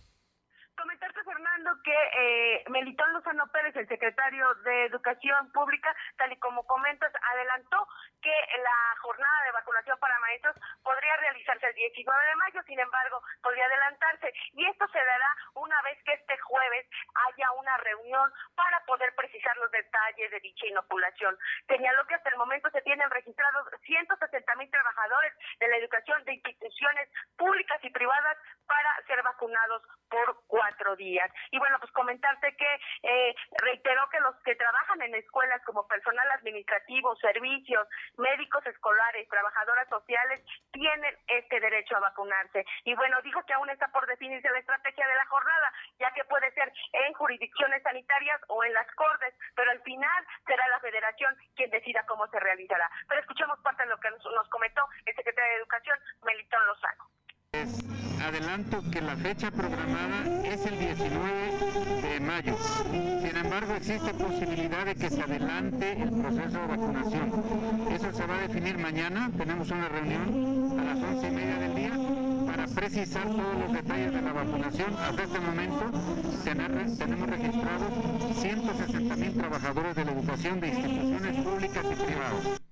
que 1.86 1.94
eh, 1.94 2.64
Melitón 2.68 3.12
Lozano 3.12 3.46
Pérez, 3.52 3.76
el 3.76 3.86
secretario 3.86 4.52
de 4.66 4.86
Educación 4.86 5.52
Pública, 5.52 5.94
tal 6.16 6.32
y 6.32 6.36
como 6.38 6.66
comentas, 6.66 7.12
adelantó 7.30 7.86
que 8.20 8.34
la 8.58 8.96
jornada 8.98 9.44
de 9.44 9.52
vacunación 9.52 9.96
para 10.00 10.18
maestros 10.18 10.56
podría 10.82 11.16
realizarse 11.18 11.64
el 11.68 11.74
19 11.74 12.26
de 12.26 12.34
mayo, 12.34 12.62
sin 12.66 12.80
embargo, 12.80 13.22
podría 13.40 13.66
adelantarse. 13.66 14.34
Y 14.54 14.66
esto 14.66 14.88
se 14.88 14.98
dará 14.98 15.36
una 15.54 15.80
vez 15.82 16.02
que 16.02 16.14
este 16.14 16.36
jueves 16.38 16.86
haya 17.28 17.52
una 17.52 17.76
reunión 17.76 18.32
para 18.56 18.84
poder 18.84 19.14
precisar 19.14 19.56
los 19.58 19.70
detalles 19.70 20.32
de 20.32 20.40
dicha 20.40 20.66
inoculación. 20.66 21.38
Señaló 21.68 22.04
que 22.08 22.16
hasta 22.16 22.30
el 22.30 22.36
momento 22.36 22.68
se 22.70 22.82
tienen 22.82 23.08
registrados 23.10 23.68
160 23.84 24.54
mil 24.56 24.70
trabajadores 24.72 25.34
de 25.60 25.68
la 25.68 25.76
educación 25.76 26.24
de 26.24 26.34
instituciones 26.34 27.08
públicas 27.36 27.78
y 27.84 27.90
privadas 27.90 28.38
para 28.66 29.06
ser 29.06 29.22
vacunados 29.22 29.82
por 30.10 30.42
cuatro 30.48 30.96
días. 30.96 31.30
Y 31.52 31.58
bueno, 31.58 31.75
pues 31.78 31.90
comentarte 31.92 32.56
que 32.56 32.80
eh, 33.02 33.34
reiteró 33.62 34.08
que 34.10 34.20
los 34.20 34.36
que 34.42 34.54
trabajan 34.56 35.02
en 35.02 35.14
escuelas 35.14 35.62
como 35.64 35.86
personal 35.86 36.30
administrativo, 36.32 37.16
servicios, 37.16 37.86
médicos 38.16 38.64
escolares, 38.66 39.28
trabajadoras 39.28 39.88
sociales, 39.88 40.42
tienen 40.72 41.16
este 41.26 41.60
derecho 41.60 41.96
a 41.96 42.00
vacunarse. 42.00 42.64
Y 42.84 42.94
bueno, 42.94 43.20
dijo 43.22 43.44
que 43.44 43.54
aún 43.54 43.70
está 43.70 43.88
por 43.88 44.06
definirse 44.06 44.50
la 44.50 44.58
estrategia 44.58 45.06
de 45.06 45.14
la 45.14 45.26
jornada, 45.26 45.72
ya 45.98 46.12
que 46.12 46.24
puede 46.24 46.52
ser 46.52 46.72
en 46.92 47.12
jurisdicciones 47.14 47.82
sanitarias 47.82 48.40
o 48.48 48.64
en 48.64 48.72
las 48.72 48.86
cortes, 48.94 49.34
pero 49.54 49.70
al 49.70 49.80
final 49.82 50.26
será 50.46 50.66
la 50.68 50.80
federación 50.80 51.36
quien 51.54 51.70
decida 51.70 52.04
cómo 52.06 52.26
se 52.28 52.40
realizará. 52.40 52.90
Pero 53.08 53.20
escuchemos 53.20 53.58
parte 53.60 53.82
de 53.82 53.88
lo 53.90 53.98
que 53.98 54.10
nos 54.10 54.48
comentó 54.48 54.82
el 55.04 55.14
secretario 55.14 55.50
de 55.50 55.56
Educación, 55.58 55.98
Melitón 56.24 56.66
Lozano. 56.66 57.10
Adelanto 58.22 58.82
que 58.92 59.00
la 59.00 59.16
fecha 59.16 59.50
programada 59.50 60.24
es 60.44 60.66
el 60.66 60.78
19 60.78 61.32
de 61.32 61.55
mayo. 62.26 62.56
Sin 62.90 63.36
embargo, 63.36 63.74
existe 63.76 64.12
posibilidad 64.14 64.84
de 64.84 64.94
que 64.94 65.08
se 65.08 65.22
adelante 65.22 65.92
el 65.92 66.10
proceso 66.10 66.58
de 66.58 66.66
vacunación. 66.66 67.32
Eso 67.92 68.12
se 68.12 68.26
va 68.26 68.36
a 68.36 68.40
definir 68.40 68.78
mañana. 68.78 69.30
Tenemos 69.38 69.70
una 69.70 69.88
reunión 69.88 70.78
a 70.78 70.84
las 70.84 71.02
once 71.02 71.28
y 71.28 71.30
media 71.30 71.56
del 71.56 71.74
día 71.74 71.92
para 72.46 72.66
precisar 72.66 73.24
todos 73.24 73.54
los 73.60 73.72
detalles 73.72 74.12
de 74.12 74.22
la 74.22 74.32
vacunación. 74.32 74.96
Hasta 74.96 75.22
este 75.22 75.40
momento 75.40 75.90
tenemos 76.98 77.28
registrados 77.28 77.92
160 78.40 79.16
mil 79.16 79.34
trabajadores 79.34 79.94
de 79.96 80.04
la 80.04 80.12
educación 80.12 80.60
de 80.60 80.68
instituciones 80.68 81.44
públicas 81.44 81.84
y 81.90 82.04
privadas. 82.04 82.65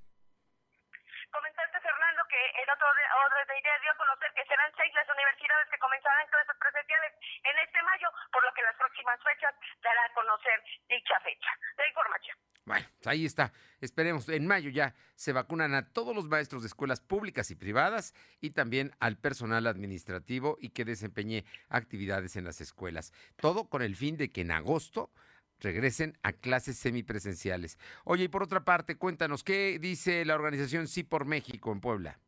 Otro 2.74 3.38
de 3.46 3.58
idea 3.58 3.78
dio 3.80 3.92
a 3.92 3.96
conocer 3.96 4.30
que 4.34 4.44
serán 4.46 4.70
seis 4.76 4.92
las 4.94 5.08
universidades 5.08 5.68
que 5.70 5.78
comenzarán 5.78 6.26
clases 6.28 6.56
presenciales 6.58 7.12
en 7.44 7.56
este 7.58 7.82
mayo, 7.82 8.08
por 8.32 8.42
lo 8.44 8.52
que 8.54 8.62
las 8.62 8.76
próximas 8.76 9.18
fechas 9.22 9.54
dará 9.82 10.04
a 10.04 10.14
conocer 10.14 10.58
dicha 10.88 11.20
fecha. 11.20 11.50
La 11.76 11.86
información. 11.88 12.36
Bueno, 12.64 12.86
pues 12.96 13.06
ahí 13.06 13.26
está. 13.26 13.52
Esperemos, 13.80 14.28
en 14.28 14.46
mayo 14.46 14.70
ya 14.70 14.94
se 15.16 15.32
vacunan 15.32 15.74
a 15.74 15.92
todos 15.92 16.16
los 16.16 16.28
maestros 16.28 16.62
de 16.62 16.68
escuelas 16.68 17.00
públicas 17.00 17.50
y 17.50 17.54
privadas 17.54 18.14
y 18.40 18.50
también 18.50 18.92
al 19.00 19.18
personal 19.18 19.66
administrativo 19.66 20.56
y 20.58 20.70
que 20.70 20.86
desempeñe 20.86 21.44
actividades 21.68 22.36
en 22.36 22.44
las 22.44 22.60
escuelas. 22.62 23.12
Todo 23.36 23.68
con 23.68 23.82
el 23.82 23.96
fin 23.96 24.16
de 24.16 24.30
que 24.30 24.40
en 24.40 24.52
agosto 24.52 25.12
regresen 25.60 26.18
a 26.22 26.32
clases 26.32 26.78
semipresenciales. 26.78 27.78
Oye, 28.04 28.24
y 28.24 28.28
por 28.28 28.42
otra 28.42 28.64
parte, 28.64 28.96
cuéntanos, 28.96 29.44
¿qué 29.44 29.78
dice 29.78 30.24
la 30.24 30.34
organización 30.34 30.88
Sí 30.88 31.02
por 31.02 31.26
México 31.26 31.70
en 31.70 31.80
Puebla? 31.80 32.18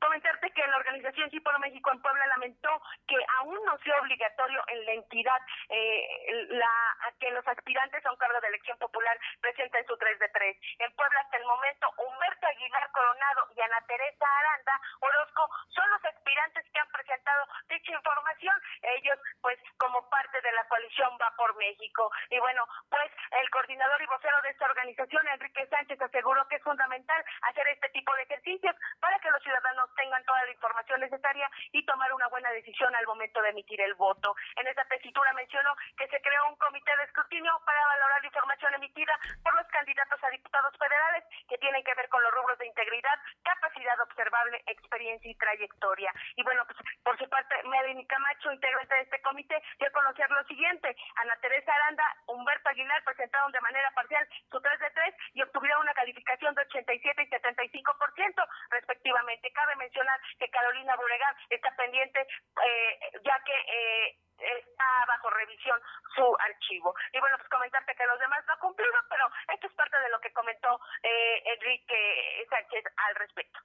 Comentarte 0.00 0.22
que 0.22 0.29
la 0.70 0.76
organización 0.76 1.30
Sí 1.30 1.40
por 1.40 1.58
México 1.60 1.90
en 1.92 2.00
Puebla 2.02 2.26
lamentó 2.26 2.82
que 3.06 3.16
aún 3.38 3.58
no 3.64 3.78
sea 3.78 4.00
obligatorio 4.00 4.62
en 4.68 4.86
la 4.86 4.92
entidad 4.92 5.40
eh, 5.68 6.46
la, 6.50 6.72
que 7.18 7.30
los 7.30 7.46
aspirantes 7.46 8.04
a 8.04 8.10
un 8.10 8.16
cargo 8.16 8.40
de 8.40 8.48
elección 8.48 8.78
popular 8.78 9.18
presenten 9.40 9.86
su 9.86 9.96
3 9.96 10.18
de 10.18 10.28
3. 10.28 10.56
En 10.78 10.92
Puebla 10.92 11.20
hasta 11.20 11.36
el 11.36 11.44
momento 11.44 11.88
Humberto 11.96 12.46
Aguilar 12.46 12.90
Coronado 12.92 13.48
y 13.56 13.60
Ana 13.60 13.80
Teresa 13.86 14.26
Aranda 14.26 14.80
Orozco 15.00 15.50
son 15.68 15.90
los 15.90 16.04
aspirantes 16.04 16.64
que 16.72 16.80
han 16.80 16.88
presentado 16.92 17.46
dicha 17.68 17.92
información. 17.92 18.54
Ellos 18.82 19.18
pues 19.40 19.58
como 19.78 20.08
parte 20.08 20.40
de 20.40 20.52
la 20.52 20.64
coalición 20.68 21.10
Va 21.20 21.30
por 21.36 21.56
México. 21.56 22.10
Y 22.30 22.38
bueno, 22.38 22.66
pues 22.88 23.10
el 23.40 23.50
coordinador 23.50 24.00
y 24.02 24.06
vocero 24.06 24.40
de 24.42 24.50
esta 24.50 24.66
organización, 24.66 25.26
Enrique 25.28 25.66
Sánchez, 25.66 26.00
aseguró 26.00 26.46
que 26.48 26.56
es 26.56 26.62
fundamental 26.62 27.24
hacer 27.42 27.66
este 27.68 27.88
tipo 27.90 28.14
de 28.14 28.22
ejercicios 28.22 28.76
para 29.00 29.18
que 29.18 29.30
los 29.30 29.42
ciudadanos 29.42 29.94
tengan 29.94 30.24
toda 30.24 30.44
la 30.44 30.52
información 30.60 31.00
necesaria 31.00 31.50
y 31.72 31.84
tomar 31.86 32.12
una 32.12 32.28
buena 32.28 32.50
decisión 32.50 32.94
al 32.94 33.06
momento 33.06 33.40
de 33.40 33.48
emitir 33.48 33.80
el 33.80 33.94
voto. 33.94 34.36
En 34.56 34.66
esta 34.68 34.84
tesitura 34.84 35.32
mencionó 35.32 35.74
que 35.96 36.06
se 36.08 36.20
creó 36.20 36.48
un 36.48 36.56
comité 36.56 36.94
de 36.98 37.04
escrutinio 37.04 37.52
para 37.64 37.80
valorar 37.86 38.20
la 38.20 38.26
información 38.26 38.74
emitida 38.74 39.18
por 39.42 39.54
los 39.56 39.66
candidatos 39.68 40.22
a 40.22 40.28
diputados 40.28 40.76
federales 40.76 41.24
que 41.48 41.56
tienen 41.56 41.82
que 41.82 41.94
ver 41.94 42.08
con 42.10 42.22
los 42.22 42.32
rubros 42.32 42.58
de 42.58 42.66
integridad, 42.66 43.16
capacidad 43.42 43.98
observable, 44.00 44.62
experiencia 44.66 45.30
y 45.30 45.34
trayectoria. 45.36 46.12
Y 46.36 46.42
bueno, 46.42 46.64
pues 46.66 46.78
por 47.02 47.16
su 47.16 47.28
parte, 47.30 47.56
Melanie 47.64 48.06
Camacho, 48.06 48.52
integrante 48.52 48.94
de 48.94 49.00
este 49.00 49.20
comité, 49.22 49.62
dio 49.78 49.88
a 49.88 49.92
conocer 49.92 50.30
lo 50.30 50.44
siguiente. 50.44 50.94
Ana 51.16 51.36
Teresa 51.40 51.72
Aranda, 51.72 52.04
Humberto 52.26 52.68
Aguilar 52.68 53.02
presentaron 53.04 53.50
de 53.52 53.60
manera 53.60 53.90
parcial 53.92 54.28
su 54.50 54.60
3 54.60 54.78
de 54.78 54.90
3 54.90 55.14
y 55.34 55.42
obtuvieron 55.42 55.80
una 55.80 55.94
calificación 55.94 56.54
de 56.54 56.62
87 56.62 57.22
y 57.22 57.30
75% 57.30 58.48
respectivamente. 58.70 59.52
Cabe 59.52 59.76
mencionar 59.76 60.20
que 60.38 60.49
Carolina 60.50 60.96
Buregar 60.96 61.34
está 61.48 61.74
pendiente 61.76 62.20
eh, 62.20 63.00
ya 63.24 63.38
que 63.44 63.54
eh, 63.54 64.18
está 64.38 65.04
bajo 65.06 65.30
revisión 65.30 65.80
su 66.14 66.36
archivo. 66.38 66.94
Y 67.12 67.20
bueno, 67.20 67.36
pues 67.38 67.48
comentarte 67.48 67.94
que 67.94 68.06
los 68.06 68.18
demás 68.18 68.44
no 68.48 68.58
cumplieron, 68.58 69.04
pero 69.08 69.30
esto 69.54 69.66
es 69.66 69.74
parte 69.74 69.98
de 69.98 70.08
lo 70.10 70.20
que 70.20 70.32
comentó 70.32 70.80
eh, 71.02 71.42
Enrique 71.46 72.46
Sánchez 72.48 72.84
al 72.96 73.14
respecto. 73.16 73.60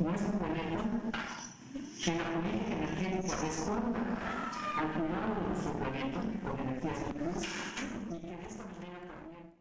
nuestro 0.00 0.38
planeta 0.38 0.84
que 2.02 2.14
la 2.14 2.24
política 2.24 2.72
energética 2.72 3.36
responda 3.36 4.00
al 4.76 4.88
cuidado 4.94 5.34
de 5.34 5.42
nuestro 5.48 5.72
planeta 5.78 6.20
con 6.42 6.58
energías 6.58 6.98
limpias 7.04 7.44
y 8.08 8.20
que 8.20 8.36
de 8.36 8.46
esta 8.46 8.64
manera 8.64 8.98
también 9.06 9.52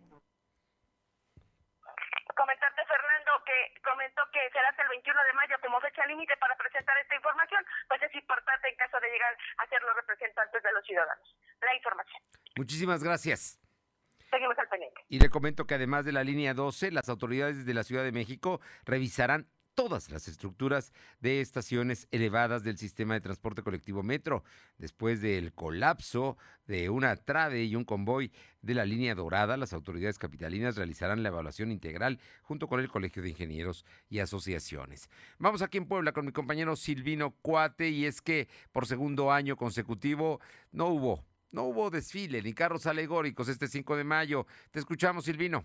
comentarte, 2.36 2.82
Fernando, 2.88 3.39
que 3.50 3.82
comentó 3.82 4.22
que 4.32 4.40
será 4.54 4.70
hasta 4.70 4.84
el 4.84 4.90
21 4.90 5.24
de 5.24 5.34
mayo 5.34 5.56
como 5.62 5.82
fecha 5.82 6.06
límite 6.06 6.38
para 6.38 6.56
presentar 6.56 6.96
esta 7.00 7.16
información, 7.16 7.66
pues 7.88 8.02
es 8.04 8.14
importante 8.14 8.70
en 8.70 8.76
caso 8.76 9.00
de 9.00 9.10
llegar 9.10 9.34
a 9.58 9.66
ser 9.68 9.82
los 9.82 9.96
representantes 9.96 10.62
de 10.62 10.72
los 10.72 10.86
ciudadanos. 10.86 11.36
La 11.62 11.74
información. 11.74 12.22
Muchísimas 12.56 13.04
gracias. 13.04 13.60
Seguimos 14.30 14.58
al 14.60 14.70
pendiente. 14.70 15.02
Y 15.10 15.20
le 15.20 15.30
comento 15.30 15.66
que 15.66 15.74
además 15.74 16.06
de 16.06 16.12
la 16.12 16.24
línea 16.24 16.54
12, 16.54 16.92
las 16.92 17.10
autoridades 17.10 17.66
de 17.66 17.74
la 17.74 17.84
Ciudad 17.84 18.04
de 18.04 18.12
México 18.12 18.62
revisarán 18.86 19.50
todas 19.80 20.12
las 20.12 20.28
estructuras 20.28 20.92
de 21.22 21.40
estaciones 21.40 22.10
elevadas 22.12 22.64
del 22.64 22.78
sistema 22.78 23.14
de 23.14 23.22
transporte 23.22 23.64
colectivo 23.64 24.04
Metro, 24.04 24.44
después 24.78 25.22
del 25.22 25.54
colapso 25.54 26.38
de 26.68 26.90
una 26.90 27.16
trave 27.16 27.64
y 27.64 27.78
un 27.78 27.86
convoy 27.86 28.30
de 28.62 28.74
la 28.74 28.84
línea 28.84 29.16
dorada, 29.16 29.56
las 29.56 29.72
autoridades 29.72 30.20
capitalinas 30.20 30.76
realizarán 30.76 31.24
la 31.24 31.30
evaluación 31.30 31.72
integral 31.72 32.20
junto 32.42 32.68
con 32.68 32.82
el 32.82 32.90
Colegio 32.90 33.22
de 33.22 33.30
Ingenieros 33.30 33.86
y 34.10 34.20
asociaciones. 34.20 35.10
Vamos 35.38 35.62
aquí 35.62 35.78
en 35.78 35.86
Puebla 35.86 36.12
con 36.12 36.26
mi 36.26 36.34
compañero 36.34 36.76
Silvino 36.76 37.32
Cuate 37.42 37.88
y 37.88 38.04
es 38.04 38.22
que 38.22 38.50
por 38.74 38.86
segundo 38.86 39.32
año 39.32 39.56
consecutivo 39.56 40.42
no 40.74 40.88
hubo, 40.88 41.24
no 41.54 41.64
hubo 41.64 41.90
desfile 41.90 42.42
ni 42.42 42.52
carros 42.52 42.86
alegóricos 42.86 43.48
este 43.48 43.70
5 43.70 43.96
de 43.96 44.04
mayo. 44.04 44.46
Te 44.72 44.80
escuchamos, 44.80 45.24
Silvino 45.24 45.64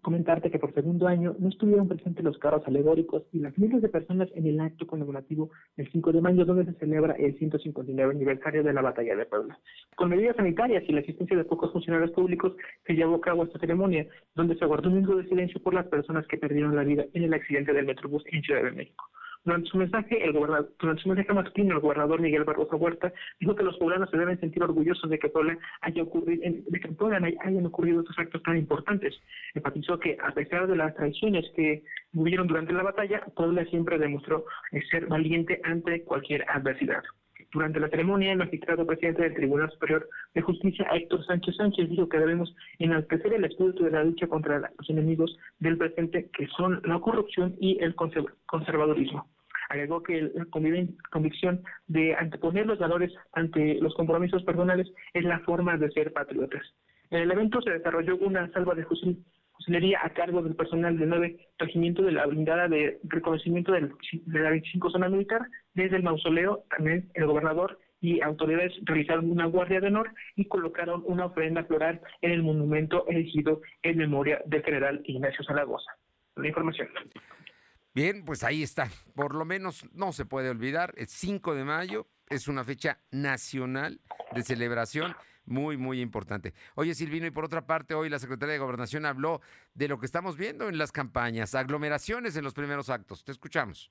comentarte 0.00 0.50
que 0.50 0.58
por 0.58 0.72
segundo 0.74 1.06
año 1.06 1.34
no 1.38 1.48
estuvieron 1.48 1.88
presentes 1.88 2.24
los 2.24 2.38
carros 2.38 2.62
alegóricos 2.66 3.24
y 3.32 3.38
las 3.40 3.56
miles 3.58 3.82
de 3.82 3.88
personas 3.88 4.28
en 4.34 4.46
el 4.46 4.60
acto 4.60 4.86
conmemorativo 4.86 5.50
del 5.76 5.90
5 5.90 6.12
de 6.12 6.20
mayo, 6.20 6.44
donde 6.44 6.64
se 6.64 6.78
celebra 6.78 7.14
el 7.14 7.36
159 7.38 8.12
aniversario 8.12 8.62
de 8.62 8.72
la 8.72 8.82
Batalla 8.82 9.16
de 9.16 9.26
Puebla. 9.26 9.58
Con 9.96 10.10
medidas 10.10 10.36
sanitarias 10.36 10.84
y 10.88 10.92
la 10.92 11.00
asistencia 11.00 11.36
de 11.36 11.44
pocos 11.44 11.72
funcionarios 11.72 12.10
públicos, 12.12 12.54
se 12.86 12.94
llevó 12.94 13.16
a 13.16 13.20
cabo 13.20 13.44
esta 13.44 13.58
ceremonia, 13.58 14.06
donde 14.34 14.56
se 14.56 14.66
guardó 14.66 14.88
un 14.88 14.96
minuto 14.96 15.16
de 15.16 15.28
silencio 15.28 15.62
por 15.62 15.74
las 15.74 15.86
personas 15.86 16.26
que 16.26 16.38
perdieron 16.38 16.76
la 16.76 16.84
vida 16.84 17.04
en 17.12 17.24
el 17.24 17.34
accidente 17.34 17.72
del 17.72 17.86
Metrobús 17.86 18.24
en 18.32 18.42
Ciudad 18.42 18.62
de 18.62 18.72
México. 18.72 19.04
Durante 19.44 19.68
su 19.70 19.76
mensaje, 19.76 20.24
el 20.24 20.32
gobernador, 20.32 20.72
durante 20.78 21.02
su 21.02 21.08
mensaje 21.08 21.32
matutino, 21.32 21.74
el 21.74 21.80
gobernador 21.80 22.20
Miguel 22.20 22.44
Barbosa 22.44 22.76
Huerta 22.76 23.12
dijo 23.40 23.56
que 23.56 23.64
los 23.64 23.76
poblanos 23.76 24.08
se 24.10 24.16
deben 24.16 24.38
sentir 24.38 24.62
orgullosos 24.62 25.10
de 25.10 25.18
que 25.18 25.28
Puebla 25.28 25.58
haya 25.80 26.02
ocurrido, 26.02 26.42
de 26.42 26.80
que 26.80 26.88
Puebla 26.88 27.18
hayan 27.44 27.66
ocurrido 27.66 28.00
estos 28.00 28.18
actos 28.18 28.42
tan 28.44 28.56
importantes. 28.56 29.20
Enfatizó 29.54 29.98
que 29.98 30.16
a 30.22 30.32
pesar 30.32 30.68
de 30.68 30.76
las 30.76 30.94
traiciones 30.94 31.44
que 31.56 31.82
hubieron 32.14 32.46
durante 32.46 32.72
la 32.72 32.84
batalla, 32.84 33.24
Puebla 33.34 33.64
siempre 33.64 33.98
demostró 33.98 34.44
ser 34.90 35.06
valiente 35.06 35.60
ante 35.64 36.02
cualquier 36.04 36.44
adversidad. 36.48 37.02
Durante 37.52 37.80
la 37.80 37.88
ceremonia, 37.88 38.32
el 38.32 38.38
magistrado 38.38 38.86
presidente 38.86 39.22
del 39.22 39.34
Tribunal 39.34 39.70
Superior 39.70 40.08
de 40.34 40.40
Justicia, 40.40 40.86
Héctor 40.90 41.24
Sánchez 41.26 41.56
Sánchez, 41.56 41.90
dijo 41.90 42.08
que 42.08 42.18
debemos 42.18 42.54
enaltecer 42.78 43.34
el 43.34 43.44
espíritu 43.44 43.84
de 43.84 43.90
la 43.90 44.04
lucha 44.04 44.26
contra 44.26 44.58
los 44.58 44.90
enemigos 44.90 45.36
del 45.58 45.76
presente, 45.76 46.30
que 46.32 46.46
son 46.56 46.80
la 46.84 46.98
corrupción 46.98 47.54
y 47.60 47.78
el 47.82 47.94
conservadurismo. 47.94 49.28
Agregó 49.68 50.02
que 50.02 50.32
la 50.34 50.46
convicción 51.10 51.62
de 51.88 52.14
anteponer 52.14 52.66
los 52.66 52.78
valores 52.78 53.12
ante 53.32 53.74
los 53.80 53.94
compromisos 53.94 54.42
personales 54.44 54.90
es 55.12 55.24
la 55.24 55.40
forma 55.40 55.76
de 55.76 55.90
ser 55.90 56.12
patriotas. 56.12 56.62
En 57.10 57.20
el 57.20 57.30
evento 57.30 57.60
se 57.60 57.70
desarrolló 57.70 58.16
una 58.16 58.50
salva 58.52 58.74
de 58.74 58.86
fusil 58.86 59.22
fusilería 59.62 60.00
a 60.02 60.10
cargo 60.10 60.42
del 60.42 60.56
personal 60.56 60.98
del 60.98 61.08
9 61.08 61.36
Regimiento 61.58 62.02
de 62.02 62.12
la 62.12 62.26
Blindada 62.26 62.68
de 62.68 62.98
Reconocimiento 63.04 63.72
de 63.72 63.90
la 64.26 64.50
25 64.50 64.90
Zona 64.90 65.08
Militar. 65.08 65.42
Desde 65.74 65.96
el 65.96 66.02
mausoleo, 66.02 66.64
también 66.68 67.10
el 67.14 67.26
gobernador 67.26 67.78
y 68.00 68.20
autoridades 68.20 68.72
realizaron 68.82 69.30
una 69.30 69.46
guardia 69.46 69.80
de 69.80 69.86
honor 69.86 70.12
y 70.34 70.46
colocaron 70.46 71.04
una 71.06 71.26
ofrenda 71.26 71.64
floral 71.64 72.00
en 72.20 72.32
el 72.32 72.42
monumento 72.42 73.06
erigido 73.08 73.60
en 73.82 73.98
memoria 73.98 74.42
del 74.46 74.64
general 74.64 75.00
Ignacio 75.04 75.44
Zaragoza. 75.44 75.92
La 76.34 76.48
información. 76.48 76.88
Bien, 77.94 78.24
pues 78.24 78.42
ahí 78.42 78.62
está. 78.62 78.88
Por 79.14 79.34
lo 79.34 79.44
menos 79.44 79.88
no 79.94 80.12
se 80.12 80.24
puede 80.24 80.50
olvidar, 80.50 80.92
es 80.96 81.10
5 81.10 81.54
de 81.54 81.64
mayo, 81.64 82.08
es 82.28 82.48
una 82.48 82.64
fecha 82.64 82.98
nacional 83.12 84.00
de 84.34 84.42
celebración 84.42 85.14
muy, 85.44 85.76
muy 85.76 86.00
importante. 86.00 86.54
Oye, 86.74 86.94
Silvino, 86.94 87.26
y 87.26 87.30
por 87.30 87.44
otra 87.44 87.66
parte, 87.66 87.94
hoy 87.94 88.08
la 88.08 88.18
Secretaría 88.18 88.54
de 88.54 88.58
Gobernación 88.58 89.06
habló 89.06 89.40
de 89.74 89.88
lo 89.88 89.98
que 89.98 90.06
estamos 90.06 90.36
viendo 90.36 90.68
en 90.68 90.78
las 90.78 90.92
campañas, 90.92 91.54
aglomeraciones 91.54 92.36
en 92.36 92.44
los 92.44 92.54
primeros 92.54 92.90
actos. 92.90 93.24
Te 93.24 93.32
escuchamos. 93.32 93.90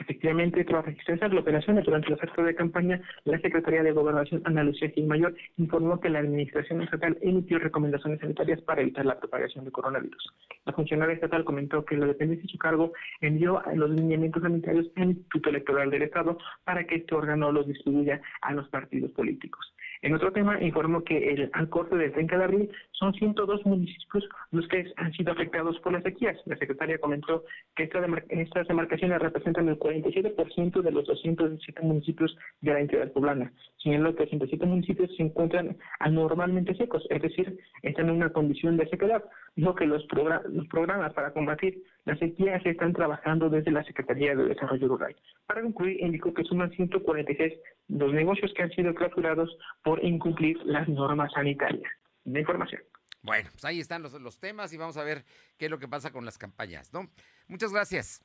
Efectivamente, 0.00 0.64
tras 0.64 0.84
registrar 0.84 1.24
aglomeraciones 1.24 1.84
durante 1.84 2.10
los 2.10 2.22
actos 2.22 2.46
de 2.46 2.54
campaña, 2.54 3.00
la 3.24 3.38
Secretaría 3.40 3.82
de 3.82 3.90
Gobernación, 3.90 4.42
Ana 4.44 4.62
Lucía 4.62 4.92
Mayor, 5.04 5.34
informó 5.56 5.98
que 5.98 6.08
la 6.08 6.20
Administración 6.20 6.82
Estatal 6.82 7.18
emitió 7.20 7.58
recomendaciones 7.58 8.20
sanitarias 8.20 8.60
para 8.62 8.82
evitar 8.82 9.04
la 9.04 9.18
propagación 9.18 9.64
de 9.64 9.72
coronavirus. 9.72 10.32
La 10.66 10.72
funcionaria 10.72 11.14
estatal 11.14 11.44
comentó 11.44 11.84
que 11.84 11.96
la 11.96 12.06
dependencia 12.06 12.44
de 12.44 12.52
su 12.52 12.58
cargo 12.58 12.92
envió 13.20 13.60
los 13.74 13.90
lineamientos 13.90 14.42
sanitarios 14.42 14.86
al 14.96 15.10
Instituto 15.10 15.50
Electoral 15.50 15.90
del 15.90 16.02
Estado 16.02 16.38
para 16.64 16.84
que 16.84 16.96
este 16.96 17.14
órgano 17.14 17.50
los 17.50 17.66
distribuya 17.66 18.20
a 18.40 18.52
los 18.52 18.68
partidos 18.68 19.10
políticos. 19.10 19.74
En 20.02 20.14
otro 20.14 20.32
tema, 20.32 20.62
informó 20.62 21.02
que 21.02 21.30
el, 21.30 21.50
al 21.52 21.68
corte 21.68 21.96
del 21.96 22.12
30 22.12 22.38
de 22.38 22.44
abril 22.44 22.70
son 22.92 23.12
102 23.14 23.66
municipios 23.66 24.28
los 24.52 24.66
que 24.68 24.92
han 24.96 25.12
sido 25.12 25.32
afectados 25.32 25.78
por 25.80 25.92
las 25.92 26.02
sequías. 26.02 26.36
La 26.46 26.56
secretaria 26.56 26.98
comentó 26.98 27.44
que 27.74 27.84
estas 27.84 28.68
demarcaciones 28.68 29.18
representan 29.20 29.68
el 29.68 29.78
47% 29.78 30.82
de 30.82 30.90
los 30.92 31.06
217 31.06 31.82
municipios 31.82 32.36
de 32.60 32.72
la 32.72 32.80
entidad 32.80 33.12
poblana. 33.12 33.52
Señaló 33.82 34.14
que 34.14 34.26
107 34.26 34.66
municipios 34.66 35.14
se 35.16 35.22
encuentran 35.22 35.76
anormalmente 36.00 36.74
secos, 36.74 37.06
es 37.10 37.22
decir, 37.22 37.58
están 37.82 38.08
en 38.08 38.16
una 38.16 38.30
condición 38.30 38.76
de 38.76 38.88
sequedad. 38.88 39.24
Dijo 39.56 39.74
que 39.74 39.86
los, 39.86 40.06
los 40.50 40.68
programas 40.68 41.12
para 41.14 41.32
combatir 41.32 41.82
la 42.04 42.16
sequía 42.16 42.60
se 42.62 42.70
están 42.70 42.92
trabajando 42.92 43.50
desde 43.50 43.70
la 43.70 43.84
Secretaría 43.84 44.34
de 44.34 44.46
Desarrollo 44.46 44.88
Rural. 44.88 45.16
Para 45.46 45.62
concluir, 45.62 46.00
indicó 46.00 46.32
que 46.32 46.44
suman 46.44 46.70
146 46.70 47.52
los 47.88 48.12
negocios 48.12 48.52
que 48.54 48.62
han 48.62 48.70
sido 48.70 48.94
clausurados 48.94 49.56
por 49.82 49.87
incumplir 50.02 50.58
las 50.64 50.88
normas 50.88 51.32
sanitarias. 51.32 51.90
De 52.24 52.40
información. 52.40 52.82
Bueno, 53.22 53.48
pues 53.52 53.64
ahí 53.64 53.80
están 53.80 54.02
los, 54.02 54.12
los 54.20 54.38
temas 54.38 54.72
y 54.72 54.76
vamos 54.76 54.96
a 54.96 55.02
ver 55.02 55.24
qué 55.56 55.66
es 55.66 55.70
lo 55.70 55.78
que 55.78 55.88
pasa 55.88 56.12
con 56.12 56.24
las 56.24 56.38
campañas, 56.38 56.92
¿no? 56.92 57.08
Muchas 57.46 57.72
gracias. 57.72 58.22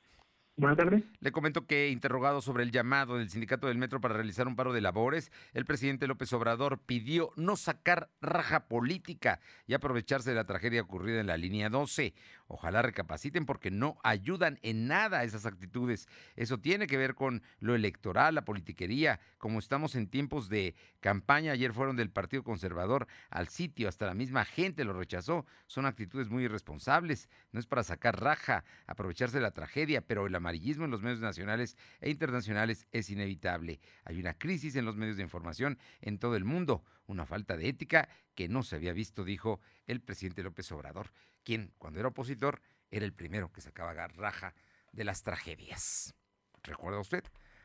Buenas 0.56 0.78
tardes. 0.78 1.02
Le 1.18 1.32
comento 1.32 1.66
que, 1.66 1.88
interrogado 1.88 2.40
sobre 2.40 2.62
el 2.62 2.70
llamado 2.70 3.18
del 3.18 3.28
sindicato 3.28 3.66
del 3.66 3.76
metro 3.76 4.00
para 4.00 4.14
realizar 4.14 4.46
un 4.46 4.54
paro 4.54 4.72
de 4.72 4.80
labores, 4.80 5.32
el 5.52 5.64
presidente 5.64 6.06
López 6.06 6.32
Obrador 6.32 6.78
pidió 6.78 7.32
no 7.34 7.56
sacar 7.56 8.08
raja 8.20 8.68
política 8.68 9.40
y 9.66 9.74
aprovecharse 9.74 10.30
de 10.30 10.36
la 10.36 10.46
tragedia 10.46 10.82
ocurrida 10.82 11.20
en 11.20 11.26
la 11.26 11.36
línea 11.36 11.70
12. 11.70 12.14
Ojalá 12.46 12.82
recapaciten 12.82 13.46
porque 13.46 13.70
no 13.70 13.96
ayudan 14.02 14.58
en 14.62 14.86
nada 14.86 15.24
esas 15.24 15.46
actitudes. 15.46 16.06
Eso 16.36 16.58
tiene 16.58 16.86
que 16.86 16.98
ver 16.98 17.14
con 17.14 17.42
lo 17.58 17.74
electoral, 17.74 18.34
la 18.34 18.44
politiquería. 18.44 19.18
Como 19.38 19.58
estamos 19.58 19.94
en 19.94 20.08
tiempos 20.08 20.50
de 20.50 20.74
campaña, 21.00 21.52
ayer 21.52 21.72
fueron 21.72 21.96
del 21.96 22.10
Partido 22.10 22.42
Conservador 22.42 23.06
al 23.30 23.48
sitio, 23.48 23.88
hasta 23.88 24.06
la 24.06 24.14
misma 24.14 24.44
gente 24.44 24.84
lo 24.84 24.92
rechazó. 24.92 25.46
Son 25.66 25.86
actitudes 25.86 26.28
muy 26.28 26.44
irresponsables. 26.44 27.30
No 27.50 27.60
es 27.60 27.66
para 27.66 27.82
sacar 27.82 28.20
raja, 28.20 28.64
aprovecharse 28.86 29.38
de 29.38 29.42
la 29.42 29.52
tragedia, 29.52 30.02
pero 30.02 30.26
el 30.26 30.34
amarillismo 30.34 30.84
en 30.84 30.90
los 30.90 31.02
medios 31.02 31.20
nacionales 31.20 31.78
e 32.00 32.10
internacionales 32.10 32.86
es 32.92 33.08
inevitable. 33.08 33.80
Hay 34.04 34.20
una 34.20 34.34
crisis 34.34 34.76
en 34.76 34.84
los 34.84 34.96
medios 34.96 35.16
de 35.16 35.22
información 35.22 35.78
en 36.02 36.18
todo 36.18 36.36
el 36.36 36.44
mundo, 36.44 36.84
una 37.06 37.24
falta 37.24 37.56
de 37.56 37.68
ética 37.68 38.08
que 38.34 38.48
no 38.48 38.62
se 38.62 38.76
había 38.76 38.92
visto, 38.92 39.24
dijo 39.24 39.60
el 39.86 40.00
presidente 40.00 40.42
López 40.42 40.70
Obrador, 40.72 41.10
quien 41.44 41.72
cuando 41.78 42.00
era 42.00 42.08
opositor 42.08 42.60
era 42.90 43.04
el 43.04 43.12
primero 43.12 43.52
que 43.52 43.60
sacaba 43.60 44.08
raja 44.08 44.54
de 44.92 45.04
las 45.04 45.22
tragedias. 45.22 46.14
¿Recuerda 46.62 47.00
usted? 47.00 47.24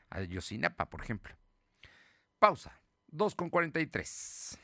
A 0.10 0.22
Yosinapa, 0.22 0.90
por 0.90 1.02
ejemplo. 1.02 1.36
Pausa. 2.40 2.82
2 3.12 3.36
con 3.36 3.50
43. 3.50 4.58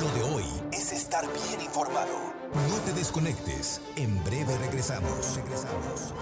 Lo 0.00 0.12
de 0.12 0.22
hoy 0.22 0.44
es 0.72 0.92
estar 0.92 1.24
bien 1.32 1.60
informado. 1.62 2.34
No 2.68 2.78
te 2.84 2.92
desconectes. 2.92 3.80
En 3.96 4.22
breve 4.24 4.56
regresamos. 4.58 5.36
Regresamos. 5.36 6.14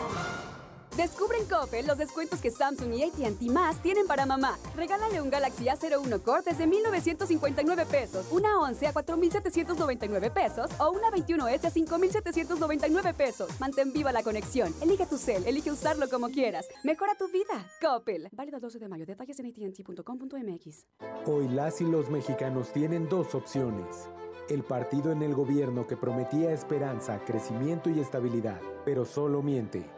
Descubre 0.96 1.38
en 1.38 1.46
Coppel 1.46 1.86
los 1.86 1.98
descuentos 1.98 2.40
que 2.40 2.50
Samsung 2.50 2.92
y 2.94 3.04
AT&T 3.04 3.50
más 3.50 3.80
tienen 3.82 4.06
para 4.06 4.26
mamá. 4.26 4.58
Regálale 4.74 5.20
un 5.20 5.30
Galaxy 5.30 5.66
A01 5.66 6.22
Core 6.22 6.42
desde 6.44 6.66
1,959 6.66 7.86
pesos, 7.86 8.26
una 8.30 8.58
11 8.60 8.86
a 8.88 8.92
4,799 8.92 10.30
pesos 10.30 10.70
o 10.78 10.90
una 10.90 11.10
21S 11.10 11.64
a 11.64 11.70
5,799 11.70 13.14
pesos. 13.14 13.48
Mantén 13.60 13.92
viva 13.92 14.12
la 14.12 14.22
conexión. 14.22 14.74
Elige 14.80 15.06
tu 15.06 15.18
cel, 15.18 15.46
elige 15.46 15.70
usarlo 15.70 16.08
como 16.08 16.28
quieras. 16.28 16.66
Mejora 16.82 17.14
tu 17.14 17.28
vida. 17.28 17.66
Coppel. 17.80 18.28
Válido 18.32 18.56
el 18.56 18.62
12 18.62 18.78
de 18.78 18.88
mayo. 18.88 19.06
Detalles 19.06 19.38
en 19.38 19.46
AT&T.com.mx. 19.46 20.86
Hoy 21.26 21.48
las 21.48 21.80
y 21.80 21.84
los 21.84 22.10
mexicanos 22.10 22.72
tienen 22.72 23.08
dos 23.08 23.34
opciones. 23.34 24.08
El 24.48 24.64
partido 24.64 25.12
en 25.12 25.22
el 25.22 25.34
gobierno 25.34 25.86
que 25.86 25.96
prometía 25.96 26.52
esperanza, 26.52 27.20
crecimiento 27.26 27.90
y 27.90 28.00
estabilidad, 28.00 28.60
pero 28.84 29.04
solo 29.04 29.42
miente 29.42 29.97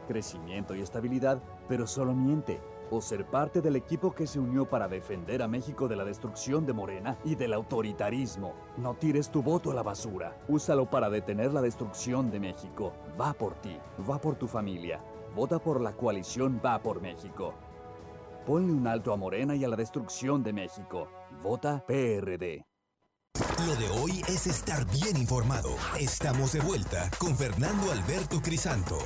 crecimiento 0.11 0.75
y 0.75 0.81
estabilidad, 0.81 1.41
pero 1.69 1.87
solo 1.87 2.13
miente. 2.13 2.59
O 2.89 2.99
ser 2.99 3.25
parte 3.25 3.61
del 3.61 3.77
equipo 3.77 4.11
que 4.11 4.27
se 4.27 4.37
unió 4.37 4.65
para 4.65 4.89
defender 4.89 5.41
a 5.41 5.47
México 5.47 5.87
de 5.87 5.95
la 5.95 6.03
destrucción 6.03 6.65
de 6.65 6.73
Morena 6.73 7.17
y 7.23 7.35
del 7.35 7.53
autoritarismo. 7.53 8.53
No 8.75 8.95
tires 8.95 9.29
tu 9.31 9.41
voto 9.41 9.71
a 9.71 9.73
la 9.73 9.83
basura. 9.83 10.37
Úsalo 10.49 10.89
para 10.89 11.09
detener 11.09 11.53
la 11.53 11.61
destrucción 11.61 12.29
de 12.29 12.41
México. 12.41 12.91
Va 13.19 13.31
por 13.31 13.53
ti, 13.61 13.77
va 14.09 14.19
por 14.19 14.35
tu 14.35 14.47
familia. 14.47 14.99
Vota 15.33 15.59
por 15.59 15.79
la 15.79 15.93
coalición 15.93 16.59
Va 16.63 16.81
por 16.81 17.01
México. 17.01 17.53
Ponle 18.45 18.73
un 18.73 18.85
alto 18.87 19.13
a 19.13 19.15
Morena 19.17 19.55
y 19.55 19.63
a 19.63 19.69
la 19.69 19.77
destrucción 19.77 20.43
de 20.43 20.51
México. 20.51 21.07
Vota 21.41 21.85
PRD. 21.87 22.65
Lo 23.65 23.75
de 23.75 23.89
hoy 24.01 24.21
es 24.27 24.47
estar 24.47 24.85
bien 24.91 25.15
informado. 25.17 25.69
Estamos 25.99 26.51
de 26.53 26.59
vuelta 26.59 27.09
con 27.19 27.37
Fernando 27.37 27.91
Alberto 27.91 28.41
Crisanto. 28.41 28.97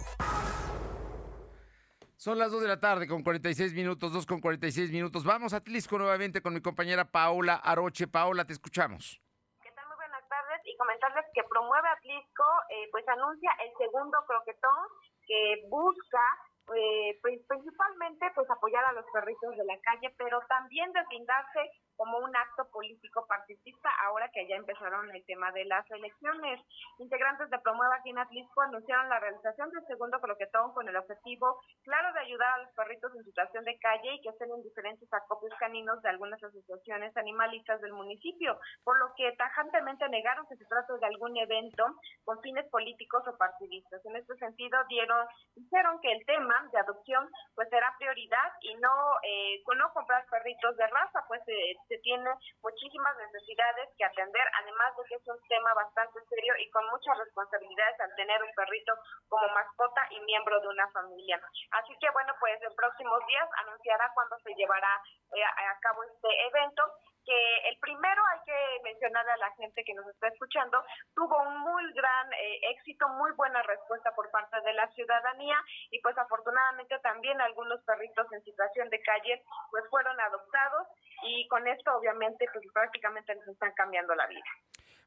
Son 2.26 2.40
las 2.40 2.52
2 2.52 2.64
de 2.64 2.68
la 2.68 2.80
tarde 2.80 3.08
con 3.08 3.22
46 3.22 3.76
minutos, 3.76 4.12
2 4.12 4.26
con 4.26 4.42
46 4.42 4.90
minutos. 4.90 5.24
Vamos 5.24 5.54
a 5.54 5.62
Tlisco 5.62 6.00
nuevamente 6.00 6.42
con 6.42 6.56
mi 6.56 6.60
compañera 6.60 7.06
Paola 7.06 7.54
Aroche. 7.54 8.08
Paola, 8.08 8.46
te 8.46 8.54
escuchamos. 8.54 9.22
¿Qué 9.62 9.70
tal? 9.74 9.86
Muy 9.86 9.96
buenas 9.96 10.28
tardes 10.28 10.60
y 10.66 10.76
comentarles 10.76 11.24
que 11.36 11.44
promueve 11.44 11.88
Atlisco, 11.88 12.44
eh, 12.72 12.90
pues 12.90 13.08
anuncia 13.10 13.52
el 13.62 13.70
segundo 13.78 14.18
croquetón 14.26 14.88
que 15.28 15.68
busca 15.70 16.26
eh, 16.74 17.20
pues, 17.22 17.46
principalmente 17.48 18.26
pues 18.34 18.50
apoyar 18.50 18.84
a 18.86 18.94
los 18.94 19.06
perritos 19.14 19.56
de 19.56 19.64
la 19.64 19.78
calle, 19.82 20.10
pero 20.18 20.42
también 20.50 20.92
deslindarse 20.94 21.62
como 21.96 22.18
un 22.20 22.36
acto 22.36 22.70
político 22.72 23.26
partidista 23.28 23.90
ahora 24.06 24.30
que 24.34 24.48
ya 24.48 24.56
empezaron 24.56 25.10
el 25.14 25.26
tema 25.26 25.52
de 25.52 25.66
las 25.66 25.90
elecciones. 25.92 26.62
Integrantes 27.00 27.50
de 27.50 27.60
Promueva 27.60 27.96
aquí 27.96 28.10
en 28.10 28.20
Atlisco 28.20 28.62
anunciaron 28.62 29.10
la 29.10 29.20
realización 29.20 29.70
del 29.72 29.86
segundo 29.88 30.20
croquetón 30.20 30.74
con 30.74 30.88
el 30.88 30.96
objetivo 30.96 31.62
claro 31.84 32.14
de 32.14 32.20
ayudar 32.22 32.54
a 32.54 32.64
los 32.64 32.74
perritos 32.74 33.16
en 33.16 33.24
situación 33.24 33.64
de 33.64 33.78
calle 33.80 34.16
y 34.16 34.22
que 34.22 34.30
estén 34.30 34.52
en 34.52 34.64
diferentes 34.64 35.12
acopios 35.14 35.54
caninos 35.60 36.02
de 36.02 36.10
algunas 36.10 36.42
asociaciones 36.44 37.16
animalistas 37.18 37.82
del 37.82 37.94
municipio, 37.94 38.60
por 38.84 38.98
lo 39.00 39.14
que 39.16 39.32
tajantemente 39.34 40.08
negaron 40.10 40.48
que 40.48 40.56
se 40.56 40.66
trata 40.66 40.98
de 40.98 41.06
algún 41.06 41.36
evento 41.38 41.86
con 42.24 42.42
fines 42.42 42.68
políticos 42.70 43.24
o 43.28 43.38
partidistas. 43.38 44.06
En 44.06 44.16
este 44.16 44.36
sentido 44.38 44.78
dieron 44.90 45.26
dijeron 45.56 46.00
que 46.02 46.12
el 46.12 46.26
tema 46.26 46.68
de 46.72 46.80
adopción 46.80 47.30
pues 47.56 47.70
será 47.70 47.94
prioridad 47.98 48.52
y 48.62 48.76
no 48.76 48.92
eh, 49.24 49.64
no 49.76 49.92
comprar 49.94 50.26
perritos 50.32 50.78
de 50.78 50.88
raza, 50.88 51.24
pues 51.28 51.42
eh, 51.48 51.76
se 51.88 51.98
tiene 52.00 52.30
muchísimas 52.62 53.16
necesidades 53.18 53.90
que 53.98 54.06
atender, 54.06 54.46
además 54.62 54.96
de 54.98 55.04
que 55.08 55.16
es 55.16 55.28
un 55.28 55.40
tema 55.48 55.74
bastante 55.74 56.20
serio 56.30 56.54
y 56.58 56.70
con 56.72 56.86
muchas 56.90 57.18
responsabilidades 57.18 58.00
al 58.00 58.16
tener 58.16 58.42
un 58.44 58.54
perrito 58.56 58.94
como 59.28 59.48
mascota 59.54 60.08
y 60.10 60.20
miembro 60.22 60.60
de 60.62 60.68
una 60.68 60.90
familia. 60.92 61.40
Así 61.72 61.96
que 62.00 62.10
bueno, 62.12 62.34
pues 62.40 62.62
en 62.62 62.76
próximos 62.76 63.20
días 63.28 63.50
anunciará 63.66 64.12
cuándo 64.14 64.38
se 64.40 64.54
llevará 64.56 65.02
eh, 65.34 65.44
a 65.44 65.80
cabo 65.82 66.04
este 66.04 66.30
evento 66.48 66.84
que 67.26 67.70
el 67.70 67.78
primero 67.80 68.22
hay 68.32 68.40
que 68.46 68.84
mencionar 68.84 69.28
a 69.28 69.38
la 69.38 69.52
gente 69.58 69.84
que 69.84 69.94
nos 69.94 70.08
está 70.08 70.28
escuchando, 70.28 70.78
tuvo 71.16 71.42
un 71.42 71.58
muy 71.60 71.92
gran 71.94 72.32
eh, 72.34 72.60
éxito, 72.70 73.10
muy 73.10 73.32
buena 73.34 73.62
respuesta 73.64 74.14
por 74.16 74.30
parte 74.30 74.62
de 74.62 74.74
la 74.74 74.88
ciudadanía 74.94 75.58
y 75.90 76.00
pues 76.02 76.18
afortunadamente 76.18 77.00
también 77.00 77.42
algunos 77.42 77.84
perritos 77.84 78.32
en 78.32 78.44
situación 78.44 78.90
de 78.90 79.02
calle 79.02 79.44
pues 79.72 79.84
fueron 79.90 80.20
adoptados 80.20 80.88
y 81.24 81.48
con 81.48 81.68
esto 81.68 81.96
obviamente 81.96 82.46
pues 82.54 82.66
prácticamente 82.74 83.36
les 83.36 83.48
están 83.48 83.72
cambiando 83.74 84.16
la 84.16 84.28
vida. 84.28 84.46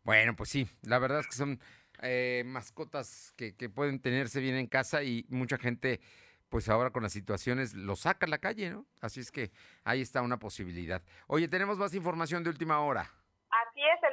Bueno, 0.05 0.35
pues 0.37 0.51
sí, 0.51 0.69
la 0.83 0.99
verdad 0.99 1.21
es 1.21 1.27
que 1.27 1.35
son 1.35 1.61
eh, 2.03 2.43
mascotas 2.47 3.33
que, 3.37 3.57
que 3.57 3.69
pueden 3.69 4.01
tenerse 4.01 4.41
bien 4.41 4.57
en 4.57 4.67
casa 4.67 5.03
y 5.03 5.27
mucha 5.29 5.59
gente 5.59 6.01
pues 6.49 6.69
ahora 6.69 6.91
con 6.91 7.03
las 7.03 7.13
situaciones 7.13 7.75
lo 7.75 7.95
saca 7.97 8.27
a 8.27 8.29
la 8.29 8.39
calle, 8.39 8.71
¿no? 8.71 8.87
Así 9.01 9.21
es 9.21 9.31
que 9.31 9.51
ahí 9.85 10.01
está 10.01 10.23
una 10.23 10.39
posibilidad. 10.39 11.03
Oye, 11.27 11.49
tenemos 11.49 11.79
más 11.79 11.95
información 11.95 12.43
de 12.43 12.51
última 12.51 12.81
hora. 12.81 13.03
Así 13.51 13.81
es, 13.83 14.01
la 14.03 14.11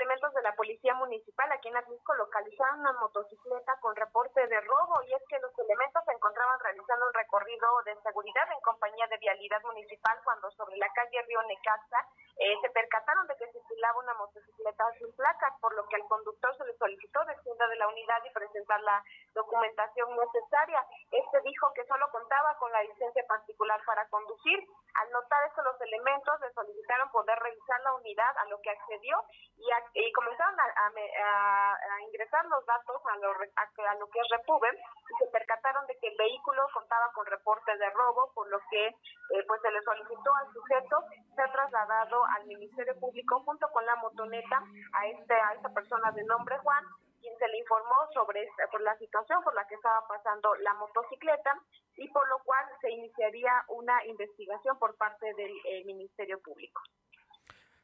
Policía 0.66 0.96
Municipal 0.96 1.52
aquí 1.52 1.68
en 1.68 1.78
Atlisco 1.78 2.16
localizaron 2.16 2.80
una 2.80 2.94
motocicleta 2.94 3.78
con 3.82 3.96
reporte 3.96 4.48
de 4.48 4.60
robo 4.62 4.98
y 5.06 5.14
es 5.14 5.22
que 5.30 5.38
los 5.38 5.54
elementos 5.60 6.02
se 6.04 6.12
encontraban 6.12 6.60
realizando 6.60 7.06
un 7.06 7.14
recorrido 7.14 7.68
de 7.86 7.94
seguridad 8.02 8.50
en 8.52 8.60
compañía 8.62 9.06
de 9.06 9.18
Vialidad 9.18 9.62
Municipal 9.62 10.18
cuando 10.24 10.50
sobre 10.58 10.78
la 10.78 10.90
calle 10.90 11.22
Río 11.22 11.44
Necaxa 11.44 12.02
eh, 12.38 12.56
se 12.62 12.70
percataron 12.70 13.28
de 13.28 13.36
que 13.38 13.52
circulaba 13.52 14.00
una 14.00 14.14
motocicleta 14.16 14.84
sin 14.98 15.12
placas, 15.16 15.54
por 15.62 15.74
lo 15.76 15.88
que 15.88 15.96
al 15.96 16.08
conductor 16.08 16.56
se 16.58 16.66
le 16.66 16.78
solicitó 16.78 17.24
descienda 17.26 17.68
de 17.68 17.76
la 17.78 17.88
unidad 17.88 18.24
y 18.26 18.34
presentar 18.34 18.82
la 18.82 19.04
documentación 19.34 20.10
necesaria. 20.18 20.86
Este 21.12 21.42
dijo 21.42 21.72
que 21.74 21.86
solo 21.86 22.10
contaba 22.12 22.58
con 22.58 22.72
la 22.72 22.84
licencia 22.84 23.26
particular 23.28 23.80
para 23.86 24.08
conducir. 24.10 24.60
Al 24.96 25.12
notar 25.12 25.48
esto, 25.48 25.62
los 25.64 25.80
elementos 25.82 26.40
le 26.42 26.52
solicitaron 26.54 27.10
poder 27.12 27.38
revisar 27.40 27.80
la 27.82 27.94
unidad, 27.94 28.38
a 28.38 28.46
lo 28.46 28.60
que 28.62 28.70
accedió 28.70 29.18
y, 29.58 30.12
comenzaron 30.14 30.60
a, 30.60 32.02
ingresar 32.02 32.46
los 32.46 32.66
datos 32.66 33.02
a 33.06 33.18
lo, 33.18 33.32
a, 33.32 33.96
lo 33.96 34.08
que 34.08 34.20
es 34.20 34.28
Repube 34.30 34.70
y 34.72 35.24
se 35.24 35.28
percataron 35.32 35.86
de 35.88 35.98
que 35.98 36.08
el 36.08 36.18
vehículo 36.18 36.68
contaba 36.74 37.12
con 37.14 37.26
reporte 37.26 37.76
de 37.78 37.90
robo, 37.92 38.32
por 38.34 38.48
lo 38.50 38.60
que 38.70 38.88
eh, 38.88 39.44
pues 39.48 39.62
se 39.62 39.72
le 39.72 39.82
solicitó 39.82 40.34
al 40.36 40.54
sujeto 40.54 41.04
ser 41.36 41.52
trasladado 41.52 42.25
al 42.26 42.46
Ministerio 42.48 42.98
Público 43.00 43.42
junto 43.42 43.68
con 43.70 43.86
la 43.86 43.96
motoneta 43.98 44.64
a 44.94 45.08
este 45.08 45.34
a 45.34 45.54
esta 45.54 45.70
persona 45.74 46.12
de 46.12 46.24
nombre 46.24 46.58
Juan 46.60 46.84
quien 47.26 47.38
se 47.40 47.48
le 47.48 47.58
informó 47.58 47.96
sobre 48.14 48.48
por 48.72 48.82
la 48.82 48.96
situación 49.00 49.44
por 49.44 49.56
la 49.56 49.66
que 49.68 49.74
estaba 49.74 50.08
pasando 50.08 50.54
la 50.62 50.76
motocicleta 50.76 51.60
y 51.98 52.08
por 52.10 52.28
lo 52.30 52.38
cual 52.44 52.64
se 52.82 52.92
iniciaría 52.92 53.52
una 53.70 54.06
investigación 54.06 54.78
por 54.78 54.96
parte 54.96 55.34
del 55.34 55.52
eh, 55.66 55.84
Ministerio 55.86 56.40
Público. 56.40 56.82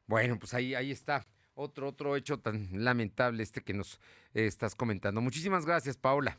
Bueno, 0.06 0.36
pues 0.38 0.54
ahí 0.54 0.74
ahí 0.76 0.92
está 0.92 1.24
otro 1.54 1.88
otro 1.88 2.14
hecho 2.14 2.38
tan 2.40 2.68
lamentable 2.84 3.42
este 3.42 3.62
que 3.62 3.74
nos 3.74 3.98
eh, 4.34 4.46
estás 4.46 4.76
comentando. 4.76 5.20
Muchísimas 5.20 5.66
gracias, 5.66 5.96
Paola. 5.96 6.38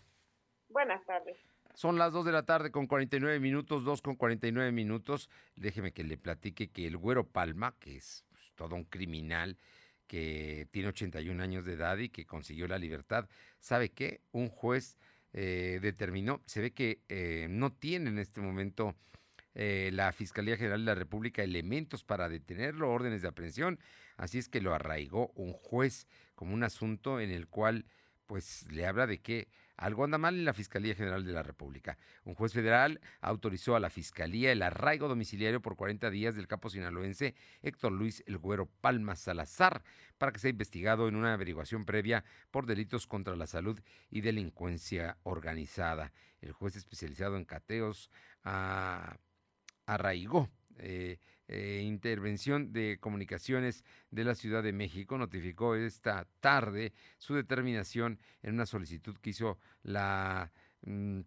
Buenas 0.69 1.03
tardes. 1.05 1.37
Son 1.73 1.97
las 1.97 2.13
2 2.13 2.25
de 2.25 2.31
la 2.31 2.43
tarde 2.43 2.71
con 2.71 2.85
49 2.85 3.39
minutos, 3.39 3.83
2 3.83 4.01
con 4.01 4.15
49 4.15 4.71
minutos. 4.71 5.29
Déjeme 5.55 5.91
que 5.91 6.03
le 6.03 6.17
platique 6.17 6.69
que 6.69 6.85
el 6.85 6.97
Güero 6.97 7.25
Palma, 7.25 7.75
que 7.79 7.97
es 7.97 8.25
pues, 8.31 8.51
todo 8.55 8.75
un 8.75 8.83
criminal 8.83 9.57
que 10.07 10.67
tiene 10.71 10.89
81 10.89 11.41
años 11.41 11.65
de 11.65 11.73
edad 11.73 11.97
y 11.97 12.09
que 12.09 12.25
consiguió 12.25 12.67
la 12.67 12.77
libertad, 12.77 13.27
¿sabe 13.59 13.89
qué? 13.89 14.21
Un 14.31 14.49
juez 14.49 14.97
eh, 15.33 15.79
determinó, 15.81 16.43
se 16.45 16.61
ve 16.61 16.71
que 16.71 17.01
eh, 17.09 17.47
no 17.49 17.73
tiene 17.73 18.11
en 18.11 18.19
este 18.19 18.39
momento 18.39 18.95
eh, 19.55 19.89
la 19.91 20.11
Fiscalía 20.11 20.57
General 20.57 20.79
de 20.79 20.85
la 20.85 20.95
República 20.95 21.41
elementos 21.41 22.03
para 22.03 22.29
detenerlo, 22.29 22.91
órdenes 22.91 23.23
de 23.23 23.29
aprehensión, 23.29 23.79
así 24.15 24.37
es 24.37 24.49
que 24.49 24.61
lo 24.61 24.75
arraigó 24.75 25.31
un 25.33 25.53
juez 25.53 26.07
como 26.35 26.53
un 26.53 26.63
asunto 26.63 27.19
en 27.19 27.31
el 27.31 27.47
cual 27.47 27.85
pues 28.27 28.71
le 28.71 28.85
habla 28.85 29.07
de 29.07 29.21
que 29.21 29.47
algo 29.77 30.03
anda 30.03 30.17
mal 30.17 30.35
en 30.35 30.45
la 30.45 30.53
Fiscalía 30.53 30.95
General 30.95 31.25
de 31.25 31.33
la 31.33 31.43
República. 31.43 31.97
Un 32.23 32.35
juez 32.35 32.53
federal 32.53 33.01
autorizó 33.21 33.75
a 33.75 33.79
la 33.79 33.89
Fiscalía 33.89 34.51
el 34.51 34.61
arraigo 34.61 35.07
domiciliario 35.07 35.61
por 35.61 35.75
40 35.75 36.09
días 36.09 36.35
del 36.35 36.47
capo 36.47 36.69
sinaloense 36.69 37.35
Héctor 37.61 37.91
Luis 37.91 38.23
El 38.27 38.37
Güero 38.37 38.67
Palma 38.81 39.15
Salazar 39.15 39.83
para 40.17 40.31
que 40.31 40.39
sea 40.39 40.51
investigado 40.51 41.07
en 41.07 41.15
una 41.15 41.33
averiguación 41.33 41.85
previa 41.85 42.23
por 42.51 42.65
delitos 42.65 43.07
contra 43.07 43.35
la 43.35 43.47
salud 43.47 43.79
y 44.09 44.21
delincuencia 44.21 45.17
organizada. 45.23 46.13
El 46.41 46.51
juez 46.51 46.75
especializado 46.75 47.37
en 47.37 47.45
cateos 47.45 48.09
ah, 48.43 49.17
arraigó 49.85 50.49
eh, 50.77 51.19
eh, 51.47 51.81
Intervención 51.83 52.71
de 52.71 52.97
Comunicaciones 52.99 53.83
de 54.11 54.23
la 54.23 54.35
Ciudad 54.35 54.63
de 54.63 54.73
México 54.73 55.17
notificó 55.17 55.75
esta 55.75 56.25
tarde 56.39 56.93
su 57.17 57.35
determinación 57.35 58.19
en 58.41 58.53
una 58.53 58.65
solicitud 58.65 59.17
que 59.17 59.31
hizo 59.31 59.59
la 59.83 60.51
mm, 60.85 61.21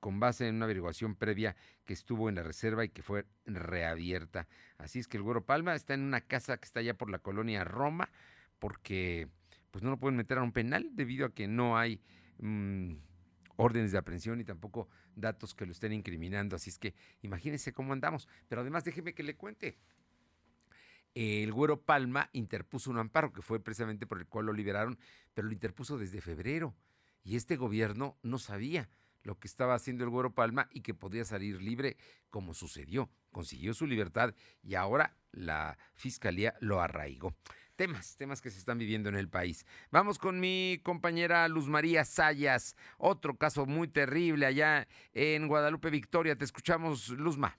con 0.00 0.20
base 0.20 0.48
en 0.48 0.56
una 0.56 0.64
averiguación 0.64 1.14
previa 1.14 1.56
que 1.84 1.92
estuvo 1.92 2.28
en 2.28 2.36
la 2.36 2.42
reserva 2.42 2.84
y 2.84 2.88
que 2.88 3.02
fue 3.02 3.26
reabierta. 3.46 4.48
Así 4.78 4.98
es 4.98 5.08
que 5.08 5.16
el 5.16 5.22
Güero 5.22 5.44
Palma 5.44 5.74
está 5.74 5.94
en 5.94 6.02
una 6.02 6.20
casa 6.20 6.56
que 6.56 6.64
está 6.64 6.80
allá 6.80 6.94
por 6.94 7.10
la 7.10 7.18
colonia 7.18 7.64
Roma 7.64 8.10
porque 8.58 9.28
pues 9.70 9.82
no 9.82 9.90
lo 9.90 9.98
pueden 9.98 10.16
meter 10.16 10.38
a 10.38 10.42
un 10.42 10.52
penal 10.52 10.90
debido 10.92 11.26
a 11.26 11.34
que 11.34 11.48
no 11.48 11.76
hay 11.76 12.00
mm, 12.38 12.94
órdenes 13.56 13.92
de 13.92 13.98
aprehensión 13.98 14.40
y 14.40 14.44
tampoco 14.44 14.88
datos 15.20 15.54
que 15.54 15.66
lo 15.66 15.72
estén 15.72 15.92
incriminando. 15.92 16.56
Así 16.56 16.70
es 16.70 16.78
que 16.78 16.94
imagínense 17.22 17.72
cómo 17.72 17.92
andamos. 17.92 18.28
Pero 18.48 18.62
además 18.62 18.84
déjeme 18.84 19.14
que 19.14 19.22
le 19.22 19.36
cuente. 19.36 19.76
El 21.14 21.52
Güero 21.52 21.80
Palma 21.80 22.30
interpuso 22.32 22.90
un 22.90 22.98
amparo 22.98 23.32
que 23.32 23.42
fue 23.42 23.60
precisamente 23.60 24.06
por 24.06 24.18
el 24.18 24.26
cual 24.26 24.46
lo 24.46 24.52
liberaron, 24.52 24.98
pero 25.34 25.48
lo 25.48 25.52
interpuso 25.52 25.98
desde 25.98 26.20
febrero. 26.20 26.74
Y 27.24 27.36
este 27.36 27.56
gobierno 27.56 28.16
no 28.22 28.38
sabía 28.38 28.88
lo 29.22 29.38
que 29.38 29.48
estaba 29.48 29.74
haciendo 29.74 30.04
el 30.04 30.10
Güero 30.10 30.32
Palma 30.32 30.68
y 30.72 30.80
que 30.80 30.94
podía 30.94 31.24
salir 31.24 31.60
libre, 31.60 31.96
como 32.30 32.54
sucedió. 32.54 33.10
Consiguió 33.32 33.74
su 33.74 33.86
libertad 33.86 34.34
y 34.62 34.74
ahora 34.74 35.16
la 35.32 35.76
fiscalía 35.94 36.54
lo 36.60 36.80
arraigó. 36.80 37.34
Temas, 37.78 38.16
temas 38.16 38.42
que 38.42 38.50
se 38.50 38.58
están 38.58 38.76
viviendo 38.76 39.08
en 39.08 39.14
el 39.14 39.28
país. 39.28 39.64
Vamos 39.92 40.18
con 40.18 40.40
mi 40.40 40.80
compañera 40.82 41.46
Luz 41.46 41.68
María 41.68 42.04
Sayas, 42.04 42.76
otro 42.98 43.36
caso 43.36 43.66
muy 43.66 43.86
terrible 43.86 44.46
allá 44.46 44.88
en 45.14 45.46
Guadalupe 45.46 45.88
Victoria. 45.88 46.36
Te 46.36 46.44
escuchamos, 46.44 47.08
Luzma. 47.10 47.56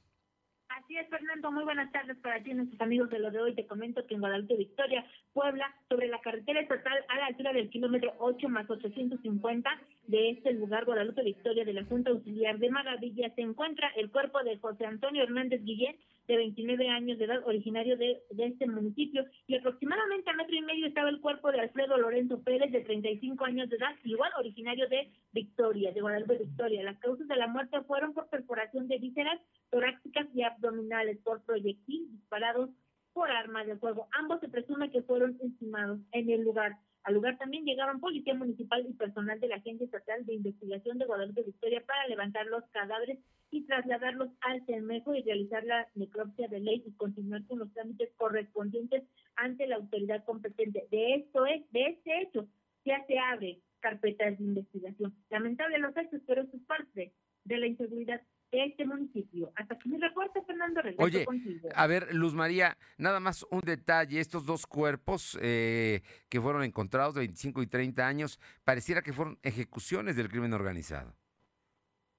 Así 0.67 0.97
es, 0.97 1.07
Fernando. 1.09 1.51
Muy 1.51 1.63
buenas 1.63 1.89
tardes 1.93 2.17
para 2.17 2.43
ti, 2.43 2.53
nuestros 2.53 2.81
amigos 2.81 3.09
de 3.09 3.19
lo 3.19 3.31
de 3.31 3.39
hoy. 3.39 3.55
Te 3.55 3.65
comento 3.65 4.05
que 4.05 4.15
en 4.15 4.19
Guadalupe 4.19 4.57
Victoria, 4.57 5.05
Puebla, 5.31 5.73
sobre 5.87 6.07
la 6.07 6.19
carretera 6.19 6.59
estatal 6.59 6.97
a 7.07 7.17
la 7.17 7.27
altura 7.27 7.53
del 7.53 7.69
kilómetro 7.69 8.13
8 8.19 8.49
más 8.49 8.69
850 8.69 9.69
de 10.07 10.31
este 10.31 10.51
lugar, 10.53 10.83
Guadalupe 10.83 11.23
Victoria, 11.23 11.63
de 11.63 11.73
la 11.73 11.85
Junta 11.85 12.11
Auxiliar 12.11 12.59
de 12.59 12.69
Maravilla, 12.69 13.33
se 13.35 13.41
encuentra 13.41 13.87
el 13.95 14.11
cuerpo 14.11 14.43
de 14.43 14.57
José 14.57 14.85
Antonio 14.85 15.23
Hernández 15.23 15.63
Guillén, 15.63 15.95
de 16.29 16.37
29 16.37 16.87
años 16.89 17.17
de 17.17 17.25
edad, 17.25 17.41
originario 17.47 17.97
de, 17.97 18.21
de 18.29 18.45
este 18.45 18.67
municipio, 18.67 19.25
y 19.47 19.55
aproximadamente 19.55 20.29
a 20.29 20.33
metro 20.33 20.55
y 20.55 20.61
medio 20.61 20.85
estaba 20.85 21.09
el 21.09 21.19
cuerpo 21.21 21.51
de 21.51 21.59
Alfredo 21.59 21.97
Lorenzo 21.97 22.43
Pérez, 22.43 22.71
de 22.71 22.81
35 22.81 23.43
años 23.45 23.67
de 23.67 23.77
edad, 23.77 23.95
igual 24.03 24.31
originario 24.37 24.87
de 24.89 25.11
Victoria, 25.31 25.91
de 25.91 26.01
Guadalupe 26.01 26.37
Victoria. 26.37 26.83
Las 26.83 26.99
causas 26.99 27.27
de 27.27 27.35
la 27.35 27.47
muerte 27.47 27.81
fueron 27.81 28.13
por 28.13 28.29
perforación 28.29 28.87
de 28.87 28.99
vísceras 28.99 29.41
torácicas 29.71 30.27
y 30.35 30.43
abdominales 30.43 31.17
por 31.23 31.43
proyectil 31.43 32.11
disparados 32.11 32.69
por 33.11 33.31
armas 33.31 33.65
de 33.65 33.77
fuego. 33.77 34.07
Ambos 34.11 34.39
se 34.39 34.49
presume 34.49 34.91
que 34.91 35.01
fueron 35.01 35.35
estimados 35.41 35.99
en 36.11 36.29
el 36.29 36.43
lugar. 36.43 36.77
Al 37.03 37.13
lugar 37.13 37.37
también 37.37 37.65
llegaron 37.65 37.99
policía 37.99 38.33
municipal 38.33 38.85
y 38.87 38.93
personal 38.93 39.39
de 39.39 39.47
la 39.47 39.55
Agencia 39.55 39.85
Estatal 39.85 40.25
de 40.25 40.33
Investigación 40.33 40.97
de 40.97 41.05
Guadalupe 41.05 41.43
Victoria 41.43 41.83
para 41.85 42.07
levantar 42.07 42.45
los 42.47 42.63
cadáveres 42.71 43.17
y 43.51 43.65
trasladarlos 43.65 44.29
al 44.41 44.65
CEMEJO 44.65 45.15
y 45.15 45.23
realizar 45.23 45.63
la 45.63 45.87
necropsia 45.95 46.47
de 46.47 46.59
ley 46.59 46.83
y 46.85 46.91
continuar 46.93 47.45
con 47.47 47.59
los 47.59 47.73
trámites 47.73 48.11
correspondientes 48.17 49.03
ante 49.35 49.65
la 49.67 49.77
autoridad 49.77 50.23
competente. 50.25 50.87
De 50.91 51.15
esto 51.15 51.45
es, 51.45 51.69
de 51.71 51.85
este 51.87 52.21
hecho, 52.21 52.47
ya 52.85 53.03
se 53.07 53.17
abre 53.17 53.59
carpetas 53.79 54.37
de 54.37 54.43
investigación. 54.43 55.15
Lamentable 55.29 55.79
los 55.79 55.95
hechos, 55.95 56.21
pero 56.27 56.41
eso 56.41 56.55
es 56.55 56.63
parte 56.63 57.13
de 57.45 57.57
la 57.57 57.67
inseguridad 57.67 58.21
de 58.51 58.65
este 58.65 58.85
municipio. 58.85 59.51
Hasta 59.55 59.77
que 59.77 59.89
mi 59.89 59.97
reporte, 59.97 60.41
Fernando, 60.43 60.81
regreso 60.81 61.03
Oye, 61.03 61.25
contigo. 61.25 61.69
a 61.73 61.87
ver, 61.87 62.13
Luz 62.13 62.33
María, 62.33 62.77
nada 62.97 63.19
más 63.19 63.45
un 63.51 63.61
detalle. 63.61 64.19
Estos 64.19 64.45
dos 64.45 64.65
cuerpos 64.65 65.37
eh, 65.41 66.01
que 66.29 66.41
fueron 66.41 66.63
encontrados 66.63 67.15
de 67.15 67.21
25 67.21 67.61
y 67.61 67.67
30 67.67 68.07
años, 68.07 68.39
pareciera 68.63 69.01
que 69.01 69.13
fueron 69.13 69.37
ejecuciones 69.43 70.15
del 70.15 70.29
crimen 70.29 70.53
organizado. 70.53 71.13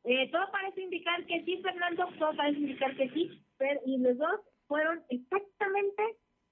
Eh, 0.05 0.31
todo 0.31 0.51
parece 0.51 0.81
indicar 0.83 1.24
que 1.26 1.45
sí, 1.45 1.61
Fernando, 1.62 2.09
todo 2.18 2.35
parece 2.37 2.59
indicar 2.59 2.97
que 2.97 3.11
sí, 3.11 3.45
pero 3.59 3.81
y 3.85 3.99
los 3.99 4.16
dos 4.16 4.41
fueron 4.66 5.03
exactamente, 5.11 6.03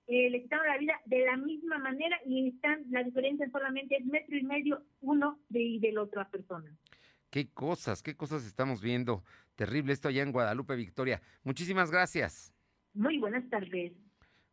eh, 0.06 0.28
le 0.28 0.42
quitaron 0.42 0.66
la 0.66 0.76
vida 0.76 1.00
de 1.06 1.24
la 1.24 1.36
misma 1.36 1.78
manera 1.78 2.20
y 2.26 2.48
están, 2.48 2.84
la 2.90 3.02
diferencia 3.02 3.48
solamente 3.50 3.96
es 3.96 4.04
metro 4.04 4.36
y 4.36 4.42
medio 4.42 4.82
uno 5.00 5.38
de, 5.48 5.62
y 5.62 5.78
de 5.78 5.92
la 5.92 6.02
otra 6.02 6.28
persona. 6.28 6.70
Qué 7.30 7.48
cosas, 7.48 8.02
qué 8.02 8.16
cosas 8.16 8.46
estamos 8.46 8.80
viendo. 8.80 9.22
Terrible 9.56 9.92
esto 9.92 10.08
allá 10.08 10.22
en 10.22 10.32
Guadalupe, 10.32 10.76
Victoria. 10.76 11.20
Muchísimas 11.44 11.90
gracias. 11.90 12.52
Muy 12.94 13.18
buenas 13.18 13.48
tardes. 13.50 13.92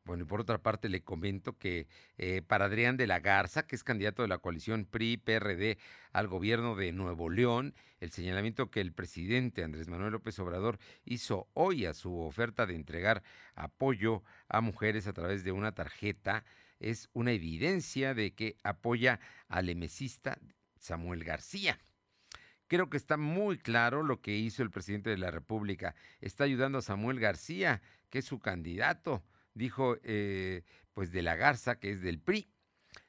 Bueno, 0.04 0.24
y 0.24 0.28
por 0.28 0.40
otra 0.40 0.60
parte 0.60 0.88
le 0.88 1.04
comento 1.04 1.58
que 1.58 1.88
eh, 2.18 2.44
para 2.44 2.66
Adrián 2.66 2.96
de 2.96 3.08
la 3.08 3.20
Garza, 3.20 3.66
que 3.66 3.76
es 3.76 3.84
candidato 3.84 4.22
de 4.22 4.28
la 4.28 4.38
coalición 4.38 4.86
PRI-PRD 4.86 5.80
al 6.12 6.28
gobierno 6.28 6.76
de 6.76 6.92
Nuevo 6.92 7.30
León, 7.30 7.74
el 8.00 8.12
señalamiento 8.12 8.70
que 8.70 8.82
el 8.82 8.94
presidente 8.94 9.64
Andrés 9.64 9.88
Manuel 9.88 10.12
López 10.12 10.38
Obrador 10.38 10.78
hizo 11.06 11.48
hoy 11.54 11.86
a 11.86 11.96
su 11.96 12.20
oferta 12.20 12.68
de 12.68 12.76
entregar 12.76 13.24
apoyo 13.56 14.22
a 14.48 14.62
mujeres 14.62 15.08
a 15.08 15.14
través 15.14 15.44
de 15.44 15.52
una 15.52 15.72
tarjeta 15.72 16.44
es 16.80 17.10
una 17.14 17.32
evidencia 17.32 18.14
de 18.14 18.36
que 18.36 18.58
apoya 18.64 19.20
al 19.48 19.70
emesista 19.70 20.38
Samuel 20.78 21.24
García. 21.24 21.80
Creo 22.68 22.89
que 22.89 22.97
está 22.97 23.18
muy 23.18 23.57
claro 23.57 24.03
lo 24.03 24.22
que 24.22 24.36
hizo 24.36 24.63
el 24.63 24.72
presidente 24.72 25.09
de 25.09 25.18
la 25.18 25.32
República. 25.32 25.95
Está 26.22 26.45
ayudando 26.45 26.80
a 26.80 26.82
Samuel 26.82 27.20
García, 27.20 27.82
que 28.09 28.20
es 28.20 28.26
su 28.26 28.39
candidato 28.39 29.24
dijo 29.55 29.97
eh, 30.03 30.61
pues 30.93 31.11
de 31.11 31.24
la 31.24 31.36
Garza, 31.36 31.80
que 31.80 31.89
es 31.89 32.01
del 32.01 32.20
PRI. 32.20 32.47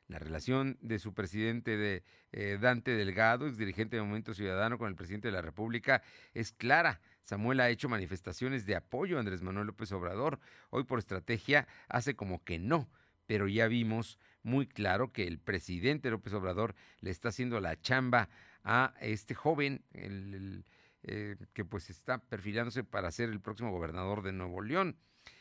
La 0.09 0.19
relación 0.21 0.79
de 0.81 1.01
su 1.01 1.13
presidente 1.13 1.77
de 1.77 2.05
eh, 2.33 2.59
Dante 2.61 2.93
Delgado, 2.93 3.49
ex 3.49 3.59
dirigente 3.59 3.97
de 3.97 4.03
Movimiento 4.03 4.35
Ciudadano, 4.35 4.79
con 4.79 4.89
el 4.89 4.95
presidente 4.95 5.29
de 5.29 5.33
la 5.33 5.43
República 5.43 6.03
es 6.33 6.53
clara. 6.53 7.01
Samuel 7.23 7.59
ha 7.59 7.69
hecho 7.69 7.89
manifestaciones 7.89 8.67
de 8.67 8.77
apoyo 8.77 9.17
a 9.17 9.21
Andrés 9.21 9.43
Manuel 9.43 9.67
López 9.67 9.91
Obrador. 9.91 10.39
Hoy 10.71 10.85
por 10.85 11.01
estrategia 11.01 11.67
hace 11.89 12.15
como 12.15 12.45
que 12.45 12.61
no, 12.61 12.89
pero 13.27 13.49
ya 13.49 13.67
vimos 13.67 14.17
muy 14.45 14.69
claro 14.69 15.13
que 15.13 15.27
el 15.27 15.41
presidente 15.41 16.09
López 16.09 16.33
Obrador 16.35 16.77
le 17.01 17.11
está 17.11 17.31
haciendo 17.31 17.61
la 17.61 17.81
chamba 17.81 18.29
a 18.67 18.95
este 19.01 19.35
joven, 19.35 19.85
el, 19.93 20.65
eh, 21.05 21.37
que 21.55 21.65
pues 21.65 21.89
está 21.89 22.19
perfilándose 22.19 22.83
para 22.83 23.13
ser 23.13 23.31
el 23.31 23.41
próximo 23.41 23.71
gobernador 23.71 24.23
de 24.23 24.33
Nuevo 24.33 24.61
León 24.61 24.99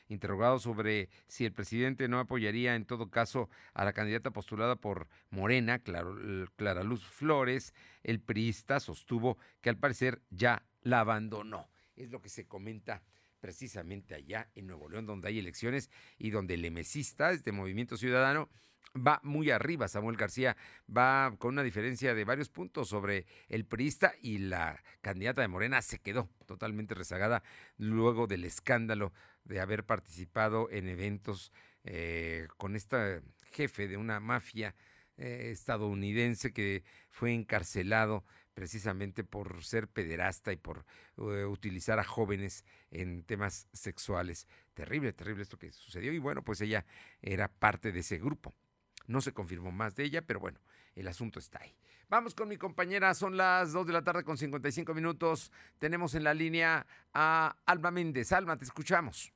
interrogado 0.07 0.59
sobre 0.59 1.09
si 1.27 1.45
el 1.45 1.51
presidente 1.51 2.07
no 2.07 2.19
apoyaría 2.19 2.75
en 2.75 2.85
todo 2.85 3.09
caso 3.09 3.49
a 3.73 3.83
la 3.83 3.93
candidata 3.93 4.29
postulada 4.29 4.75
por 4.75 5.07
Morena, 5.31 5.79
Clara 5.79 6.83
Luz 6.83 7.03
Flores, 7.03 7.73
el 8.03 8.19
priista 8.19 8.79
sostuvo 8.79 9.39
que 9.61 9.69
al 9.69 9.77
parecer 9.77 10.21
ya 10.29 10.63
la 10.83 10.99
abandonó. 10.99 11.67
Es 11.95 12.11
lo 12.11 12.21
que 12.21 12.29
se 12.29 12.45
comenta 12.45 13.01
precisamente 13.39 14.13
allá 14.13 14.49
en 14.53 14.67
Nuevo 14.67 14.87
León, 14.87 15.07
donde 15.07 15.29
hay 15.29 15.39
elecciones 15.39 15.89
y 16.19 16.29
donde 16.29 16.55
el 16.55 16.65
emesista, 16.65 17.31
este 17.31 17.51
movimiento 17.51 17.97
ciudadano, 17.97 18.49
va 18.95 19.19
muy 19.23 19.51
arriba. 19.51 19.87
Samuel 19.87 20.17
García 20.17 20.55
va 20.95 21.35
con 21.37 21.53
una 21.53 21.63
diferencia 21.63 22.13
de 22.13 22.25
varios 22.25 22.49
puntos 22.49 22.89
sobre 22.89 23.25
el 23.49 23.65
priista 23.65 24.13
y 24.21 24.37
la 24.37 24.81
candidata 25.01 25.41
de 25.41 25.47
Morena 25.47 25.81
se 25.81 25.99
quedó 25.99 26.29
totalmente 26.45 26.95
rezagada 26.95 27.43
luego 27.77 28.27
del 28.27 28.45
escándalo 28.45 29.13
de 29.43 29.59
haber 29.59 29.85
participado 29.85 30.69
en 30.71 30.87
eventos 30.87 31.51
eh, 31.83 32.47
con 32.57 32.75
este 32.75 33.21
jefe 33.51 33.87
de 33.87 33.97
una 33.97 34.19
mafia 34.19 34.75
eh, 35.17 35.49
estadounidense 35.51 36.51
que 36.51 36.83
fue 37.09 37.33
encarcelado 37.33 38.25
precisamente 38.55 39.23
por 39.23 39.63
ser 39.63 39.87
pederasta 39.87 40.51
y 40.51 40.55
por 40.55 40.85
uh, 41.17 41.45
utilizar 41.45 41.99
a 41.99 42.03
jóvenes 42.03 42.63
en 42.89 43.23
temas 43.23 43.67
sexuales. 43.73 44.47
Terrible, 44.73 45.13
terrible 45.13 45.43
esto 45.43 45.59
que 45.59 45.71
sucedió. 45.71 46.11
Y 46.13 46.19
bueno, 46.19 46.41
pues 46.43 46.61
ella 46.61 46.85
era 47.21 47.49
parte 47.49 47.91
de 47.91 47.99
ese 47.99 48.17
grupo. 48.17 48.55
No 49.07 49.21
se 49.21 49.33
confirmó 49.33 49.71
más 49.71 49.95
de 49.95 50.03
ella, 50.03 50.21
pero 50.21 50.39
bueno, 50.39 50.59
el 50.95 51.07
asunto 51.07 51.39
está 51.39 51.59
ahí. 51.61 51.75
Vamos 52.07 52.35
con 52.35 52.47
mi 52.47 52.57
compañera, 52.57 53.13
son 53.13 53.35
las 53.35 53.73
2 53.73 53.87
de 53.87 53.93
la 53.93 54.03
tarde 54.03 54.23
con 54.23 54.37
55 54.37 54.93
minutos. 54.93 55.51
Tenemos 55.79 56.13
en 56.13 56.23
la 56.23 56.33
línea 56.33 56.85
a 57.13 57.55
Alma 57.65 57.91
Méndez. 57.91 58.31
Alma, 58.31 58.57
te 58.57 58.65
escuchamos. 58.65 59.33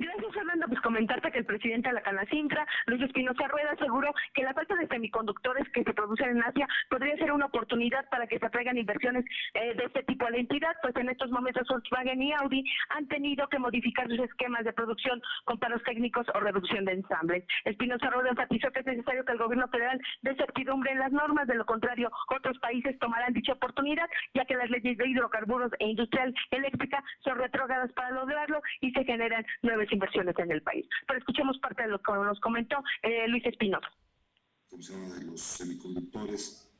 Gracias, 0.00 0.32
Fernando. 0.32 0.66
Pues 0.66 0.80
comentarte 0.80 1.30
que 1.30 1.40
el 1.40 1.44
presidente 1.44 1.90
de 1.90 1.94
la 1.94 2.00
Canacintra, 2.00 2.66
Luis 2.86 3.02
Espinosa 3.02 3.46
Rueda, 3.48 3.72
aseguró 3.72 4.14
que 4.32 4.42
la 4.42 4.54
falta 4.54 4.74
de 4.76 4.88
semiconductores 4.88 5.68
que 5.74 5.84
se 5.84 5.92
producen 5.92 6.38
en 6.38 6.42
Asia 6.42 6.66
podría 6.88 7.18
ser 7.18 7.32
una 7.32 7.44
oportunidad 7.44 8.08
para 8.08 8.26
que 8.26 8.38
se 8.38 8.46
atraigan 8.46 8.78
inversiones 8.78 9.26
eh, 9.52 9.74
de 9.74 9.84
este 9.84 10.02
tipo 10.04 10.24
a 10.24 10.30
la 10.30 10.38
entidad, 10.38 10.74
pues 10.80 10.96
en 10.96 11.10
estos 11.10 11.30
momentos 11.30 11.68
Volkswagen 11.68 12.22
y 12.22 12.32
Audi 12.32 12.64
han 12.96 13.08
tenido 13.08 13.46
que 13.48 13.58
modificar 13.58 14.08
sus 14.08 14.20
esquemas 14.20 14.64
de 14.64 14.72
producción 14.72 15.20
con 15.44 15.58
paros 15.58 15.82
técnicos 15.82 16.26
o 16.32 16.40
reducción 16.40 16.86
de 16.86 16.92
ensambles. 16.92 17.44
Espinosa 17.66 18.08
Rueda 18.08 18.30
enfatizó 18.30 18.70
que 18.72 18.80
es 18.80 18.86
necesario 18.86 19.26
que 19.26 19.32
el 19.32 19.38
gobierno 19.38 19.68
federal 19.68 20.00
dé 20.22 20.34
certidumbre 20.36 20.92
en 20.92 21.00
las 21.00 21.12
normas, 21.12 21.46
de 21.46 21.56
lo 21.56 21.66
contrario, 21.66 22.10
otros 22.30 22.58
países 22.60 22.98
tomarán 23.00 23.34
dicha 23.34 23.52
oportunidad, 23.52 24.08
ya 24.32 24.46
que 24.46 24.56
las 24.56 24.70
leyes 24.70 24.96
de 24.96 25.08
hidrocarburos 25.08 25.72
e 25.78 25.88
industrial 25.88 26.34
eléctrica 26.52 27.04
son 27.22 27.36
retrógradas 27.36 27.92
para 27.92 28.12
lograrlo 28.12 28.62
y 28.80 28.92
se 28.92 29.04
generan 29.04 29.44
nuevas 29.60 29.89
inversiones 29.92 30.38
en 30.38 30.50
el 30.50 30.62
país. 30.62 30.86
Pero 31.06 31.18
escuchemos 31.18 31.58
parte 31.58 31.82
de 31.82 31.88
lo 31.88 31.98
que 31.98 32.12
nos 32.12 32.40
comentó 32.40 32.76
eh, 33.02 33.28
Luis 33.28 33.44
Espinosa. 33.46 33.88
Llama 34.72 35.14
de 35.14 35.24
los 35.24 35.40
semiconductores, 35.40 36.70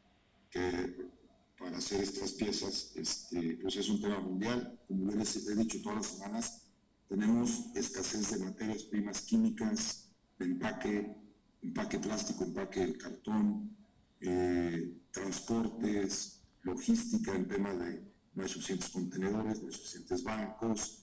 que 0.51 1.11
para 1.59 1.77
hacer 1.77 2.01
estas 2.01 2.33
piezas 2.33 2.97
este, 2.97 3.59
pues 3.61 3.77
es 3.77 3.89
un 3.89 4.01
tema 4.01 4.21
mundial. 4.21 4.79
Como 4.89 5.13
les 5.13 5.49
he 5.49 5.55
dicho 5.57 5.79
todas 5.83 5.99
las 5.99 6.07
semanas, 6.07 6.73
tenemos 7.09 7.67
escasez 7.75 8.31
de 8.31 8.45
materias 8.45 8.85
primas 8.85 9.23
químicas, 9.23 10.11
de 10.39 10.47
empaque, 10.47 11.15
empaque 11.63 11.99
plástico, 11.99 12.45
empaque 12.45 12.97
cartón, 12.97 13.77
eh, 14.21 14.93
transportes, 15.11 16.43
logística 16.63 17.35
en 17.35 17.49
tema 17.49 17.75
de 17.75 18.11
no 18.35 18.43
hay 18.43 18.49
suficientes 18.49 18.91
contenedores, 18.91 19.61
no 19.61 19.67
hay 19.67 19.73
suficientes 19.75 20.23
bancos, 20.23 21.00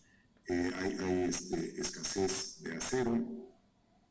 eh, 0.47 0.71
hay, 0.79 1.23
este, 1.29 1.79
escasez 1.79 2.63
de 2.63 2.75
acero, 2.75 3.47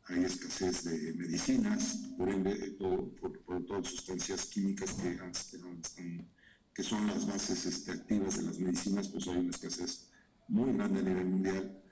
hay 0.08 0.24
escasez 0.24 0.84
de 0.84 1.14
medicinas, 1.14 2.10
por 2.18 2.28
ende, 2.28 2.54
todo, 2.72 3.10
por, 3.16 3.64
todas 3.66 3.88
sustancias 3.88 4.46
químicas 4.46 4.94
que, 6.74 6.82
son 6.82 7.06
las 7.06 7.26
bases 7.26 7.64
este, 7.64 7.92
activas 7.92 8.36
de 8.36 8.42
las 8.42 8.58
medicinas, 8.58 9.08
pues 9.08 9.26
hay 9.28 9.38
una 9.38 9.50
escasez 9.50 10.10
muy 10.48 10.72
grande 10.74 11.00
a 11.00 11.02
nivel 11.02 11.26
mundial. 11.26 11.82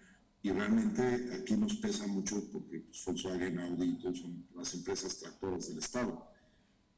y 0.42 0.50
realmente 0.50 1.02
aquí 1.40 1.56
nos 1.56 1.76
pesa 1.76 2.06
mucho 2.06 2.50
porque 2.52 2.80
pues, 2.80 3.02
Volkswagen, 3.06 3.58
Audi, 3.60 3.98
son 4.02 4.46
las 4.54 4.74
empresas 4.74 5.16
tractoras 5.18 5.68
del 5.68 5.78
Estado. 5.78 6.30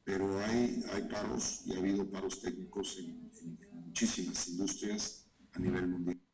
Pero 0.03 0.39
hay 0.41 0.83
paros 1.11 1.63
y 1.65 1.75
ha 1.75 1.79
habido 1.79 2.09
paros 2.09 2.41
técnicos 2.41 2.99
en, 2.99 3.31
muchísimas 3.73 4.49
industrias 4.49 5.27
a 5.53 5.59
nivel 5.59 5.87
mundial. 5.89 6.26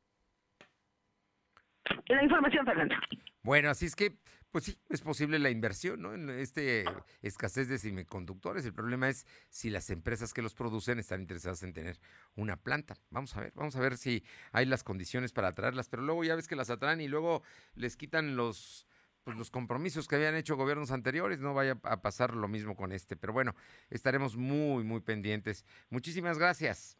La 2.12 2.22
información, 2.22 2.66
Fernando. 2.66 2.94
Bueno, 3.42 3.70
así 3.70 3.86
es 3.86 3.96
que 3.96 4.18
pues 4.50 4.64
sí, 4.64 4.78
es 4.90 5.00
posible 5.00 5.38
la 5.38 5.48
inversión, 5.48 6.02
¿no? 6.02 6.12
En 6.12 6.28
este 6.28 6.84
escasez 7.22 7.68
de 7.68 7.78
semiconductores. 7.78 8.66
El 8.66 8.74
problema 8.74 9.08
es 9.08 9.26
si 9.48 9.70
las 9.70 9.88
empresas 9.88 10.34
que 10.34 10.42
los 10.42 10.54
producen 10.54 10.98
están 10.98 11.22
interesadas 11.22 11.62
en 11.62 11.72
tener 11.72 11.98
una 12.36 12.58
planta. 12.58 12.94
Vamos 13.08 13.34
a 13.34 13.40
ver, 13.40 13.52
vamos 13.54 13.76
a 13.76 13.80
ver 13.80 13.96
si 13.96 14.22
hay 14.52 14.66
las 14.66 14.84
condiciones 14.84 15.32
para 15.32 15.48
atraerlas, 15.48 15.88
pero 15.88 16.02
luego 16.02 16.22
ya 16.22 16.36
ves 16.36 16.48
que 16.48 16.54
las 16.54 16.68
atraen 16.68 17.00
y 17.00 17.08
luego 17.08 17.42
les 17.74 17.96
quitan 17.96 18.36
los 18.36 18.86
pues 19.24 19.36
los 19.36 19.50
compromisos 19.50 20.06
que 20.06 20.16
habían 20.16 20.34
hecho 20.34 20.56
gobiernos 20.56 20.90
anteriores, 20.90 21.38
no 21.38 21.54
vaya 21.54 21.78
a 21.84 22.02
pasar 22.02 22.34
lo 22.34 22.48
mismo 22.48 22.76
con 22.76 22.92
este. 22.92 23.16
Pero 23.16 23.32
bueno, 23.32 23.54
estaremos 23.88 24.36
muy, 24.36 24.84
muy 24.84 25.00
pendientes. 25.00 25.64
Muchísimas 25.90 26.38
gracias. 26.38 26.98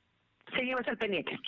Seguimos 0.54 0.86
al 0.86 0.96
pendiente. 0.96 1.38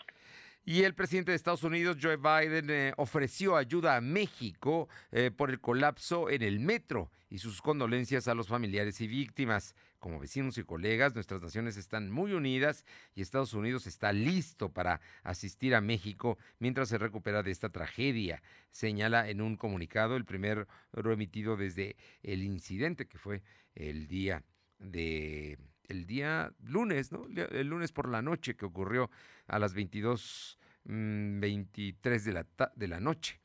Y 0.66 0.84
el 0.84 0.94
presidente 0.94 1.32
de 1.32 1.36
Estados 1.36 1.62
Unidos, 1.62 1.98
Joe 2.00 2.16
Biden, 2.16 2.70
eh, 2.70 2.94
ofreció 2.96 3.54
ayuda 3.56 3.96
a 3.96 4.00
México 4.00 4.88
eh, 5.12 5.30
por 5.30 5.50
el 5.50 5.60
colapso 5.60 6.30
en 6.30 6.40
el 6.40 6.58
metro 6.58 7.10
y 7.28 7.38
sus 7.38 7.60
condolencias 7.60 8.28
a 8.28 8.34
los 8.34 8.48
familiares 8.48 8.98
y 9.02 9.06
víctimas. 9.06 9.74
Como 9.98 10.18
vecinos 10.18 10.56
y 10.56 10.64
colegas, 10.64 11.14
nuestras 11.14 11.42
naciones 11.42 11.76
están 11.76 12.10
muy 12.10 12.32
unidas 12.32 12.86
y 13.14 13.20
Estados 13.20 13.52
Unidos 13.52 13.86
está 13.86 14.14
listo 14.14 14.70
para 14.70 15.02
asistir 15.22 15.74
a 15.74 15.82
México 15.82 16.38
mientras 16.58 16.88
se 16.88 16.96
recupera 16.96 17.42
de 17.42 17.50
esta 17.50 17.68
tragedia, 17.68 18.42
señala 18.70 19.28
en 19.28 19.42
un 19.42 19.56
comunicado 19.56 20.16
el 20.16 20.24
primer 20.24 20.66
emitido 20.94 21.56
desde 21.58 21.96
el 22.22 22.42
incidente 22.42 23.06
que 23.06 23.18
fue 23.18 23.42
el 23.74 24.06
día 24.06 24.42
de 24.78 25.58
el 25.88 26.06
día 26.06 26.52
lunes, 26.62 27.12
¿no? 27.12 27.26
El 27.34 27.68
lunes 27.68 27.92
por 27.92 28.08
la 28.08 28.22
noche 28.22 28.56
que 28.56 28.66
ocurrió 28.66 29.10
a 29.46 29.58
las 29.58 29.74
22, 29.74 30.58
23 30.84 32.22
mm, 32.22 32.24
de 32.24 32.32
la, 32.32 32.46
de 32.74 32.88
la 32.88 33.00
noche. 33.00 33.40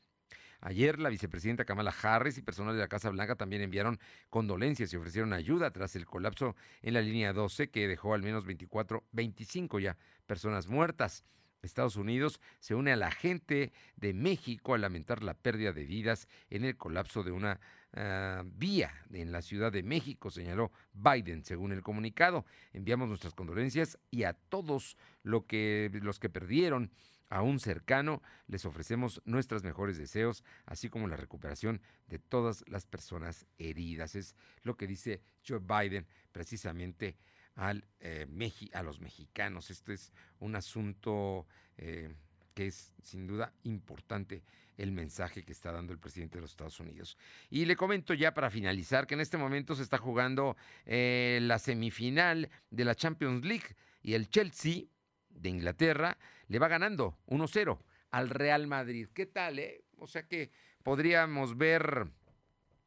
Ayer 0.62 0.98
la 0.98 1.08
vicepresidenta 1.08 1.64
Kamala 1.64 1.94
Harris 2.02 2.36
y 2.36 2.42
personal 2.42 2.74
de 2.74 2.80
la 2.80 2.88
Casa 2.88 3.08
Blanca 3.08 3.34
también 3.34 3.62
enviaron 3.62 3.98
condolencias 4.28 4.92
y 4.92 4.96
ofrecieron 4.96 5.32
ayuda 5.32 5.70
tras 5.70 5.96
el 5.96 6.04
colapso 6.04 6.54
en 6.82 6.94
la 6.94 7.00
línea 7.00 7.32
12 7.32 7.70
que 7.70 7.88
dejó 7.88 8.12
al 8.12 8.22
menos 8.22 8.44
24, 8.44 9.04
25 9.12 9.78
ya 9.78 9.96
personas 10.26 10.68
muertas. 10.68 11.24
Estados 11.62 11.96
Unidos 11.96 12.40
se 12.58 12.74
une 12.74 12.92
a 12.92 12.96
la 12.96 13.10
gente 13.10 13.72
de 13.96 14.14
México 14.14 14.74
a 14.74 14.78
lamentar 14.78 15.22
la 15.22 15.34
pérdida 15.34 15.72
de 15.72 15.84
vidas 15.84 16.28
en 16.48 16.64
el 16.64 16.76
colapso 16.76 17.22
de 17.22 17.32
una 17.32 17.60
ah, 17.94 18.42
vía 18.44 18.92
en 19.12 19.32
la 19.32 19.42
Ciudad 19.42 19.72
de 19.72 19.82
México, 19.82 20.30
señaló 20.30 20.70
Biden, 20.92 21.44
según 21.44 21.72
el 21.72 21.82
comunicado. 21.82 22.44
Enviamos 22.72 23.08
nuestras 23.08 23.34
condolencias 23.34 23.98
y 24.10 24.24
a 24.24 24.32
todos 24.32 24.96
lo 25.22 25.46
que, 25.46 25.90
los 26.02 26.18
que 26.18 26.30
perdieron 26.30 26.90
a 27.30 27.42
un 27.42 27.60
cercano 27.60 28.22
les 28.48 28.64
ofrecemos 28.64 29.22
nuestros 29.24 29.62
mejores 29.62 29.96
deseos, 29.96 30.44
así 30.66 30.90
como 30.90 31.06
la 31.06 31.16
recuperación 31.16 31.80
de 32.08 32.18
todas 32.18 32.64
las 32.66 32.86
personas 32.86 33.46
heridas. 33.56 34.16
Es 34.16 34.34
lo 34.62 34.76
que 34.76 34.88
dice 34.88 35.22
Joe 35.46 35.60
Biden 35.60 36.06
precisamente 36.32 37.16
al, 37.54 37.86
eh, 38.00 38.26
a 38.72 38.82
los 38.82 39.00
mexicanos. 39.00 39.70
Esto 39.70 39.92
es 39.92 40.12
un 40.40 40.56
asunto 40.56 41.46
eh, 41.78 42.12
que 42.54 42.66
es 42.66 42.92
sin 43.02 43.26
duda 43.26 43.52
importante 43.64 44.42
el 44.76 44.92
mensaje 44.92 45.42
que 45.42 45.52
está 45.52 45.72
dando 45.72 45.92
el 45.92 45.98
presidente 45.98 46.38
de 46.38 46.42
los 46.42 46.52
Estados 46.52 46.80
Unidos. 46.80 47.18
Y 47.50 47.66
le 47.66 47.76
comento 47.76 48.14
ya 48.14 48.32
para 48.32 48.50
finalizar 48.50 49.06
que 49.06 49.14
en 49.14 49.20
este 49.20 49.36
momento 49.36 49.74
se 49.74 49.82
está 49.82 49.98
jugando 49.98 50.56
eh, 50.86 51.38
la 51.42 51.58
semifinal 51.58 52.48
de 52.70 52.84
la 52.84 52.94
Champions 52.94 53.44
League 53.44 53.76
y 54.02 54.14
el 54.14 54.28
Chelsea 54.30 54.84
de 55.28 55.48
Inglaterra 55.48 56.16
le 56.48 56.58
va 56.58 56.68
ganando 56.68 57.18
1-0 57.26 57.78
al 58.10 58.30
Real 58.30 58.66
Madrid. 58.66 59.08
¿Qué 59.12 59.26
tal, 59.26 59.58
eh? 59.58 59.84
O 59.98 60.06
sea 60.06 60.26
que 60.26 60.50
podríamos 60.82 61.56
ver 61.56 62.06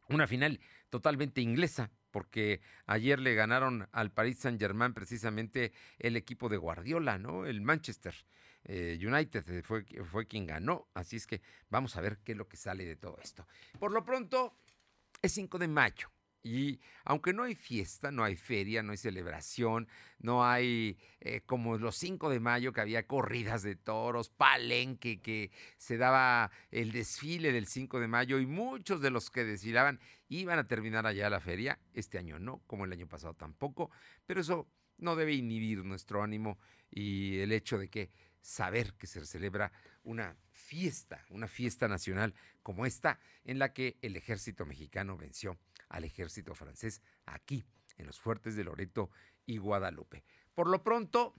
una 0.09 0.27
final 0.27 0.59
totalmente 0.89 1.41
inglesa 1.41 1.91
porque 2.11 2.61
ayer 2.85 3.19
le 3.19 3.33
ganaron 3.33 3.87
al 3.91 4.11
Paris 4.11 4.37
Saint-Germain 4.39 4.93
precisamente 4.93 5.73
el 5.97 6.15
equipo 6.15 6.49
de 6.49 6.57
Guardiola, 6.57 7.17
¿no? 7.17 7.45
El 7.45 7.61
Manchester 7.61 8.13
eh, 8.65 8.97
United 9.01 9.49
eh, 9.49 9.63
fue, 9.63 9.85
fue 10.05 10.27
quien 10.27 10.45
ganó, 10.45 10.87
así 10.93 11.17
es 11.17 11.27
que 11.27 11.41
vamos 11.69 11.95
a 11.97 12.01
ver 12.01 12.19
qué 12.23 12.33
es 12.33 12.37
lo 12.37 12.47
que 12.47 12.57
sale 12.57 12.85
de 12.85 12.95
todo 12.95 13.17
esto. 13.21 13.47
Por 13.79 13.91
lo 13.91 14.03
pronto, 14.03 14.55
es 15.21 15.31
5 15.33 15.57
de 15.57 15.67
mayo. 15.67 16.09
Y 16.45 16.81
aunque 17.05 17.31
no 17.31 17.43
hay 17.43 17.55
fiesta, 17.55 18.11
no 18.11 18.25
hay 18.25 18.35
feria, 18.35 18.83
no 18.83 18.91
hay 18.91 18.97
celebración, 18.97 19.87
no 20.19 20.45
hay 20.45 20.97
eh, 21.21 21.39
como 21.45 21.77
los 21.77 21.95
5 21.95 22.29
de 22.29 22.41
mayo 22.41 22.73
que 22.73 22.81
había 22.81 23.07
corridas 23.07 23.63
de 23.63 23.77
toros, 23.77 24.27
palenque, 24.27 25.21
que 25.21 25.51
se 25.77 25.95
daba 25.95 26.51
el 26.69 26.91
desfile 26.91 27.53
del 27.53 27.65
5 27.65 27.97
de 28.01 28.09
mayo 28.09 28.39
y 28.39 28.45
muchos 28.45 28.99
de 28.99 29.09
los 29.09 29.31
que 29.31 29.45
desfilaban 29.45 30.01
iban 30.27 30.59
a 30.59 30.67
terminar 30.67 31.07
allá 31.07 31.29
la 31.29 31.39
feria. 31.39 31.79
Este 31.93 32.17
año 32.17 32.39
no, 32.39 32.61
como 32.67 32.83
el 32.83 32.91
año 32.91 33.07
pasado 33.07 33.33
tampoco, 33.35 33.89
pero 34.25 34.41
eso 34.41 34.67
no 34.97 35.15
debe 35.15 35.33
inhibir 35.33 35.85
nuestro 35.85 36.23
ánimo 36.23 36.59
y 36.91 37.39
el 37.39 37.53
hecho 37.53 37.77
de 37.77 37.87
que 37.87 38.11
saber 38.43 38.93
que 38.93 39.07
se 39.07 39.25
celebra 39.25 39.71
una 40.03 40.37
fiesta, 40.51 41.25
una 41.29 41.47
fiesta 41.47 41.87
nacional 41.87 42.35
como 42.61 42.85
esta, 42.85 43.19
en 43.45 43.57
la 43.57 43.73
que 43.73 43.97
el 44.01 44.15
ejército 44.15 44.65
mexicano 44.65 45.17
venció 45.17 45.57
al 45.89 46.03
ejército 46.03 46.53
francés 46.53 47.01
aquí, 47.25 47.65
en 47.97 48.05
los 48.05 48.19
fuertes 48.19 48.55
de 48.55 48.63
Loreto 48.63 49.09
y 49.45 49.57
Guadalupe. 49.57 50.23
Por 50.53 50.67
lo 50.67 50.83
pronto, 50.83 51.33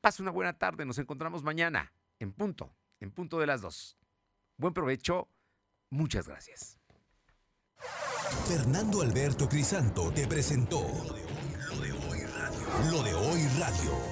pase 0.00 0.22
una 0.22 0.30
buena 0.30 0.58
tarde, 0.58 0.84
nos 0.84 0.98
encontramos 0.98 1.42
mañana, 1.42 1.92
en 2.18 2.32
punto, 2.32 2.74
en 3.00 3.10
punto 3.10 3.38
de 3.38 3.46
las 3.46 3.60
dos. 3.60 3.98
Buen 4.56 4.74
provecho, 4.74 5.28
muchas 5.90 6.26
gracias. 6.26 6.78
Fernando 8.46 9.02
Alberto 9.02 9.48
Crisanto 9.48 10.12
te 10.12 10.26
presentó 10.26 10.80
Lo 11.68 11.80
de 11.80 11.92
hoy 11.92 12.20
radio. 12.24 12.90
Lo 12.90 13.02
de 13.02 13.14
hoy 13.14 13.42
radio. 13.58 14.11